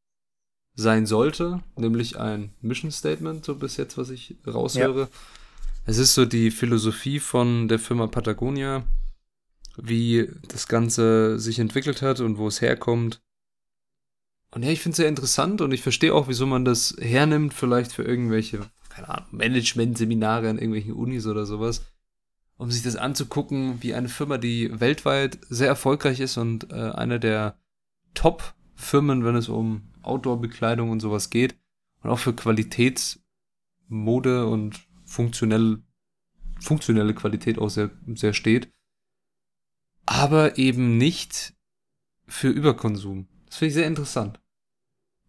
sein 0.75 1.07
sollte, 1.07 1.63
nämlich 1.77 2.19
ein 2.19 2.55
Mission 2.61 2.91
Statement, 2.91 3.45
so 3.45 3.55
bis 3.55 3.77
jetzt, 3.77 3.99
was 3.99 4.11
ich 4.11 4.37
raushöre. 4.47 5.01
Ja. 5.03 5.09
Es 5.85 5.99
ist 5.99 6.15
so 6.15 6.25
die 6.25 6.51
Philosophie 6.51 7.19
von 7.19 7.69
der 7.69 7.79
Firma 7.79 8.07
Patagonia, 8.07 8.85
wie 9.77 10.29
das 10.49 10.69
Ganze 10.69 11.39
sich 11.39 11.59
entwickelt 11.59 12.03
hat 12.03 12.21
und 12.21 12.39
wo 12.39 12.47
es 12.47 12.61
herkommt 12.61 13.21
und 14.53 14.65
ja, 14.65 14.71
ich 14.71 14.81
finde 14.81 14.95
es 14.95 14.97
sehr 14.97 15.09
interessant 15.09 15.61
und 15.61 15.73
ich 15.73 15.83
verstehe 15.83 16.15
auch, 16.15 16.29
wieso 16.29 16.47
man 16.47 16.65
das 16.65 16.97
hernimmt, 16.99 17.55
vielleicht 17.55 17.93
für 17.93 18.03
irgendwelche, 18.03 18.61
keine 18.89 19.09
Ahnung, 19.09 19.29
Management-Seminare 19.31 20.49
an 20.49 20.59
irgendwelchen 20.59 20.93
Unis 20.93 21.27
oder 21.27 21.47
sowas, 21.47 21.83
um 22.61 22.71
sich 22.71 22.83
das 22.83 22.97
anzugucken, 22.97 23.83
wie 23.83 23.95
eine 23.95 24.11
Firma, 24.11 24.37
die 24.37 24.79
weltweit 24.79 25.39
sehr 25.49 25.69
erfolgreich 25.69 26.21
ist 26.21 26.37
und 26.37 26.71
äh, 26.71 26.91
eine 26.91 27.19
der 27.19 27.59
Top-Firmen, 28.13 29.25
wenn 29.25 29.35
es 29.35 29.49
um 29.49 29.89
Outdoor-Bekleidung 30.03 30.91
und 30.91 31.01
sowas 31.01 31.31
geht 31.31 31.57
und 32.03 32.11
auch 32.11 32.19
für 32.19 32.35
Qualitätsmode 32.35 34.47
und 34.47 34.79
funktionell, 35.07 35.79
funktionelle 36.61 37.15
Qualität 37.15 37.59
auch 37.59 37.71
sehr, 37.71 37.93
sehr 38.15 38.35
steht, 38.35 38.71
aber 40.05 40.59
eben 40.59 40.99
nicht 40.99 41.55
für 42.27 42.51
Überkonsum. 42.51 43.27
Das 43.47 43.57
finde 43.57 43.69
ich 43.69 43.75
sehr 43.75 43.87
interessant. 43.87 44.39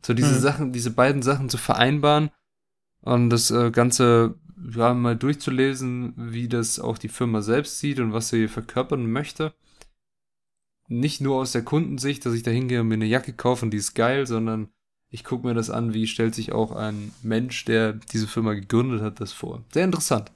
So 0.05 0.13
diese 0.13 0.35
mhm. 0.35 0.39
Sachen, 0.39 0.73
diese 0.73 0.91
beiden 0.91 1.21
Sachen 1.21 1.47
zu 1.47 1.57
vereinbaren 1.57 2.29
und 2.99 3.29
das 3.29 3.51
äh, 3.51 3.71
Ganze 3.71 4.35
ja, 4.75 4.93
mal 4.93 5.15
durchzulesen, 5.15 6.13
wie 6.15 6.47
das 6.47 6.79
auch 6.79 6.97
die 6.97 7.09
Firma 7.09 7.41
selbst 7.41 7.79
sieht 7.79 7.99
und 7.99 8.13
was 8.13 8.29
sie 8.29 8.47
verkörpern 8.47 9.11
möchte. 9.11 9.53
Nicht 10.87 11.21
nur 11.21 11.37
aus 11.37 11.53
der 11.53 11.63
Kundensicht, 11.63 12.25
dass 12.25 12.33
ich 12.33 12.43
da 12.43 12.51
hingehe 12.51 12.81
und 12.81 12.87
mir 12.87 12.95
eine 12.95 13.05
Jacke 13.05 13.33
kaufe 13.33 13.65
und 13.65 13.71
die 13.71 13.77
ist 13.77 13.93
geil, 13.93 14.27
sondern 14.27 14.69
ich 15.09 15.23
gucke 15.23 15.45
mir 15.45 15.53
das 15.53 15.69
an, 15.69 15.93
wie 15.93 16.07
stellt 16.07 16.35
sich 16.35 16.51
auch 16.51 16.71
ein 16.71 17.13
Mensch, 17.21 17.65
der 17.65 17.93
diese 17.93 18.27
Firma 18.27 18.53
gegründet 18.53 19.01
hat, 19.01 19.19
das 19.19 19.33
vor. 19.33 19.63
Sehr 19.71 19.85
interessant. 19.85 20.31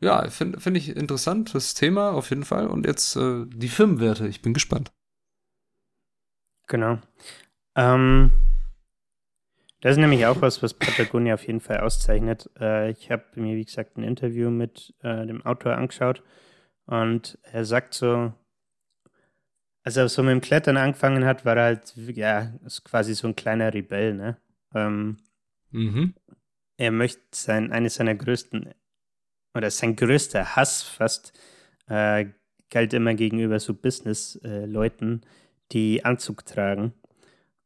Ja, 0.00 0.28
finde 0.30 0.60
find 0.60 0.76
ich 0.76 0.96
interessant, 0.96 1.54
das 1.54 1.74
Thema 1.74 2.12
auf 2.12 2.30
jeden 2.30 2.44
Fall. 2.44 2.68
Und 2.68 2.86
jetzt 2.86 3.16
äh, 3.16 3.44
die 3.46 3.68
Firmenwerte, 3.68 4.28
ich 4.28 4.42
bin 4.42 4.54
gespannt. 4.54 4.92
Genau. 6.66 6.98
Ähm, 7.74 8.30
das 9.80 9.92
ist 9.92 9.98
nämlich 9.98 10.26
auch 10.26 10.40
was, 10.40 10.62
was 10.62 10.74
Patagonia 10.74 11.34
auf 11.34 11.46
jeden 11.46 11.60
Fall 11.60 11.80
auszeichnet. 11.80 12.50
Äh, 12.58 12.90
ich 12.90 13.10
habe 13.10 13.24
mir, 13.36 13.56
wie 13.56 13.64
gesagt, 13.64 13.96
ein 13.96 14.02
Interview 14.02 14.50
mit 14.50 14.94
äh, 15.02 15.26
dem 15.26 15.44
Autor 15.44 15.76
angeschaut 15.76 16.22
und 16.86 17.38
er 17.42 17.64
sagt 17.64 17.94
so, 17.94 18.32
als 19.84 19.96
er 19.96 20.08
so 20.08 20.22
mit 20.22 20.32
dem 20.32 20.40
Klettern 20.40 20.76
angefangen 20.76 21.24
hat, 21.24 21.44
war 21.44 21.56
er 21.56 21.64
halt, 21.64 21.94
ja, 21.96 22.52
ist 22.64 22.84
quasi 22.84 23.14
so 23.14 23.28
ein 23.28 23.36
kleiner 23.36 23.72
Rebell, 23.72 24.14
ne? 24.14 24.36
Ähm, 24.74 25.18
mhm. 25.70 26.14
Er 26.76 26.90
möchte 26.90 27.22
sein, 27.32 27.72
eines 27.72 27.94
seiner 27.94 28.14
größten, 28.14 28.74
oder 29.54 29.70
sein 29.70 29.96
größter 29.96 30.56
Hass 30.56 30.82
fast, 30.82 31.32
äh, 31.88 32.26
galt 32.70 32.92
immer 32.92 33.14
gegenüber 33.14 33.60
so 33.60 33.74
Business-Leuten, 33.74 35.22
die 35.72 36.04
Anzug 36.04 36.44
tragen. 36.44 36.92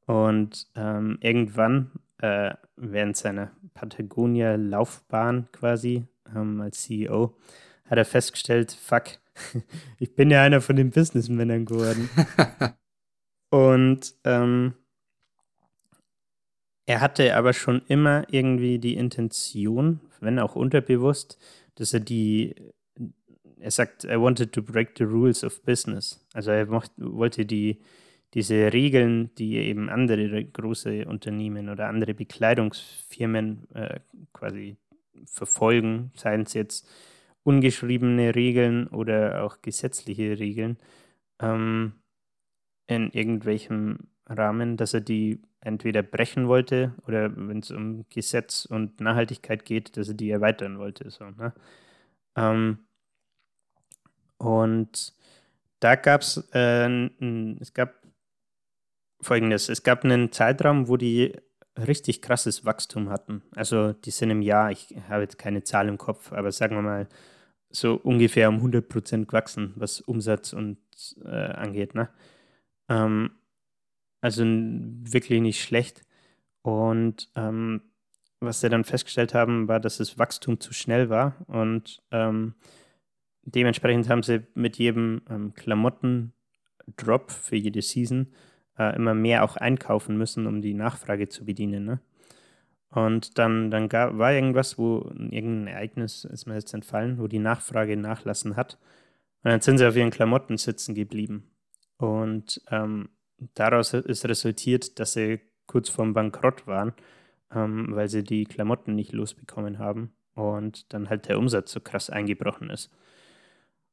Und 0.07 0.67
ähm, 0.75 1.19
irgendwann 1.21 1.91
äh, 2.19 2.55
während 2.77 3.17
seiner 3.17 3.51
Patagonia-Laufbahn 3.75 5.49
quasi 5.53 6.07
ähm, 6.35 6.61
als 6.61 6.83
CEO 6.83 7.37
hat 7.87 7.99
er 7.99 8.05
festgestellt, 8.05 8.73
fuck, 8.73 9.05
ich 9.99 10.15
bin 10.15 10.31
ja 10.31 10.43
einer 10.43 10.61
von 10.61 10.77
den 10.77 10.91
Businessmännern 10.91 11.65
geworden. 11.65 12.09
Und 13.51 14.15
ähm, 14.25 14.75
er 16.87 17.01
hatte 17.01 17.37
aber 17.37 17.53
schon 17.53 17.83
immer 17.89 18.25
irgendwie 18.31 18.79
die 18.79 18.97
Intention, 18.97 20.01
wenn 20.21 20.39
auch 20.39 20.57
unterbewusst, 20.57 21.39
dass 21.75 21.93
er 21.93 22.01
die, 22.01 22.55
er 23.59 23.71
sagt, 23.71 24.05
I 24.05 24.19
wanted 24.19 24.53
to 24.53 24.63
break 24.63 24.97
the 24.99 25.05
rules 25.05 25.45
of 25.45 25.63
business. 25.63 26.25
Also 26.33 26.51
er 26.51 26.67
mocht, 26.67 26.93
wollte 26.97 27.45
die, 27.45 27.81
diese 28.35 28.73
Regeln, 28.73 29.35
die 29.35 29.57
eben 29.57 29.89
andere 29.91 30.45
große 30.45 31.07
Unternehmen 31.07 31.69
oder 31.69 31.89
andere 31.89 32.15
Bekleidungsfirmen 32.15 33.71
äh, 33.75 34.01
quasi 34.33 34.77
verfolgen, 35.27 36.11
seien 36.15 36.43
es 36.43 36.55
jetzt 36.55 36.89
ungeschriebene 37.43 38.35
Regeln 38.35 38.87
oder 38.89 39.45
auch 39.45 39.61
gesetzliche 39.63 40.39
Regeln 40.39 40.79
ähm, 41.41 41.93
in 42.87 43.11
irgendwelchem 43.11 43.99
Rahmen, 44.27 44.77
dass 44.77 44.95
er 44.95 45.01
die 45.01 45.43
entweder 45.61 46.03
brechen 46.03 46.49
wollte 46.49 46.95
oder 47.07 47.35
wenn 47.37 47.59
es 47.59 47.71
um 47.71 48.07
Gesetz 48.09 48.65
und 48.65 49.01
Nachhaltigkeit 49.01 49.65
geht, 49.65 49.97
dass 49.97 50.09
er 50.09 50.15
die 50.15 50.31
erweitern 50.31 50.79
wollte. 50.79 51.11
So, 51.11 51.25
ne? 51.25 51.53
ähm, 52.37 52.79
und 54.39 55.15
da 55.81 55.97
gab 55.97 56.23
es, 56.23 56.49
äh, 56.53 56.89
es 57.61 57.75
gab 57.75 58.02
folgendes, 59.23 59.69
es 59.69 59.83
gab 59.83 60.05
einen 60.05 60.33
Zeitraum, 60.33 60.89
wo 60.89 60.97
die 60.97 61.33
richtig 61.79 62.21
krasses 62.21 62.65
Wachstum 62.65 63.09
hatten. 63.09 63.43
Also 63.55 63.93
die 63.93 64.11
sind 64.11 64.31
im 64.31 64.43
Jahr, 64.43 64.71
ich 64.71 64.95
habe 65.09 65.23
jetzt 65.23 65.39
keine 65.39 65.65
Zahl 65.65 65.89
im 65.89 65.99
Kopf, 65.99 66.33
aber 66.33 66.53
sagen 66.53 66.77
wir 66.77 66.83
mal 66.83 67.09
so 67.71 67.95
ungefähr 67.95 68.49
um 68.49 68.57
100 68.57 68.89
Prozent 68.89 69.29
gewachsen, 69.29 69.73
was 69.77 70.01
Umsatz 70.01 70.53
und 70.53 70.79
äh, 71.25 71.29
angeht. 71.29 71.95
Ne? 71.95 72.11
Ähm, 72.89 73.31
also 74.21 74.45
wirklich 74.45 75.41
nicht 75.41 75.63
schlecht. 75.63 76.03
Und 76.61 77.31
ähm, 77.35 77.83
was 78.41 78.61
sie 78.61 78.69
dann 78.69 78.85
festgestellt 78.85 79.35
haben, 79.35 79.69
war, 79.69 79.81
dass 79.81 79.99
das 79.99 80.19
Wachstum 80.19 80.61
zu 80.61 80.75
schnell 80.75 81.09
war. 81.09 81.37
Und 81.47 82.03
ähm, 82.11 82.55
dementsprechend 83.43 84.09
haben 84.09 84.23
sie 84.23 84.47
mit 84.55 84.77
jedem 84.77 85.23
ähm, 85.31 85.55
Klamotten-Drop 85.55 87.31
für 87.31 87.57
jede 87.57 87.83
Season 87.83 88.29
äh, 88.91 88.97
immer 88.97 89.15
mehr 89.15 89.45
auch 89.45 89.57
einkaufen 89.57 90.17
müssen, 90.17 90.47
um 90.47 90.63
die 90.63 90.75
Nachfrage 90.75 91.29
zu 91.29 91.45
bedienen. 91.45 91.85
Ne? 91.85 92.01
Und 92.91 93.39
dann, 93.39 93.71
dann 93.71 93.89
gab, 93.89 94.19
war 94.19 94.33
irgendwas, 94.33 94.79
wo 94.79 95.11
irgendein 95.17 95.69
Ereignis 95.69 96.25
ist 96.25 96.47
mir 96.47 96.55
jetzt 96.55 96.75
entfallen, 96.75 97.19
wo 97.19 97.27
die 97.27 97.39
Nachfrage 97.39 97.97
nachlassen 97.97 98.57
hat. 98.57 98.79
Und 99.43 99.51
dann 99.51 99.61
sind 99.61 99.79
sie 99.79 99.87
auf 99.87 99.97
ihren 99.97 100.11
Klamotten 100.11 100.57
sitzen 100.59 100.95
geblieben. 100.95 101.51
Und 101.97 102.61
ähm, 102.71 103.09
daraus 103.55 103.95
ist 103.95 104.27
resultiert, 104.27 104.99
dass 105.01 105.15
sie 105.15 105.41
kurz 105.67 105.89
vorm 105.89 106.13
Bankrott 106.13 106.67
waren, 106.67 106.93
ähm, 107.55 107.89
weil 107.91 108.09
sie 108.09 108.25
die 108.25 108.45
Klamotten 108.45 108.95
nicht 108.95 109.13
losbekommen 109.13 109.79
haben 109.79 110.13
und 110.35 110.93
dann 110.93 111.09
halt 111.09 111.29
der 111.29 111.39
Umsatz 111.39 111.73
so 111.73 111.81
krass 111.81 112.11
eingebrochen 112.11 112.71
ist. 112.71 112.91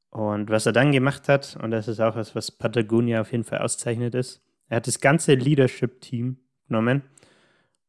Und 0.10 0.50
was 0.50 0.66
er 0.66 0.74
dann 0.74 0.92
gemacht 0.92 1.30
hat, 1.30 1.58
und 1.62 1.72
das 1.72 1.88
ist 1.88 2.00
auch 2.00 2.16
was, 2.16 2.36
was 2.36 2.52
Patagonia 2.52 3.22
auf 3.22 3.32
jeden 3.32 3.44
Fall 3.44 3.60
auszeichnet 3.60 4.16
ist, 4.16 4.42
er 4.70 4.78
hat 4.78 4.88
das 4.88 5.00
ganze 5.00 5.34
Leadership-Team 5.34 6.38
genommen 6.68 7.04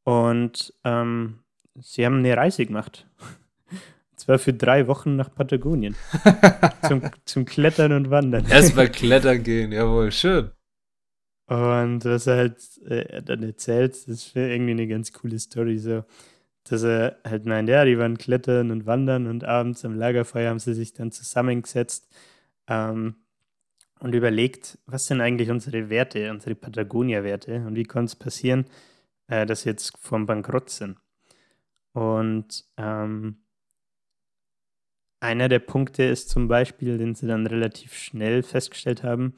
und 0.04 0.74
ähm, 0.84 1.40
sie 1.78 2.04
haben 2.04 2.18
eine 2.18 2.36
Reise 2.36 2.66
gemacht. 2.66 3.06
Und 4.10 4.24
zwar 4.24 4.38
für 4.38 4.52
drei 4.52 4.86
Wochen 4.86 5.16
nach 5.16 5.34
Patagonien. 5.34 5.96
zum, 6.86 7.00
zum 7.24 7.46
Klettern 7.46 7.92
und 7.92 8.10
Wandern. 8.10 8.44
Erstmal 8.44 8.90
klettern 8.90 9.42
gehen, 9.42 9.72
jawohl, 9.72 10.12
schön. 10.12 10.50
Und 11.46 12.04
was 12.04 12.26
er 12.26 12.36
halt 12.36 12.58
äh, 12.84 13.22
dann 13.22 13.42
erzählt, 13.42 13.94
das 13.94 14.06
ist 14.06 14.36
irgendwie 14.36 14.72
eine 14.72 14.86
ganz 14.86 15.14
coole 15.14 15.38
Story, 15.38 15.78
so, 15.78 16.04
dass 16.64 16.82
er 16.82 17.18
halt 17.26 17.46
meint, 17.46 17.70
ja, 17.70 17.84
die 17.86 17.98
waren 17.98 18.18
klettern 18.18 18.70
und 18.70 18.84
wandern 18.84 19.26
und 19.26 19.44
abends 19.44 19.86
am 19.86 19.96
Lagerfeuer 19.96 20.50
haben 20.50 20.58
sie 20.58 20.74
sich 20.74 20.92
dann 20.92 21.12
zusammengesetzt 21.12 22.14
ähm, 22.68 23.16
und 24.00 24.14
überlegt, 24.14 24.78
was 24.86 25.06
sind 25.06 25.20
eigentlich 25.20 25.50
unsere 25.50 25.90
Werte, 25.90 26.30
unsere 26.30 26.54
Patagonia-Werte 26.54 27.66
und 27.66 27.76
wie 27.76 27.84
konnte 27.84 28.10
es 28.10 28.16
passieren, 28.16 28.66
äh, 29.28 29.46
dass 29.46 29.62
sie 29.62 29.70
jetzt 29.70 29.96
vorm 29.98 30.26
Bankrott 30.26 30.70
sind. 30.70 30.96
Und 31.92 32.64
ähm, 32.76 33.42
einer 35.20 35.48
der 35.48 35.58
Punkte 35.58 36.04
ist 36.04 36.30
zum 36.30 36.48
Beispiel, 36.48 36.96
den 36.98 37.14
sie 37.14 37.26
dann 37.26 37.46
relativ 37.46 37.94
schnell 37.94 38.42
festgestellt 38.42 39.02
haben, 39.02 39.34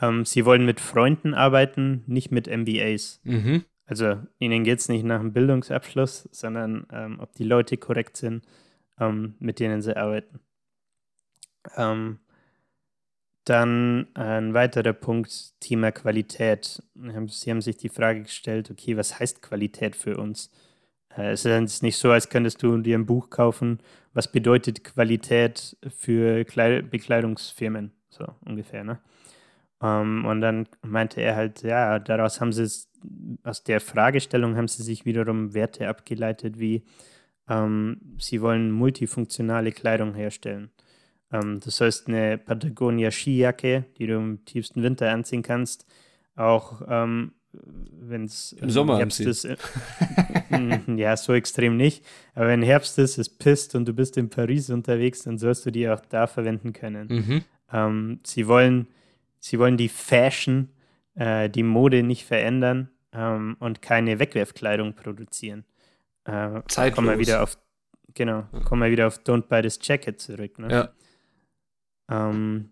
ähm, 0.00 0.24
sie 0.24 0.44
wollen 0.44 0.64
mit 0.64 0.80
Freunden 0.80 1.34
arbeiten, 1.34 2.02
nicht 2.06 2.32
mit 2.32 2.48
MBAs. 2.48 3.20
Mhm. 3.22 3.64
Also 3.86 4.20
ihnen 4.38 4.64
geht 4.64 4.80
es 4.80 4.88
nicht 4.88 5.04
nach 5.04 5.20
einem 5.20 5.32
Bildungsabschluss, 5.32 6.28
sondern 6.32 6.86
ähm, 6.92 7.18
ob 7.20 7.32
die 7.34 7.44
Leute 7.44 7.76
korrekt 7.76 8.16
sind, 8.16 8.44
ähm, 8.98 9.34
mit 9.38 9.60
denen 9.60 9.82
sie 9.82 9.96
arbeiten. 9.96 10.40
Ähm, 11.76 12.20
dann 13.50 14.06
ein 14.14 14.54
weiterer 14.54 14.92
Punkt, 14.92 15.60
Thema 15.60 15.90
Qualität. 15.90 16.82
Sie 16.94 17.50
haben 17.50 17.60
sich 17.60 17.76
die 17.76 17.88
Frage 17.88 18.22
gestellt, 18.22 18.70
okay, 18.70 18.96
was 18.96 19.18
heißt 19.18 19.42
Qualität 19.42 19.96
für 19.96 20.16
uns? 20.16 20.50
Äh, 21.16 21.32
es 21.32 21.44
ist 21.44 21.82
nicht 21.82 21.96
so, 21.96 22.10
als 22.12 22.28
könntest 22.28 22.62
du 22.62 22.78
dir 22.78 22.96
ein 22.96 23.06
Buch 23.06 23.28
kaufen, 23.30 23.80
was 24.12 24.30
bedeutet 24.30 24.84
Qualität 24.84 25.76
für 25.88 26.44
Bekleidungsfirmen, 26.44 27.92
so 28.08 28.24
ungefähr, 28.44 28.84
ne? 28.84 29.00
Ähm, 29.82 30.24
und 30.26 30.40
dann 30.40 30.68
meinte 30.82 31.20
er 31.20 31.36
halt, 31.36 31.62
ja, 31.62 31.98
daraus 31.98 32.40
haben 32.40 32.52
sie 32.52 32.68
aus 33.44 33.64
der 33.64 33.80
Fragestellung 33.80 34.56
haben 34.56 34.68
sie 34.68 34.82
sich 34.82 35.06
wiederum 35.06 35.54
Werte 35.54 35.88
abgeleitet, 35.88 36.58
wie 36.58 36.84
ähm, 37.48 38.00
sie 38.18 38.42
wollen 38.42 38.70
multifunktionale 38.70 39.72
Kleidung 39.72 40.14
herstellen. 40.14 40.70
Ähm, 41.32 41.60
das 41.60 41.80
heißt, 41.80 42.08
eine 42.08 42.38
Patagonia 42.38 43.10
Skijacke, 43.10 43.84
die 43.98 44.06
du 44.06 44.16
im 44.16 44.44
tiefsten 44.44 44.82
Winter 44.82 45.10
anziehen 45.10 45.42
kannst, 45.42 45.86
auch 46.36 46.82
ähm, 46.88 47.32
wenn 47.52 48.24
es 48.24 48.52
im 48.52 48.70
Sommer 48.70 48.98
Herbst 48.98 49.20
ist. 49.20 49.44
Äh, 49.44 49.56
ja, 50.96 51.16
so 51.16 51.32
extrem 51.32 51.76
nicht. 51.76 52.04
Aber 52.34 52.48
wenn 52.48 52.62
Herbst 52.62 52.98
ist, 52.98 53.18
es 53.18 53.28
pisst 53.28 53.74
und 53.74 53.86
du 53.86 53.92
bist 53.92 54.16
in 54.16 54.30
Paris 54.30 54.70
unterwegs, 54.70 55.22
dann 55.22 55.38
sollst 55.38 55.66
du 55.66 55.70
die 55.70 55.88
auch 55.88 56.00
da 56.00 56.26
verwenden 56.26 56.72
können. 56.72 57.08
Mhm. 57.08 57.44
Ähm, 57.72 58.20
sie 58.24 58.46
wollen 58.46 58.86
Sie 59.40 59.58
wollen 59.58 59.76
die 59.76 59.88
Fashion, 59.88 60.68
äh, 61.14 61.48
die 61.48 61.62
Mode 61.62 62.02
nicht 62.02 62.24
verändern 62.24 62.90
ähm, 63.12 63.56
und 63.58 63.82
keine 63.82 64.18
Wegwerfkleidung 64.18 64.94
produzieren. 64.94 65.64
Äh, 66.24 66.60
Zeitlos. 66.68 66.94
Kommen 66.94 67.08
wir 67.08 67.18
wieder 67.18 67.42
auf, 67.42 67.58
genau, 68.14 68.44
kommen 68.64 68.82
wir 68.82 68.90
wieder 68.90 69.06
auf 69.06 69.18
Don't 69.18 69.48
Buy 69.48 69.62
This 69.62 69.78
Jacket 69.82 70.20
zurück. 70.20 70.58
Ne? 70.58 70.70
Ja. 70.70 70.88
Ähm, 72.10 72.70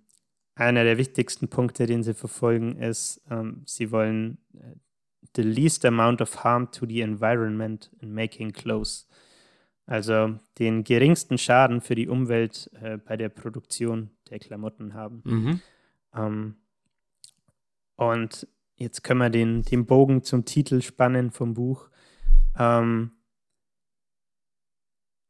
einer 0.54 0.82
der 0.82 0.98
wichtigsten 0.98 1.48
Punkte, 1.48 1.86
den 1.86 2.02
sie 2.02 2.14
verfolgen, 2.14 2.76
ist, 2.76 3.22
ähm, 3.30 3.62
sie 3.64 3.92
wollen 3.92 4.38
äh, 4.54 4.74
the 5.36 5.42
least 5.42 5.84
amount 5.84 6.20
of 6.20 6.42
harm 6.42 6.70
to 6.72 6.84
the 6.84 7.00
environment 7.00 7.90
in 8.00 8.12
making 8.12 8.52
clothes. 8.52 9.06
Also 9.86 10.38
den 10.58 10.84
geringsten 10.84 11.38
Schaden 11.38 11.80
für 11.80 11.94
die 11.94 12.08
Umwelt 12.08 12.70
äh, 12.82 12.98
bei 12.98 13.16
der 13.16 13.28
Produktion 13.28 14.10
der 14.28 14.38
Klamotten 14.38 14.92
haben. 14.94 15.22
Mhm. 15.24 15.60
Ähm, 16.14 16.56
und 17.96 18.46
jetzt 18.76 19.02
können 19.02 19.20
wir 19.20 19.30
den, 19.30 19.62
den 19.62 19.86
Bogen 19.86 20.24
zum 20.24 20.44
Titel 20.44 20.82
spannen 20.82 21.30
vom 21.30 21.54
Buch. 21.54 21.88
Ähm, 22.58 23.12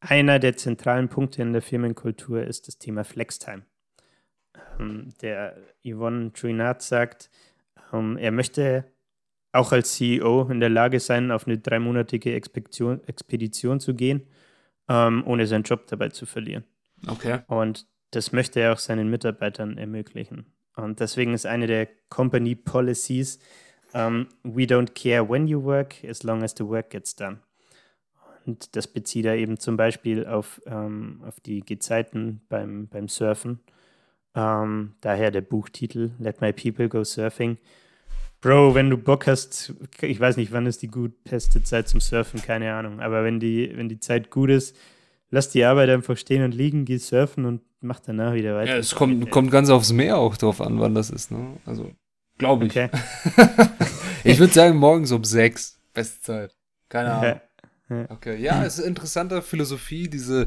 einer 0.01 0.39
der 0.39 0.57
zentralen 0.57 1.09
Punkte 1.09 1.43
in 1.43 1.53
der 1.53 1.63
Firmenkultur 1.63 2.43
ist 2.43 2.67
das 2.67 2.79
Thema 2.79 3.05
Flextime. 3.05 3.65
Ähm, 4.79 5.13
der 5.21 5.57
Yvonne 5.85 6.33
Truinat 6.33 6.83
sagt, 6.83 7.31
ähm, 7.93 8.17
er 8.17 8.33
möchte 8.33 8.85
auch 9.53 9.73
als 9.73 9.95
CEO 9.95 10.49
in 10.51 10.61
der 10.61 10.69
Lage 10.69 11.01
sein, 11.01 11.31
auf 11.31 11.47
eine 11.47 11.59
dreimonatige 11.59 12.35
Expedition, 12.35 13.03
Expedition 13.07 13.81
zu 13.81 13.95
gehen, 13.95 14.27
ähm, 14.89 15.25
ohne 15.27 15.47
seinen 15.47 15.65
Job 15.65 15.87
dabei 15.87 16.11
zu 16.11 16.27
verlieren. 16.27 16.65
Okay. 17.07 17.41
Und 17.47 17.87
das 18.11 18.33
möchte 18.33 18.61
er 18.61 18.73
auch 18.73 18.79
seinen 18.79 19.11
Mitarbeitern 19.11 19.79
ermöglichen. 19.79 20.47
Und 20.77 21.01
deswegen 21.01 21.35
ist 21.35 21.47
eine 21.47 21.67
der 21.67 21.89
Company 22.09 22.55
Policies, 22.55 23.39
um, 23.93 24.29
we 24.43 24.65
don't 24.65 24.95
care 24.95 25.29
when 25.29 25.47
you 25.47 25.63
work, 25.63 25.97
as 26.05 26.23
long 26.23 26.43
as 26.43 26.55
the 26.57 26.65
work 26.65 26.91
gets 26.91 27.17
done. 27.17 27.41
Und 28.47 28.77
das 28.77 28.87
bezieht 28.87 29.27
er 29.27 29.37
eben 29.37 29.59
zum 29.59 29.77
Beispiel 29.77 30.27
auf, 30.27 30.61
um, 30.67 31.23
auf 31.25 31.41
die 31.41 31.61
Gezeiten 31.61 32.43
beim, 32.49 32.89
beim 32.89 33.09
Surfen. 33.09 33.61
Ähm, 34.39 34.95
daher 35.01 35.33
der 35.33 35.41
Buchtitel 35.41 36.13
Let 36.21 36.41
My 36.41 36.53
People 36.53 36.89
Go 36.89 37.03
Surfing. 37.03 37.59
Bro, 38.41 38.77
wenn 38.77 38.89
du 38.89 38.97
Bock 38.97 39.27
hast, 39.27 39.75
ich 40.01 40.21
weiß 40.21 40.37
nicht, 40.37 40.53
wann 40.53 40.67
ist 40.67 40.83
die 40.83 40.87
gut 40.87 41.25
beste 41.25 41.65
Zeit 41.65 41.89
zum 41.89 42.01
Surfen, 42.01 42.41
keine 42.41 42.73
Ahnung. 42.73 43.01
Aber 43.01 43.25
wenn 43.25 43.41
die, 43.41 43.73
wenn 43.75 43.89
die 43.89 43.99
Zeit 43.99 44.31
gut 44.31 44.51
ist, 44.51 44.77
lass 45.31 45.51
die 45.51 45.65
Arbeit 45.65 45.91
einfach 45.91 46.17
stehen 46.17 46.45
und 46.45 46.55
liegen, 46.55 46.85
geh 46.85 46.99
surfen 46.99 47.47
und 47.47 47.63
mach 47.81 47.99
danach 47.99 48.35
wieder 48.35 48.55
weiter. 48.55 48.75
Ja, 48.75 48.77
es 48.77 48.95
kommt, 48.95 49.29
kommt 49.31 49.51
ganz 49.51 49.71
aufs 49.71 49.93
Meer 49.93 50.19
auch 50.19 50.37
drauf 50.37 50.61
an, 50.61 50.79
wann 50.79 50.95
das 50.95 51.11
ist, 51.11 51.33
ne? 51.33 51.57
Also, 51.67 51.91
glaube 52.39 52.67
ich. 52.67 52.71
Okay. 52.71 52.91
ich 54.23 54.39
würde 54.39 54.53
sagen, 54.53 54.77
morgens 54.77 55.11
um 55.11 55.25
sechs. 55.25 55.81
Beste 55.93 56.21
Zeit. 56.21 56.57
Keine 56.89 57.13
Ahnung. 57.13 57.41
Ja. 57.91 58.11
Okay, 58.11 58.41
ja, 58.41 58.65
es 58.65 58.79
ist 58.79 58.85
interessante 58.85 59.43
Philosophie. 59.43 60.09
Diese 60.09 60.47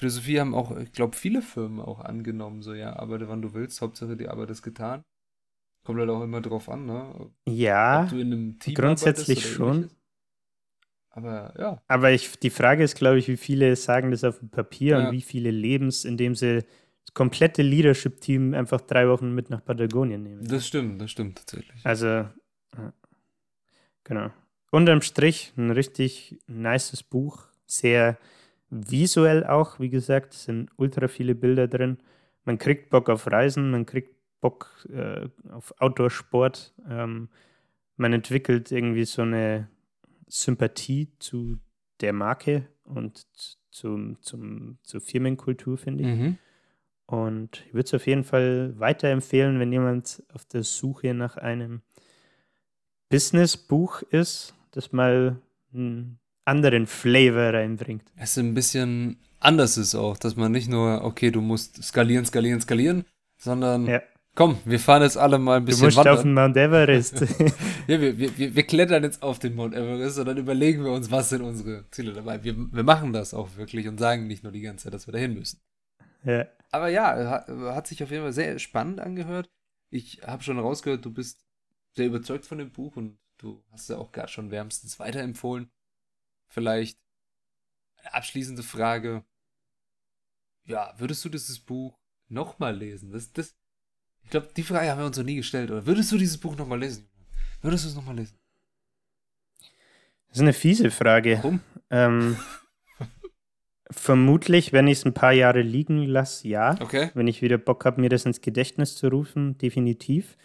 Philosophie 0.00 0.40
haben 0.40 0.54
auch, 0.54 0.74
ich 0.78 0.92
glaube, 0.92 1.14
viele 1.14 1.42
Firmen 1.42 1.78
auch 1.78 2.00
angenommen. 2.00 2.62
So, 2.62 2.72
ja, 2.72 2.96
arbeite 2.96 3.28
wann 3.28 3.42
du 3.42 3.52
willst, 3.52 3.82
Hauptsache 3.82 4.16
die 4.16 4.28
Arbeit 4.28 4.48
ist 4.48 4.62
getan. 4.62 5.04
Kommt 5.84 5.98
halt 5.98 6.08
auch 6.08 6.22
immer 6.22 6.40
drauf 6.40 6.70
an, 6.70 6.86
ne? 6.86 7.30
Ja, 7.46 8.08
grundsätzlich 8.74 9.46
schon. 9.46 9.90
Aber 11.10 11.52
ja. 11.58 11.82
Aber 11.86 12.12
ich, 12.12 12.38
die 12.38 12.48
Frage 12.48 12.82
ist, 12.82 12.94
glaube 12.96 13.18
ich, 13.18 13.28
wie 13.28 13.36
viele 13.36 13.76
sagen 13.76 14.10
das 14.10 14.24
auf 14.24 14.38
dem 14.38 14.48
Papier 14.48 14.98
Ja. 14.98 15.08
und 15.08 15.12
wie 15.12 15.20
viele 15.20 15.50
leben 15.50 15.88
es, 15.88 16.06
indem 16.06 16.34
sie 16.34 16.60
das 17.04 17.12
komplette 17.12 17.60
Leadership-Team 17.60 18.54
einfach 18.54 18.80
drei 18.80 19.06
Wochen 19.06 19.34
mit 19.34 19.50
nach 19.50 19.62
Patagonien 19.62 20.22
nehmen. 20.22 20.48
Das 20.48 20.66
stimmt, 20.66 20.98
das 20.98 21.10
stimmt 21.10 21.36
tatsächlich. 21.36 21.84
Also, 21.84 22.06
ja. 22.06 22.32
genau. 24.04 24.30
Unterm 24.70 25.02
Strich 25.02 25.52
ein 25.58 25.70
richtig 25.70 26.38
nices 26.46 27.02
Buch. 27.02 27.48
Sehr 27.66 28.16
visuell 28.70 29.44
auch, 29.44 29.80
wie 29.80 29.90
gesagt, 29.90 30.34
es 30.34 30.44
sind 30.44 30.70
ultra 30.76 31.08
viele 31.08 31.34
Bilder 31.34 31.68
drin. 31.68 31.98
Man 32.44 32.58
kriegt 32.58 32.90
Bock 32.90 33.08
auf 33.10 33.30
Reisen, 33.30 33.70
man 33.70 33.84
kriegt 33.84 34.14
Bock 34.40 34.86
äh, 34.92 35.28
auf 35.50 35.74
Outdoor-Sport. 35.78 36.74
Ähm, 36.88 37.28
man 37.96 38.12
entwickelt 38.12 38.72
irgendwie 38.72 39.04
so 39.04 39.22
eine 39.22 39.68
Sympathie 40.26 41.12
zu 41.18 41.58
der 42.00 42.12
Marke 42.12 42.66
und 42.84 43.26
zum, 43.70 44.20
zum, 44.22 44.78
zur 44.82 45.00
Firmenkultur, 45.00 45.76
finde 45.76 46.04
ich. 46.04 46.18
Mhm. 46.18 46.38
Und 47.06 47.64
ich 47.66 47.74
würde 47.74 47.86
es 47.86 47.94
auf 47.94 48.06
jeden 48.06 48.24
Fall 48.24 48.78
weiterempfehlen, 48.78 49.58
wenn 49.58 49.72
jemand 49.72 50.22
auf 50.32 50.44
der 50.44 50.62
Suche 50.62 51.12
nach 51.12 51.36
einem 51.36 51.82
Business-Buch 53.08 54.02
ist, 54.02 54.54
das 54.70 54.92
mal 54.92 55.42
einen 55.74 56.19
anderen 56.44 56.86
Flavor 56.86 57.52
reinbringt. 57.54 58.04
Es 58.16 58.36
ein 58.38 58.54
bisschen 58.54 59.18
anders 59.40 59.76
ist 59.76 59.94
auch, 59.94 60.16
dass 60.16 60.36
man 60.36 60.52
nicht 60.52 60.68
nur, 60.68 61.02
okay, 61.04 61.30
du 61.30 61.40
musst 61.40 61.82
skalieren, 61.82 62.24
skalieren, 62.24 62.60
skalieren, 62.60 63.04
sondern 63.38 63.86
Ja. 63.86 64.02
komm, 64.34 64.58
wir 64.64 64.78
fahren 64.80 65.02
jetzt 65.02 65.16
alle 65.16 65.38
mal 65.38 65.56
ein 65.58 65.62
Du 65.62 65.66
bisschen 65.66 65.86
musst 65.86 65.98
auf 65.98 66.24
wandern. 66.24 66.24
den 66.24 66.34
Mount 66.34 66.56
Everest. 66.56 67.20
Ja, 67.86 68.00
wir, 68.00 68.18
wir, 68.18 68.54
wir, 68.54 68.62
klettern 68.62 69.02
jetzt 69.02 69.22
auf 69.22 69.38
den 69.40 69.54
Mount 69.56 69.74
Everest 69.74 70.18
und 70.18 70.26
dann 70.26 70.36
überlegen 70.36 70.84
wir 70.84 70.92
uns, 70.92 71.10
was 71.10 71.30
sind 71.30 71.42
unsere 71.42 71.90
Ziele 71.90 72.12
dabei. 72.12 72.44
Wir, 72.44 72.54
wir 72.56 72.82
machen 72.84 73.12
das 73.12 73.34
auch 73.34 73.56
wirklich 73.56 73.88
und 73.88 73.98
sagen 73.98 74.26
nicht 74.28 74.44
nur 74.44 74.52
die 74.52 74.60
ganze 74.60 74.84
Zeit, 74.84 74.94
dass 74.94 75.08
wir 75.08 75.12
dahin 75.12 75.34
müssen. 75.34 75.60
ja. 76.24 76.46
Aber 76.72 76.88
ja, 76.88 77.28
hat, 77.28 77.48
hat 77.48 77.86
sich 77.88 78.00
auf 78.04 78.12
jeden 78.12 78.22
Fall 78.22 78.32
sehr 78.32 78.56
spannend 78.60 79.00
angehört. 79.00 79.50
Ich 79.90 80.20
habe 80.24 80.44
schon 80.44 80.60
rausgehört, 80.60 81.04
du 81.04 81.12
bist 81.12 81.44
sehr 81.96 82.06
überzeugt 82.06 82.46
von 82.46 82.58
dem 82.58 82.70
Buch 82.70 82.94
und 82.94 83.18
du 83.38 83.64
hast 83.72 83.88
ja 83.90 83.96
auch 83.98 84.12
gerade 84.12 84.28
schon 84.28 84.52
wärmstens 84.52 85.00
weiterempfohlen. 85.00 85.68
Vielleicht 86.50 86.98
eine 88.02 88.14
abschließende 88.14 88.62
Frage. 88.62 89.24
Ja, 90.64 90.92
würdest 90.98 91.24
du 91.24 91.28
dieses 91.28 91.60
Buch 91.60 91.98
nochmal 92.28 92.76
lesen? 92.76 93.12
Das, 93.12 93.32
das, 93.32 93.56
ich 94.24 94.30
glaube, 94.30 94.50
die 94.56 94.64
Frage 94.64 94.90
haben 94.90 94.98
wir 94.98 95.06
uns 95.06 95.16
noch 95.16 95.24
nie 95.24 95.36
gestellt. 95.36 95.70
Oder 95.70 95.86
würdest 95.86 96.10
du 96.12 96.18
dieses 96.18 96.38
Buch 96.38 96.56
nochmal 96.56 96.80
lesen? 96.80 97.08
Würdest 97.62 97.84
du 97.84 97.88
es 97.88 97.94
nochmal 97.94 98.16
lesen? 98.16 98.36
Das 100.28 100.38
ist 100.38 100.42
eine 100.42 100.52
fiese 100.52 100.90
Frage. 100.90 101.38
Warum? 101.38 101.60
Ähm, 101.90 102.36
vermutlich, 103.90 104.72
wenn 104.72 104.88
ich 104.88 104.98
es 104.98 105.04
ein 105.04 105.14
paar 105.14 105.32
Jahre 105.32 105.62
liegen 105.62 106.04
lasse, 106.04 106.48
ja. 106.48 106.76
Okay. 106.80 107.10
Wenn 107.14 107.28
ich 107.28 107.42
wieder 107.42 107.58
Bock 107.58 107.84
habe, 107.84 108.00
mir 108.00 108.08
das 108.08 108.26
ins 108.26 108.40
Gedächtnis 108.40 108.96
zu 108.96 109.08
rufen, 109.08 109.56
definitiv. 109.58 110.36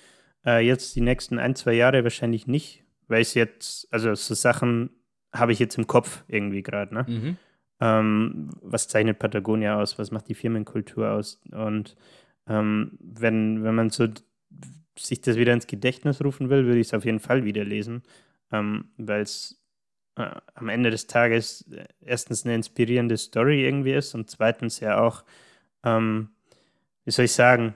Äh, 0.46 0.66
jetzt 0.66 0.96
die 0.96 1.02
nächsten 1.02 1.40
ein, 1.40 1.56
zwei 1.56 1.74
Jahre 1.74 2.04
wahrscheinlich 2.04 2.46
nicht, 2.46 2.84
weil 3.08 3.22
es 3.22 3.34
jetzt, 3.34 3.92
also 3.92 4.14
so 4.14 4.36
Sachen 4.36 4.92
habe 5.36 5.52
ich 5.52 5.60
jetzt 5.60 5.78
im 5.78 5.88
Kopf 5.88 6.24
irgendwie 6.28 6.64
gerade, 6.64 6.94
ne? 6.94 7.06
Mhm. 7.08 7.38
Ähm, 7.82 8.50
was 8.62 8.88
zeichnet 8.88 9.20
Patagonia 9.20 9.80
aus? 9.80 10.00
Was 10.00 10.12
macht 10.12 10.30
die 10.30 10.34
Firmenkultur 10.36 11.12
aus? 11.12 11.42
Und 11.52 11.96
ähm, 12.48 12.98
wenn, 13.00 13.64
wenn 13.64 13.76
man 13.76 13.90
so 13.90 14.08
sich 14.98 15.22
das 15.22 15.36
wieder 15.36 15.54
ins 15.54 15.68
Gedächtnis 15.68 16.24
rufen 16.24 16.50
will, 16.50 16.66
würde 16.66 16.80
ich 16.80 16.88
es 16.88 16.94
auf 16.94 17.06
jeden 17.06 17.20
Fall 17.20 17.44
wieder 17.44 17.66
lesen, 17.66 18.04
ähm, 18.52 18.86
weil 18.98 19.22
es 19.22 19.62
äh, 20.16 20.30
am 20.54 20.70
Ende 20.70 20.90
des 20.90 21.08
Tages 21.08 21.70
äh, 21.72 21.86
erstens 22.00 22.46
eine 22.46 22.56
inspirierende 22.56 23.18
Story 23.18 23.66
irgendwie 23.66 23.94
ist 23.94 24.16
und 24.16 24.30
zweitens 24.30 24.80
ja 24.80 25.02
auch, 25.02 25.26
ähm, 25.84 26.30
wie 27.04 27.12
soll 27.12 27.26
ich 27.26 27.34
sagen, 27.34 27.76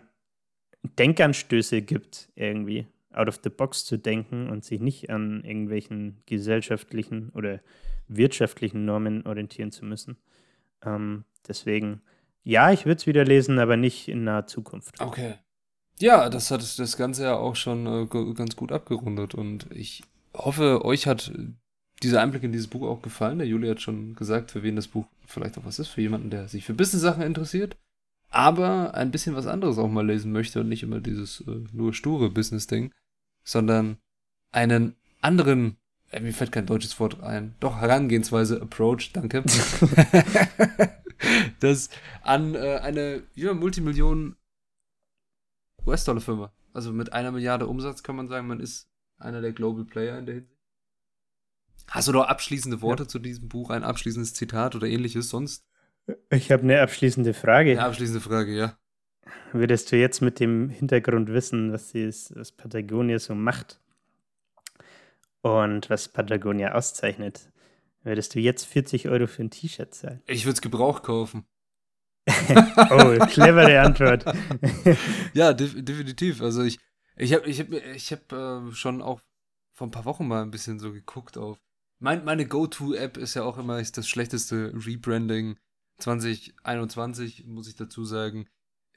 Denkanstöße 0.83 1.81
gibt 1.81 2.29
irgendwie, 2.35 2.87
out 3.13 3.27
of 3.27 3.39
the 3.43 3.49
box 3.49 3.85
zu 3.85 3.97
denken 3.97 4.49
und 4.49 4.63
sich 4.63 4.79
nicht 4.79 5.09
an 5.09 5.43
irgendwelchen 5.43 6.21
gesellschaftlichen 6.25 7.29
oder 7.29 7.59
wirtschaftlichen 8.07 8.85
Normen 8.85 9.25
orientieren 9.25 9.71
zu 9.71 9.85
müssen. 9.85 10.17
Ähm, 10.83 11.25
deswegen, 11.47 12.01
ja, 12.43 12.71
ich 12.71 12.85
würde 12.85 12.97
es 12.97 13.07
wieder 13.07 13.25
lesen, 13.25 13.59
aber 13.59 13.77
nicht 13.77 14.07
in 14.07 14.23
naher 14.23 14.47
Zukunft. 14.47 14.99
Okay. 14.99 15.35
Ja, 15.99 16.29
das 16.29 16.49
hat 16.49 16.61
das 16.79 16.97
Ganze 16.97 17.23
ja 17.23 17.35
auch 17.35 17.55
schon 17.55 17.85
äh, 17.85 18.33
ganz 18.33 18.55
gut 18.55 18.71
abgerundet 18.71 19.35
und 19.35 19.67
ich 19.71 20.03
hoffe, 20.33 20.85
euch 20.85 21.07
hat 21.07 21.31
dieser 22.01 22.21
Einblick 22.21 22.43
in 22.43 22.53
dieses 22.53 22.67
Buch 22.67 22.87
auch 22.87 23.01
gefallen. 23.01 23.39
Der 23.39 23.47
Juli 23.47 23.67
hat 23.67 23.81
schon 23.81 24.15
gesagt, 24.15 24.51
für 24.51 24.63
wen 24.63 24.77
das 24.77 24.87
Buch 24.87 25.05
vielleicht 25.25 25.57
auch 25.57 25.65
was 25.65 25.79
ist, 25.79 25.89
für 25.89 26.01
jemanden, 26.01 26.29
der 26.29 26.47
sich 26.47 26.63
für 26.63 26.73
Business-Sachen 26.73 27.23
interessiert, 27.23 27.75
aber 28.29 28.93
ein 28.93 29.11
bisschen 29.11 29.35
was 29.35 29.47
anderes 29.47 29.77
auch 29.77 29.89
mal 29.89 30.05
lesen 30.05 30.31
möchte 30.31 30.61
und 30.61 30.69
nicht 30.69 30.83
immer 30.83 31.01
dieses 31.01 31.41
äh, 31.41 31.63
nur 31.73 31.93
sture 31.93 32.29
Business-Ding, 32.29 32.93
sondern 33.49 33.97
einen 34.51 34.95
anderen, 35.21 35.77
äh, 36.11 36.19
mir 36.19 36.33
fällt 36.33 36.51
kein 36.51 36.65
deutsches 36.65 36.99
Wort 36.99 37.21
ein, 37.21 37.55
doch 37.59 37.77
Herangehensweise, 37.77 38.61
Approach, 38.61 39.11
danke, 39.13 39.43
das 41.59 41.89
an 42.21 42.55
äh, 42.55 42.79
eine 42.81 43.23
ja, 43.33 43.53
Multimillionen 43.53 44.35
US-Dollar-Firma. 45.85 46.53
Also 46.73 46.93
mit 46.93 47.13
einer 47.13 47.31
Milliarde 47.31 47.65
Umsatz 47.65 48.03
kann 48.03 48.15
man 48.15 48.27
sagen, 48.27 48.47
man 48.47 48.59
ist 48.59 48.89
einer 49.17 49.41
der 49.41 49.51
Global 49.51 49.85
Player 49.85 50.19
in 50.19 50.27
der 50.27 50.35
Hinsicht. 50.35 50.55
Hast 51.87 52.07
du 52.07 52.11
noch 52.11 52.27
abschließende 52.27 52.83
Worte 52.83 53.07
zu 53.07 53.17
diesem 53.17 53.49
Buch, 53.49 53.71
ein 53.71 53.83
abschließendes 53.83 54.35
Zitat 54.35 54.75
oder 54.75 54.85
ähnliches 54.85 55.29
sonst? 55.29 55.65
Ich 56.29 56.51
habe 56.51 56.63
eine 56.63 56.81
abschließende 56.81 57.33
Frage. 57.33 57.71
Eine 57.71 57.85
abschließende 57.85 58.21
Frage, 58.21 58.55
ja. 58.55 58.78
Würdest 59.51 59.91
du 59.91 59.97
jetzt 59.97 60.21
mit 60.21 60.39
dem 60.39 60.69
Hintergrund 60.69 61.29
wissen, 61.29 61.71
was, 61.71 61.93
ist, 61.93 62.35
was 62.35 62.51
Patagonia 62.51 63.19
so 63.19 63.35
macht 63.35 63.79
und 65.41 65.89
was 65.89 66.09
Patagonia 66.09 66.73
auszeichnet, 66.73 67.51
würdest 68.03 68.35
du 68.35 68.39
jetzt 68.39 68.65
40 68.65 69.09
Euro 69.09 69.27
für 69.27 69.43
ein 69.43 69.49
T-Shirt 69.49 69.93
zahlen? 69.93 70.21
Ich 70.25 70.45
würde 70.45 70.53
es 70.53 70.61
Gebrauch 70.61 71.01
kaufen. 71.01 71.45
Oh, 72.91 73.25
clevere 73.27 73.81
Antwort. 73.81 74.25
Ja, 75.33 75.53
def 75.53 75.73
definitiv. 75.83 76.41
Also 76.41 76.63
ich, 76.63 76.79
ich 77.17 77.33
habe 77.33 77.47
ich 77.47 77.59
hab, 77.59 77.71
ich 77.71 78.11
hab, 78.11 78.31
äh, 78.31 78.71
schon 78.71 79.01
auch 79.01 79.21
vor 79.73 79.87
ein 79.87 79.91
paar 79.91 80.05
Wochen 80.05 80.27
mal 80.27 80.41
ein 80.41 80.51
bisschen 80.51 80.79
so 80.79 80.91
geguckt 80.91 81.37
auf. 81.37 81.59
Mein, 81.99 82.23
meine 82.23 82.45
Go-To-App 82.45 83.17
ist 83.17 83.33
ja 83.33 83.43
auch 83.43 83.57
immer 83.57 83.81
das 83.81 84.07
schlechteste 84.07 84.73
Rebranding 84.73 85.57
2021, 85.97 87.45
muss 87.45 87.67
ich 87.67 87.75
dazu 87.75 88.05
sagen. 88.05 88.47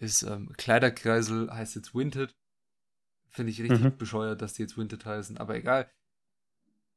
Ist 0.02 0.22
ähm, 0.24 0.52
Kleiderkreisel, 0.56 1.48
heißt 1.48 1.76
jetzt 1.76 1.94
Winted. 1.94 2.34
Finde 3.28 3.52
ich 3.52 3.62
richtig 3.62 3.80
Mhm. 3.80 3.96
bescheuert, 3.96 4.42
dass 4.42 4.54
die 4.54 4.62
jetzt 4.62 4.76
Winted 4.76 5.06
heißen, 5.06 5.38
aber 5.38 5.54
egal. 5.54 5.88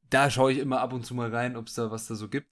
Da 0.09 0.31
schaue 0.31 0.51
ich 0.51 0.57
immer 0.57 0.81
ab 0.81 0.91
und 0.91 1.05
zu 1.05 1.13
mal 1.13 1.33
rein, 1.33 1.55
ob 1.55 1.67
es 1.67 1.75
da 1.75 1.91
was 1.91 2.07
da 2.07 2.15
so 2.15 2.29
gibt. 2.29 2.47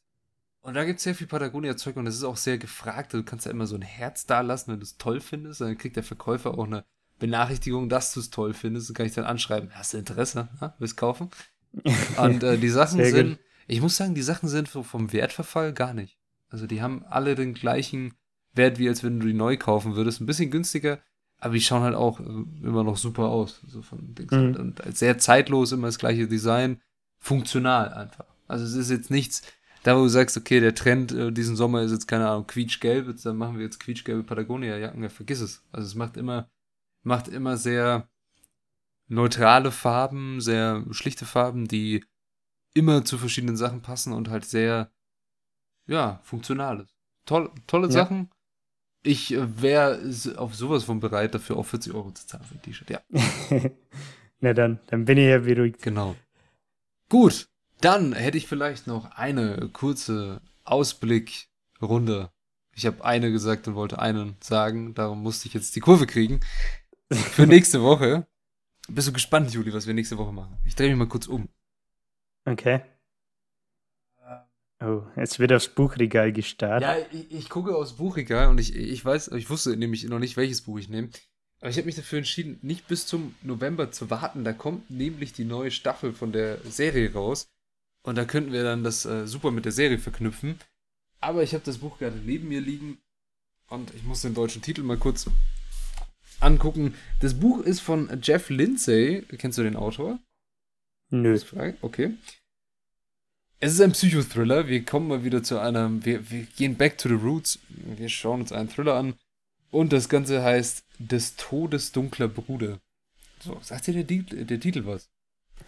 Und 0.62 0.76
da 0.76 0.86
gibt 0.86 0.98
es 1.00 1.04
sehr 1.04 1.16
viel 1.16 1.26
Patagonia-Zeug 1.28 1.98
und 1.98 2.06
es 2.06 2.16
ist 2.16 2.24
auch 2.24 2.38
sehr 2.38 2.60
gefragt. 2.60 3.14
Du 3.14 3.24
kannst 3.24 3.46
ja 3.48 3.52
immer 3.52 3.66
so 3.66 3.76
ein 3.76 3.82
Herz 3.82 4.26
da 4.28 4.42
lassen, 4.42 4.72
wenn 4.72 4.80
du 4.80 4.84
es 4.86 4.98
toll 4.98 5.20
findest. 5.22 5.60
Dann 5.60 5.78
kriegt 5.78 5.96
der 5.96 6.04
Verkäufer 6.04 6.58
auch 6.58 6.66
eine 6.68 6.86
Benachrichtigung, 7.20 7.90
dass 7.90 8.14
du 8.14 8.20
es 8.20 8.30
toll 8.30 8.54
findest. 8.54 8.90
Dann 8.90 8.94
kann 8.96 9.06
ich 9.08 9.14
dann 9.14 9.26
anschreiben, 9.26 9.72
hast 9.74 9.94
du 9.94 9.98
Interesse? 9.98 10.50
Ha? 10.62 10.76
Willst 10.78 10.98
kaufen? 10.98 11.32
Und 12.18 12.44
äh, 12.44 12.58
die 12.60 12.70
Sachen 12.70 13.00
sind, 13.04 13.40
ich 13.68 13.82
muss 13.82 13.98
sagen, 13.98 14.14
die 14.14 14.22
Sachen 14.22 14.48
sind 14.48 14.68
so 14.70 14.84
vom 14.84 15.12
Wertverfall 15.12 15.74
gar 15.74 15.94
nicht. 15.96 16.18
Also 16.50 16.68
die 16.68 16.82
haben 16.84 17.04
alle 17.06 17.34
den 17.36 17.56
gleichen 17.56 18.14
Wert, 18.54 18.80
wie 18.80 18.88
als 18.90 19.04
wenn 19.04 19.20
du 19.20 19.28
die 19.28 19.34
neu 19.34 19.58
kaufen 19.58 19.96
würdest. 19.96 20.22
Ein 20.22 20.26
bisschen 20.26 20.52
günstiger, 20.52 21.00
aber 21.40 21.54
die 21.56 21.62
schauen 21.62 21.84
halt 21.84 21.96
auch 21.96 22.20
äh, 22.20 22.24
immer 22.24 22.84
noch 22.84 22.98
super 22.98 23.26
aus. 23.30 23.62
So 23.68 23.82
von 23.82 24.14
Dings 24.16 24.32
Mhm. 24.32 24.38
halt. 24.38 24.58
Und 24.58 24.96
sehr 24.96 25.18
zeitlos, 25.18 25.72
immer 25.72 25.88
das 25.88 26.00
gleiche 26.00 26.28
Design. 26.28 26.82
Funktional 27.20 27.94
einfach. 27.94 28.26
Also 28.48 28.66
es 28.66 28.74
ist 28.76 28.92
jetzt 28.92 29.10
nichts, 29.10 29.42
da 29.84 29.96
wo 29.98 30.02
du 30.02 30.10
sagst, 30.10 30.36
okay, 30.38 30.60
der 30.60 30.76
Trend 30.76 31.12
äh, 31.14 31.32
diesen 31.32 31.56
Sommer 31.56 31.82
ist 31.82 31.92
jetzt, 31.92 32.08
keine 32.08 32.30
Ahnung, 32.30 32.48
quietschgelb, 32.48 33.08
jetzt, 33.08 33.26
dann 33.26 33.38
machen 33.38 33.58
wir 33.58 33.64
jetzt 33.64 33.80
quietschgelbe 33.80 34.24
Patagonia-Jacken, 34.24 35.02
ja, 35.02 35.10
vergiss 35.10 35.40
es. 35.42 35.64
Also 35.72 35.88
es 35.88 35.96
macht 35.96 36.18
immer, 36.18 36.50
macht 37.04 37.28
immer 37.30 37.58
sehr 37.58 38.08
neutrale 39.08 39.72
Farben, 39.72 40.42
sehr 40.42 40.86
schlichte 40.92 41.26
Farben, 41.26 41.68
die 41.68 42.04
immer 42.74 43.06
zu 43.06 43.18
verschiedenen 43.18 43.58
Sachen 43.58 43.82
passen 43.82 44.14
und 44.14 44.30
halt 44.30 44.46
sehr, 44.46 44.92
ja, 45.88 46.20
funktional 46.24 46.82
ist. 46.82 46.96
Toll, 47.26 47.52
tolle 47.68 47.88
Ja. 47.88 47.92
Sachen. 47.94 48.30
Ich 49.04 49.34
äh, 49.34 49.62
wäre 49.62 50.00
auf 50.38 50.56
sowas 50.56 50.86
von 50.86 51.00
bereit, 51.00 51.36
dafür 51.36 51.58
auch 51.58 51.66
40 51.66 51.94
Euro 51.94 52.12
zu 52.12 52.26
zahlen 52.26 52.46
für 52.46 52.56
ein 52.56 52.62
T-Shirt. 52.62 52.90
Ja, 52.90 53.02
Na 54.40 54.54
dann, 54.54 54.80
dann 54.88 55.06
bin 55.06 55.18
ich 55.18 55.28
ja 55.28 55.40
beruhigt. 55.40 55.82
genau. 55.82 56.16
Gut, 57.10 57.48
dann 57.82 58.14
hätte 58.14 58.38
ich 58.38 58.48
vielleicht 58.48 58.88
noch 58.88 59.12
eine 59.12 59.70
kurze 59.72 60.42
Ausblickrunde. 60.64 62.32
Ich 62.76 62.86
habe 62.86 63.04
eine 63.06 63.32
gesagt 63.32 63.68
und 63.68 63.76
wollte 63.76 64.00
einen 64.00 64.36
sagen, 64.42 64.94
darum 64.96 65.22
musste 65.22 65.48
ich 65.48 65.54
jetzt 65.54 65.76
die 65.76 65.80
Kurve 65.82 66.08
kriegen. 66.08 66.40
Für 67.12 67.46
nächste 67.48 67.82
Woche. 67.82 68.26
Bist 68.88 69.08
du 69.08 69.14
gespannt, 69.14 69.54
Juli, 69.54 69.74
was 69.74 69.86
wir 69.88 69.94
nächste 69.94 70.18
Woche 70.18 70.34
machen? 70.34 70.58
Ich 70.66 70.76
drehe 70.76 70.90
mich 70.90 70.98
mal 70.98 71.08
kurz 71.08 71.28
um. 71.28 71.48
Okay. 72.46 72.82
Oh, 74.84 75.04
es 75.16 75.40
wird 75.40 75.54
aufs 75.54 75.70
Buchregal 75.70 76.34
gestartet. 76.34 76.82
Ja, 76.82 76.98
ich, 77.12 77.32
ich 77.32 77.50
gucke 77.50 77.76
aufs 77.76 77.94
Buchregal 77.94 78.50
und 78.50 78.60
ich, 78.60 78.76
ich 78.76 79.04
weiß, 79.04 79.30
ich 79.30 79.50
wusste 79.50 79.78
nämlich 79.78 80.04
noch 80.06 80.20
nicht, 80.20 80.36
welches 80.36 80.62
Buch 80.62 80.78
ich 80.78 80.90
nehme. 80.90 81.10
Aber 81.62 81.70
ich 81.70 81.78
habe 81.78 81.86
mich 81.86 81.96
dafür 81.96 82.18
entschieden, 82.18 82.60
nicht 82.62 82.90
bis 82.90 83.08
zum 83.08 83.36
November 83.42 83.92
zu 83.92 84.10
warten. 84.10 84.44
Da 84.44 84.52
kommt 84.52 84.90
nämlich 84.90 85.32
die 85.32 85.46
neue 85.46 85.72
Staffel 85.72 86.12
von 86.12 86.34
der 86.34 86.58
Serie 86.70 87.14
raus. 87.14 87.48
Und 88.02 88.18
da 88.18 88.26
könnten 88.26 88.52
wir 88.52 88.64
dann 88.64 88.84
das 88.84 89.06
äh, 89.06 89.26
super 89.26 89.52
mit 89.52 89.64
der 89.64 89.72
Serie 89.72 89.98
verknüpfen. 89.98 90.60
Aber 91.22 91.42
ich 91.42 91.54
habe 91.54 91.64
das 91.64 91.78
Buch 91.78 92.00
gerade 92.00 92.18
neben 92.18 92.50
mir 92.50 92.60
liegen 92.60 92.98
und 93.70 93.94
ich 93.96 94.04
muss 94.04 94.24
den 94.24 94.34
deutschen 94.34 94.62
Titel 94.62 94.84
mal 94.84 94.98
kurz 94.98 95.30
angucken. 96.42 96.96
Das 97.22 97.40
Buch 97.40 97.62
ist 97.62 97.80
von 97.80 98.20
Jeff 98.22 98.50
Lindsay. 98.50 99.24
Kennst 99.38 99.58
du 99.58 99.64
den 99.64 99.78
Autor? 99.78 100.20
Nö. 101.10 101.40
Okay. 101.82 102.18
Es 103.64 103.72
ist 103.72 103.80
ein 103.80 103.94
Psychothriller. 103.94 104.68
Wir 104.68 104.84
kommen 104.84 105.08
mal 105.08 105.24
wieder 105.24 105.42
zu 105.42 105.58
einem. 105.58 106.04
Wir, 106.04 106.30
wir 106.30 106.44
gehen 106.58 106.76
back 106.76 106.98
to 106.98 107.08
the 107.08 107.16
roots. 107.16 107.60
Wir 107.70 108.10
schauen 108.10 108.42
uns 108.42 108.52
einen 108.52 108.68
Thriller 108.68 108.96
an. 108.96 109.14
Und 109.72 109.94
das 109.94 110.10
Ganze 110.10 110.44
heißt 110.44 110.84
Des 111.00 111.38
Todes 111.38 111.94
dunkler 111.94 112.28
Bruder. 112.28 112.80
So, 113.40 113.58
sagt 113.62 113.88
dir 113.88 114.04
der, 114.04 114.44
der 114.44 114.60
Titel 114.60 114.86
was? 114.86 115.08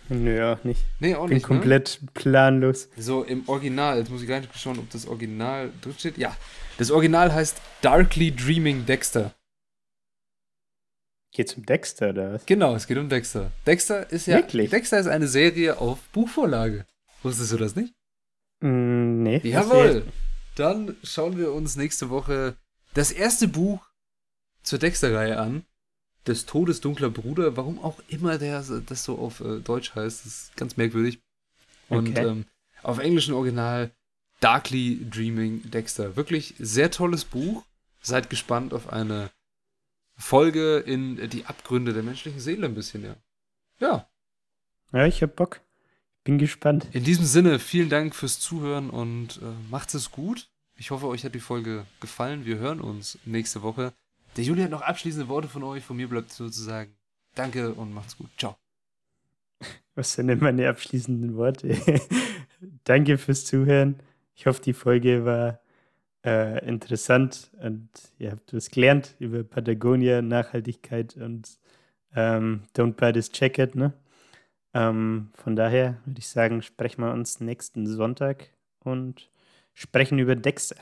Nö, 0.10 0.44
auch 0.44 0.62
nicht. 0.66 0.84
Nee, 1.00 1.16
auch 1.16 1.28
Bin 1.28 1.36
nicht. 1.36 1.44
ne? 1.44 1.48
komplett 1.48 2.02
planlos. 2.14 2.90
So, 2.98 3.24
im 3.24 3.48
Original, 3.48 3.98
jetzt 3.98 4.12
muss 4.12 4.22
ich 4.22 4.28
gar 4.28 4.42
nicht 4.42 4.54
schauen, 4.60 4.78
ob 4.78 4.90
das 4.90 5.08
Original 5.08 5.72
drin 5.82 5.96
steht. 5.98 6.18
Ja, 6.18 6.36
das 6.78 6.92
Original 6.92 7.34
heißt 7.34 7.62
Darkly 7.82 8.36
Dreaming 8.36 8.86
Dexter. 8.86 9.34
Geht's 11.32 11.54
um 11.54 11.66
Dexter 11.66 12.10
oder 12.10 12.34
was? 12.34 12.46
Genau, 12.46 12.76
es 12.76 12.88
geht 12.88 12.98
um 12.98 13.08
Dexter. 13.08 13.54
Dexter 13.66 14.12
ist 14.12 14.28
ja. 14.28 14.36
Wirklich? 14.36 14.70
Dexter 14.70 15.00
ist 15.00 15.08
eine 15.08 15.30
Serie 15.30 15.80
auf 15.80 16.00
Buchvorlage. 16.10 16.86
Wusstest 17.26 17.52
du 17.54 17.58
das 17.58 17.76
nicht? 17.76 17.94
Mm, 18.62 19.24
nee. 19.24 19.42
Jawohl. 19.44 20.06
Dann 20.56 20.96
schauen 21.04 21.38
wir 21.38 21.52
uns 21.52 21.76
nächste 21.76 22.10
Woche 22.10 22.56
das 22.94 23.12
erste 23.12 23.48
Buch 23.48 23.86
zur 24.64 24.80
Dexter-Reihe 24.80 25.40
an. 25.40 25.66
Des 26.28 26.46
Todes 26.46 26.82
dunkler 26.82 27.10
Bruder. 27.10 27.58
Warum 27.58 27.84
auch 27.84 28.00
immer 28.08 28.38
der 28.38 28.64
das 28.86 29.04
so 29.04 29.18
auf 29.18 29.42
äh, 29.42 29.60
Deutsch 29.60 29.94
heißt. 29.96 30.26
Das 30.26 30.26
ist 30.26 30.56
ganz 30.56 30.78
merkwürdig. 30.78 31.20
Und 31.90 32.10
Okay. 32.10 32.26
ähm, 32.28 32.46
auf 32.84 33.00
englischen 33.00 33.34
Original 33.34 33.92
Darkly 34.40 35.08
Dreaming 35.10 35.70
Dexter. 35.72 36.16
Wirklich 36.16 36.54
sehr 36.60 36.92
tolles 36.92 37.26
Buch. 37.26 37.64
Seid 38.02 38.30
gespannt 38.30 38.74
auf 38.74 38.94
eine 38.94 39.32
Folge 40.16 40.78
in 40.78 41.30
die 41.30 41.46
Abgründe 41.46 41.92
der 41.94 42.04
menschlichen 42.04 42.40
Seele 42.40 42.68
ein 42.68 42.76
bisschen, 42.76 43.04
ja. 43.04 43.16
Ja, 43.80 44.08
Ja, 44.94 45.06
ich 45.08 45.22
hab 45.24 45.36
Bock. 45.36 45.60
Bin 46.26 46.40
gespannt. 46.40 46.88
in 46.92 47.04
diesem 47.04 47.24
Sinne, 47.24 47.60
vielen 47.60 47.90
Dank 47.90 48.16
fürs 48.16 48.40
Zuhören 48.40 48.90
und 48.90 49.38
äh, 49.38 49.46
macht 49.70 49.94
es 49.94 50.12
gut. 50.12 50.50
Ich 50.76 50.90
hoffe, 50.90 51.08
euch 51.08 51.24
hat 51.24 51.36
die 51.36 51.40
Folge 51.40 51.86
gefallen. 52.02 52.46
Wir 52.46 52.58
hören 52.58 52.82
uns 52.82 53.20
nächste 53.26 53.62
Woche. 53.62 53.94
Der 54.36 54.44
Juli 54.44 54.64
hat 54.64 54.72
noch 54.72 54.82
abschließende 54.82 55.30
Worte 55.30 55.48
von 55.48 55.64
euch. 55.64 55.84
Von 55.84 55.98
mir 55.98 56.10
bleibt 56.10 56.32
sozusagen 56.32 56.92
Danke 57.36 57.74
und 57.74 57.94
macht's 57.94 58.18
gut. 58.18 58.30
Ciao. 58.38 58.58
Was 59.94 60.14
sind 60.14 60.28
denn 60.28 60.40
meine 60.40 60.68
abschließenden 60.68 61.36
Worte? 61.36 61.78
Danke 62.84 63.20
fürs 63.20 63.46
Zuhören. 63.46 64.00
Ich 64.34 64.48
hoffe, 64.48 64.62
die 64.62 64.74
Folge 64.74 65.26
war 65.26 65.60
äh, 66.26 66.68
interessant 66.68 67.52
und 67.62 67.88
ihr 68.18 68.32
habt 68.32 68.52
was 68.52 68.72
gelernt 68.72 69.16
über 69.20 69.44
Patagonia, 69.44 70.24
Nachhaltigkeit 70.24 71.16
und 71.18 71.60
ähm, 72.16 72.64
Don't 72.76 72.94
Buy 72.94 73.14
This 73.14 73.30
Jacket. 73.32 73.76
Ne? 73.76 73.94
Ähm, 74.76 75.30
von 75.34 75.56
daher 75.56 75.98
würde 76.06 76.20
ich 76.20 76.28
sagen, 76.28 76.62
sprechen 76.62 77.02
wir 77.02 77.12
uns 77.14 77.40
nächsten 77.40 77.88
Sonntag 77.88 78.50
und 78.84 79.32
sprechen 79.74 80.20
über 80.20 80.36
Dexter. 80.36 80.76